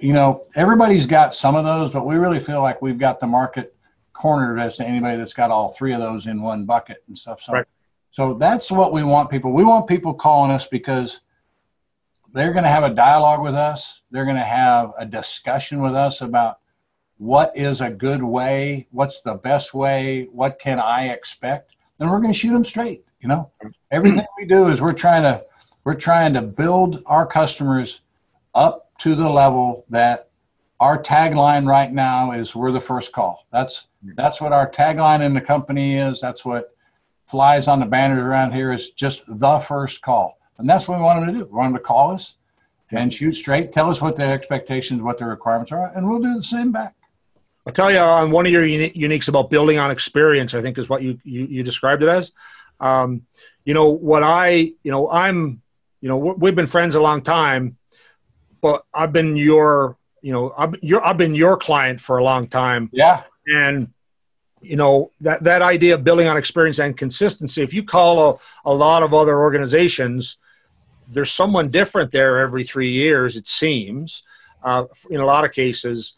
[0.00, 3.26] you know, everybody's got some of those, but we really feel like we've got the
[3.26, 3.74] market
[4.12, 7.40] cornered as to anybody that's got all three of those in one bucket and stuff.
[7.40, 7.66] So, right.
[8.12, 9.52] so that's what we want people.
[9.52, 11.20] We want people calling us because
[12.32, 14.02] they're going to have a dialogue with us.
[14.10, 16.58] They're going to have a discussion with us about
[17.18, 22.20] what is a good way, what's the best way, what can I expect, and we're
[22.20, 23.04] going to shoot them straight.
[23.20, 23.50] You know,
[23.90, 25.44] everything we do is we're trying to
[25.84, 28.00] we're trying to build our customers
[28.54, 30.30] up to the level that
[30.80, 33.46] our tagline right now is we're the first call.
[33.52, 34.14] That's mm.
[34.16, 36.20] that's what our tagline in the company is.
[36.20, 36.74] That's what
[37.26, 40.38] flies on the banners around here is just the first call.
[40.62, 41.44] And that's what we want them to do.
[41.46, 42.36] We want them to call us
[42.92, 46.34] and shoot straight, tell us what their expectations, what their requirements are, and we'll do
[46.36, 46.94] the same back.
[47.66, 50.88] I'll tell you on one of your uniques about building on experience, I think is
[50.88, 52.30] what you, you, you described it as.
[52.78, 53.26] Um,
[53.64, 55.62] you know what I, you know, I'm,
[56.00, 57.76] you know, we've been friends a long time,
[58.60, 62.46] but I've been your, you know, I've, your, I've been your client for a long
[62.46, 62.88] time.
[62.92, 63.24] Yeah.
[63.46, 63.88] And
[64.60, 67.62] you know that that idea of building on experience and consistency.
[67.62, 70.36] If you call a, a lot of other organizations,
[71.12, 73.36] there's someone different there every three years.
[73.36, 74.22] It seems.
[74.62, 76.14] Uh, in a lot of cases,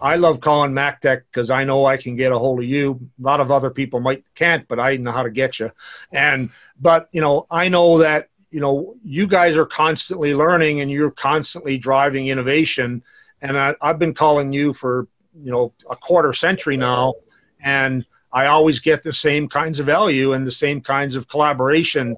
[0.00, 3.00] I love calling MacTech because I know I can get a hold of you.
[3.18, 5.70] A lot of other people might can't, but I know how to get you.
[6.12, 6.50] And
[6.80, 11.10] but you know, I know that you know you guys are constantly learning and you're
[11.10, 13.02] constantly driving innovation.
[13.40, 15.06] And I, I've been calling you for
[15.42, 17.14] you know a quarter century now,
[17.62, 22.16] and I always get the same kinds of value and the same kinds of collaboration.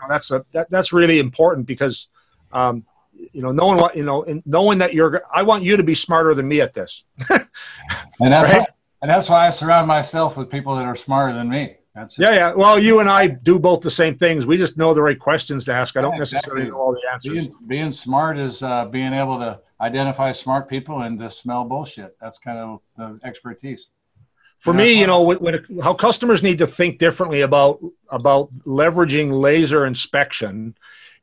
[0.00, 2.08] Know, that's a that, that's really important because
[2.52, 2.84] um,
[3.32, 5.94] you know, knowing what you know, and knowing that you're, I want you to be
[5.94, 7.04] smarter than me at this.
[7.30, 7.42] and
[8.20, 8.60] that's right?
[8.60, 8.66] why,
[9.02, 11.76] and that's why I surround myself with people that are smarter than me.
[11.94, 12.54] That's yeah, yeah.
[12.54, 14.46] Well, you and I do both the same things.
[14.46, 15.96] We just know the right questions to ask.
[15.96, 16.78] I don't yeah, necessarily exactly.
[16.78, 17.46] know all the answers.
[17.48, 22.16] Being, being smart is uh, being able to identify smart people and to smell bullshit.
[22.20, 23.88] That's kind of the expertise.
[24.58, 29.40] For me, you know, when, when, how customers need to think differently about about leveraging
[29.40, 30.76] laser inspection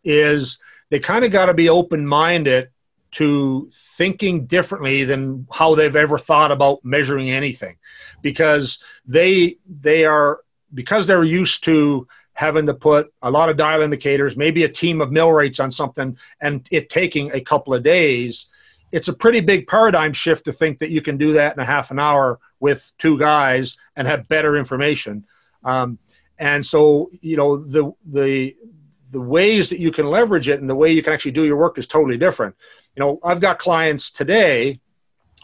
[0.03, 0.57] is
[0.89, 2.69] they kind of got to be open minded
[3.11, 7.77] to thinking differently than how they've ever thought about measuring anything.
[8.21, 10.39] Because they they are
[10.73, 14.99] because they're used to having to put a lot of dial indicators maybe a team
[14.99, 18.49] of millwrights on something and it taking a couple of days
[18.91, 21.65] it's a pretty big paradigm shift to think that you can do that in a
[21.65, 25.25] half an hour with two guys and have better information
[25.63, 25.97] um,
[26.37, 28.55] and so you know the the
[29.11, 31.57] the ways that you can leverage it and the way you can actually do your
[31.57, 32.55] work is totally different.
[32.95, 34.79] You know, I've got clients today,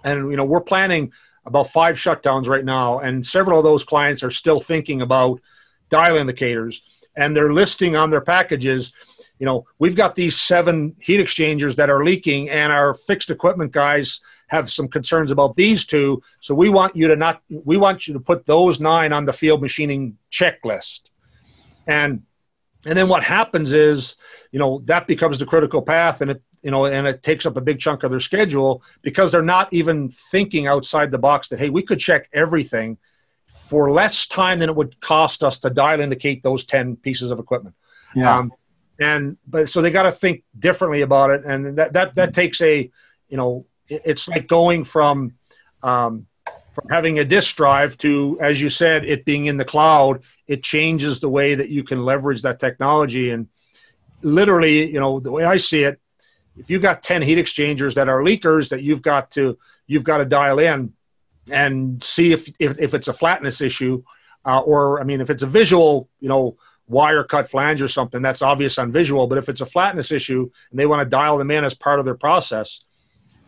[0.04, 1.14] and you know, we're planning
[1.46, 5.40] about five shutdowns right now, and several of those clients are still thinking about
[5.90, 6.82] dial indicators,
[7.16, 8.94] and they're listing on their packages.
[9.40, 13.72] You know, we've got these seven heat exchangers that are leaking, and our fixed equipment
[13.72, 16.22] guys have some concerns about these two.
[16.42, 19.34] So we want you to not, we want you to put those nine on the
[19.34, 21.04] field machining checklist.
[21.88, 22.24] And
[22.86, 24.16] and then what happens is,
[24.52, 27.58] you know, that becomes the critical path, and it you know, and it takes up
[27.58, 31.60] a big chunk of their schedule because they're not even thinking outside the box that
[31.60, 32.98] hey, we could check everything
[33.48, 37.40] for less time than it would cost us to dial indicate those ten pieces of
[37.40, 37.76] equipment.
[38.16, 38.38] Yeah.
[38.38, 38.54] Um,
[39.00, 42.62] and but so they got to think differently about it, and that that that takes
[42.62, 42.92] a,
[43.30, 45.34] you know, it's like going from
[45.84, 46.28] um,
[46.74, 50.22] from having a disk drive to, as you said, it being in the cloud.
[50.48, 53.48] It changes the way that you can leverage that technology, and
[54.22, 56.00] literally, you know, the way I see it,
[56.58, 59.58] if you've got 10 heat exchangers that are leakers that you've got to
[59.88, 60.94] you've got to dial in
[61.50, 64.04] and see if if, if it's a flatness issue
[64.46, 66.58] uh, or i mean if it's a visual you know
[66.88, 70.50] wire cut flange or something that's obvious on visual but if it's a flatness issue
[70.72, 72.84] and they want to dial them in as part of their process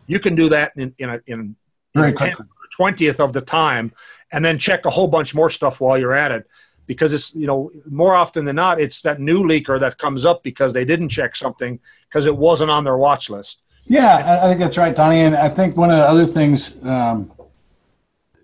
[0.06, 1.56] you can do that in in a, in,
[1.94, 3.06] Very in a 10th quickly.
[3.10, 3.92] 20th of the time
[4.32, 6.46] and then check a whole bunch more stuff while you're at it
[6.86, 10.42] because it's you know more often than not it's that new leaker that comes up
[10.42, 11.78] because they didn't check something
[12.08, 15.20] because it wasn't on their watch list Yeah, I- think that's right, Donnie.
[15.20, 17.30] And I think one of the other things um,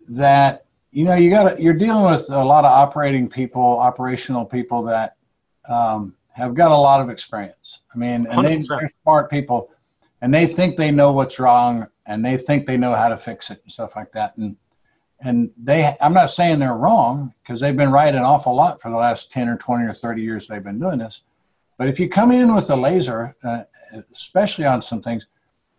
[0.08, 4.82] that you know you got you're dealing with a lot of operating people, operational people
[4.84, 5.16] that
[5.68, 7.80] um, have got a lot of experience.
[7.94, 8.68] I mean, and they, 100%.
[8.68, 9.70] they're smart people,
[10.20, 13.50] and they think they know what's wrong, and they think they know how to fix
[13.50, 14.36] it and stuff like that.
[14.36, 14.56] And
[15.22, 18.90] and they, I'm not saying they're wrong because they've been right an awful lot for
[18.90, 21.22] the last ten or twenty or thirty years they've been doing this.
[21.76, 23.62] But if you come in with a laser, uh,
[24.12, 25.26] especially on some things,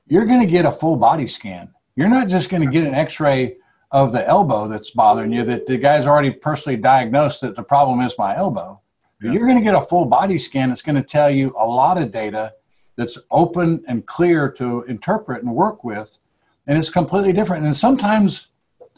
[0.07, 1.73] you're going to get a full body scan.
[1.95, 3.57] You're not just going to get an X-ray
[3.91, 5.43] of the elbow that's bothering you.
[5.43, 8.79] That the guy's already personally diagnosed that the problem is my elbow.
[9.21, 9.31] Yeah.
[9.33, 12.01] You're going to get a full body scan that's going to tell you a lot
[12.01, 12.53] of data
[12.95, 16.19] that's open and clear to interpret and work with,
[16.67, 17.65] and it's completely different.
[17.65, 18.47] And sometimes,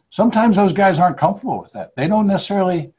[0.09, 1.95] sometimes those guys aren't comfortable with that.
[1.95, 2.93] They don't necessarily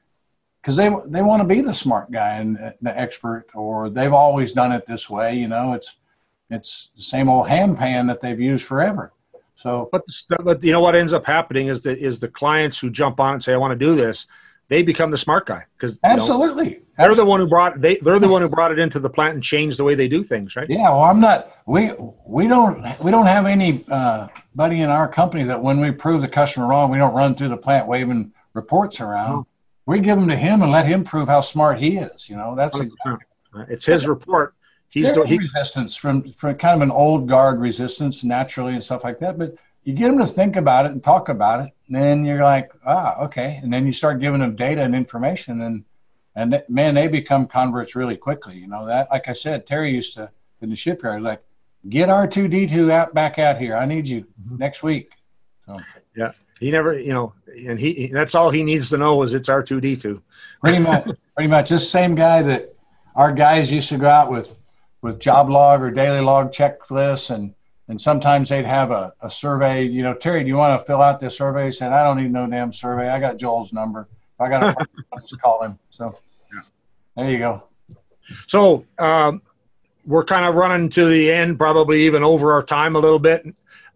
[0.60, 4.52] because they they want to be the smart guy and the expert, or they've always
[4.52, 5.34] done it this way.
[5.34, 5.96] You know, it's
[6.48, 9.12] it's the same old hand pan that they've used forever.
[9.56, 10.02] So But,
[10.42, 13.34] but you know what ends up happening is the is the clients who jump on
[13.34, 14.26] and say I want to do this,
[14.68, 18.28] they become the smart guy because absolutely, they're the one who brought they they're the
[18.34, 20.68] one who brought it into the plant and changed the way they do things, right?
[20.68, 21.50] Yeah, well, I'm not.
[21.66, 21.92] We
[22.26, 26.20] we don't we don't have any uh, buddy in our company that when we prove
[26.20, 29.30] the customer wrong, we don't run through the plant waving reports around.
[29.30, 29.46] No.
[29.86, 32.30] We give them to him and let him prove how smart he is.
[32.30, 33.18] You know, that's 100%.
[33.68, 34.54] It's his report.
[34.88, 39.18] He's he, resistance from from kind of an old guard resistance naturally and stuff like
[39.18, 39.36] that.
[39.36, 42.42] But you get them to think about it and talk about it, and then you're
[42.42, 43.60] like, ah, okay.
[43.62, 45.84] And then you start giving them data and information, and
[46.34, 48.56] and man, they become converts really quickly.
[48.56, 50.30] You know that, like I said, Terry used to
[50.60, 51.40] in the shipyard like,
[51.88, 53.76] get R two D two out back out here.
[53.76, 54.56] I need you Mm-hmm.
[54.56, 55.12] next week.
[55.68, 55.78] So.
[56.16, 59.48] Yeah, he never you know and he that's all he needs to know is it's
[59.48, 60.22] R two D two.
[60.60, 61.70] Pretty much, pretty much.
[61.70, 62.74] This same guy that
[63.14, 64.56] our guys used to go out with
[65.02, 67.54] with job log or daily log checklists and
[67.88, 71.02] and sometimes they'd have a, a survey, you know, Terry, do you want to fill
[71.02, 71.66] out this survey?
[71.66, 73.08] He said, I don't need no damn survey.
[73.08, 74.08] I got Joel's number.
[74.34, 75.78] If I got a let's call him.
[75.90, 76.18] So
[77.16, 77.64] there you go.
[78.46, 79.42] So um,
[80.06, 83.46] we're kind of running to the end, probably even over our time a little bit.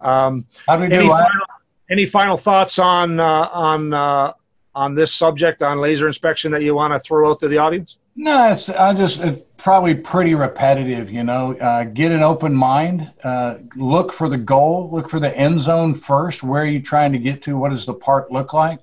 [0.00, 1.18] Um, How do we do any, that?
[1.18, 1.46] final,
[1.90, 4.32] any final thoughts on uh, on uh,
[4.74, 7.96] on this subject on laser inspection that you want to throw out to the audience?
[8.20, 11.08] No, it's I just it's probably pretty repetitive.
[11.08, 13.12] You know, uh, get an open mind.
[13.22, 14.90] Uh, look for the goal.
[14.92, 16.42] Look for the end zone first.
[16.42, 17.56] Where are you trying to get to?
[17.56, 18.80] What does the part look like?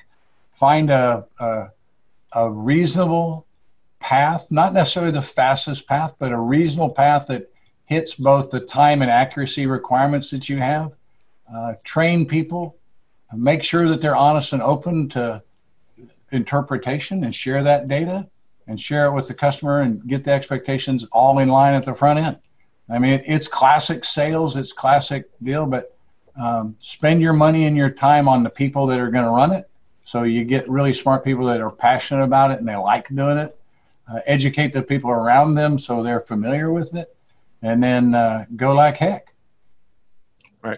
[0.53, 1.68] Find a a,
[2.32, 3.45] a reasonable
[3.99, 7.52] path, not necessarily the fastest path, but a reasonable path that
[7.84, 10.94] hits both the time and accuracy requirements that you have.
[11.53, 12.78] Uh, train people.
[13.34, 15.44] Make sure that they're honest and open to
[16.32, 18.30] interpretation and share that data
[18.68, 21.94] and share it with the customer and get the expectations all in line at the
[21.94, 22.38] front end.
[22.90, 25.98] I mean, it's classic sales, it's classic deal, but
[26.40, 29.52] um, spend your money and your time on the people that are going to run
[29.52, 29.70] it.
[30.04, 33.38] So you get really smart people that are passionate about it and they like doing
[33.38, 33.58] it.
[34.08, 37.16] Uh, educate the people around them so they're familiar with it,
[37.64, 39.34] and then uh, go like heck.
[40.62, 40.78] Right.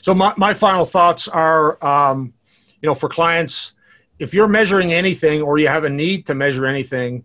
[0.00, 2.34] So my, my final thoughts are, um,
[2.80, 3.72] you know, for clients,
[4.18, 7.24] if you're measuring anything or you have a need to measure anything,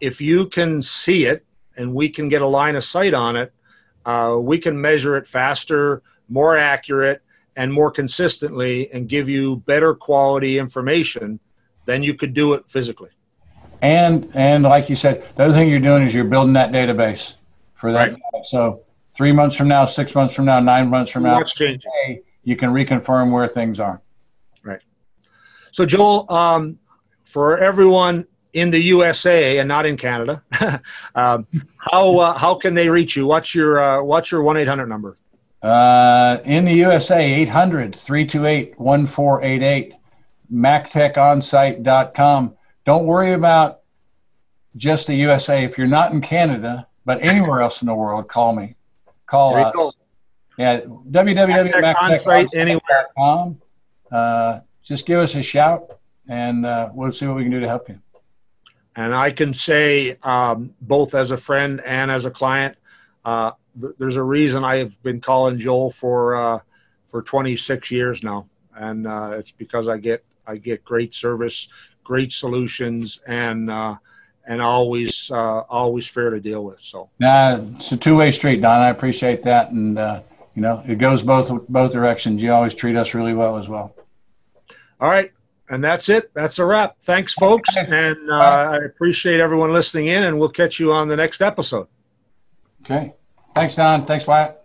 [0.00, 1.44] if you can see it
[1.76, 3.52] and we can get a line of sight on it,
[4.04, 7.22] uh, we can measure it faster, more accurate,
[7.56, 11.40] and more consistently, and give you better quality information
[11.86, 13.10] than you could do it physically.
[13.82, 17.34] And and like you said, the other thing you're doing is you're building that database
[17.74, 18.12] for that.
[18.12, 18.44] Right.
[18.44, 18.82] So
[19.14, 21.42] three months from now, six months from now, nine months from now,
[22.44, 24.00] you can reconfirm where things are.
[25.76, 26.78] So, Joel, um,
[27.24, 30.42] for everyone in the USA and not in Canada,
[31.14, 31.46] um,
[31.76, 33.26] how uh, how can they reach you?
[33.26, 35.18] What's your uh, what's your one eight hundred number?
[35.62, 39.94] Uh, in the USA, 800 328 1488,
[40.50, 42.54] mactechonsite.com.
[42.86, 43.80] Don't worry about
[44.76, 45.62] just the USA.
[45.62, 48.76] If you're not in Canada, but anywhere else in the world, call me.
[49.26, 49.74] Call us.
[49.76, 49.92] go.
[50.56, 53.60] Yeah, www.mactechonsite.com.
[54.10, 55.98] Uh, just give us a shout
[56.28, 58.00] and uh, we'll see what we can do to help you.
[58.94, 62.76] And I can say, um, both as a friend and as a client,
[63.24, 66.60] uh, th- there's a reason I have been calling Joel for uh,
[67.10, 71.68] for 26 years now, and uh, it's because I get I get great service,
[72.04, 73.96] great solutions, and uh,
[74.46, 76.80] and always uh, always fair to deal with.
[76.80, 78.80] So Nah, it's a two-way street, Don.
[78.80, 80.22] I appreciate that, and uh,
[80.54, 82.42] you know it goes both both directions.
[82.42, 83.95] You always treat us really well as well.
[85.00, 85.32] All right.
[85.68, 86.32] And that's it.
[86.32, 86.96] That's a wrap.
[87.02, 87.74] Thanks, folks.
[87.74, 87.90] guys.
[87.90, 91.88] And uh, I appreciate everyone listening in, and we'll catch you on the next episode.
[92.82, 93.14] Okay.
[93.54, 94.06] Thanks, Don.
[94.06, 94.62] Thanks, Wyatt.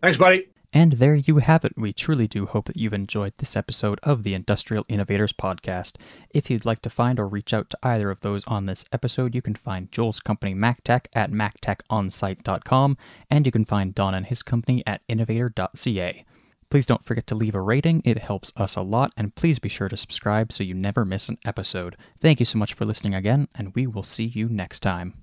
[0.00, 0.48] Thanks, buddy.
[0.72, 1.72] And there you have it.
[1.76, 5.94] We truly do hope that you've enjoyed this episode of the Industrial Innovators Podcast.
[6.30, 9.34] If you'd like to find or reach out to either of those on this episode,
[9.34, 12.98] you can find Joel's company MacTech at mactechonsite.com,
[13.30, 16.24] and you can find Don and his company at innovator.ca.
[16.70, 19.68] Please don't forget to leave a rating, it helps us a lot, and please be
[19.68, 21.96] sure to subscribe so you never miss an episode.
[22.20, 25.22] Thank you so much for listening again, and we will see you next time.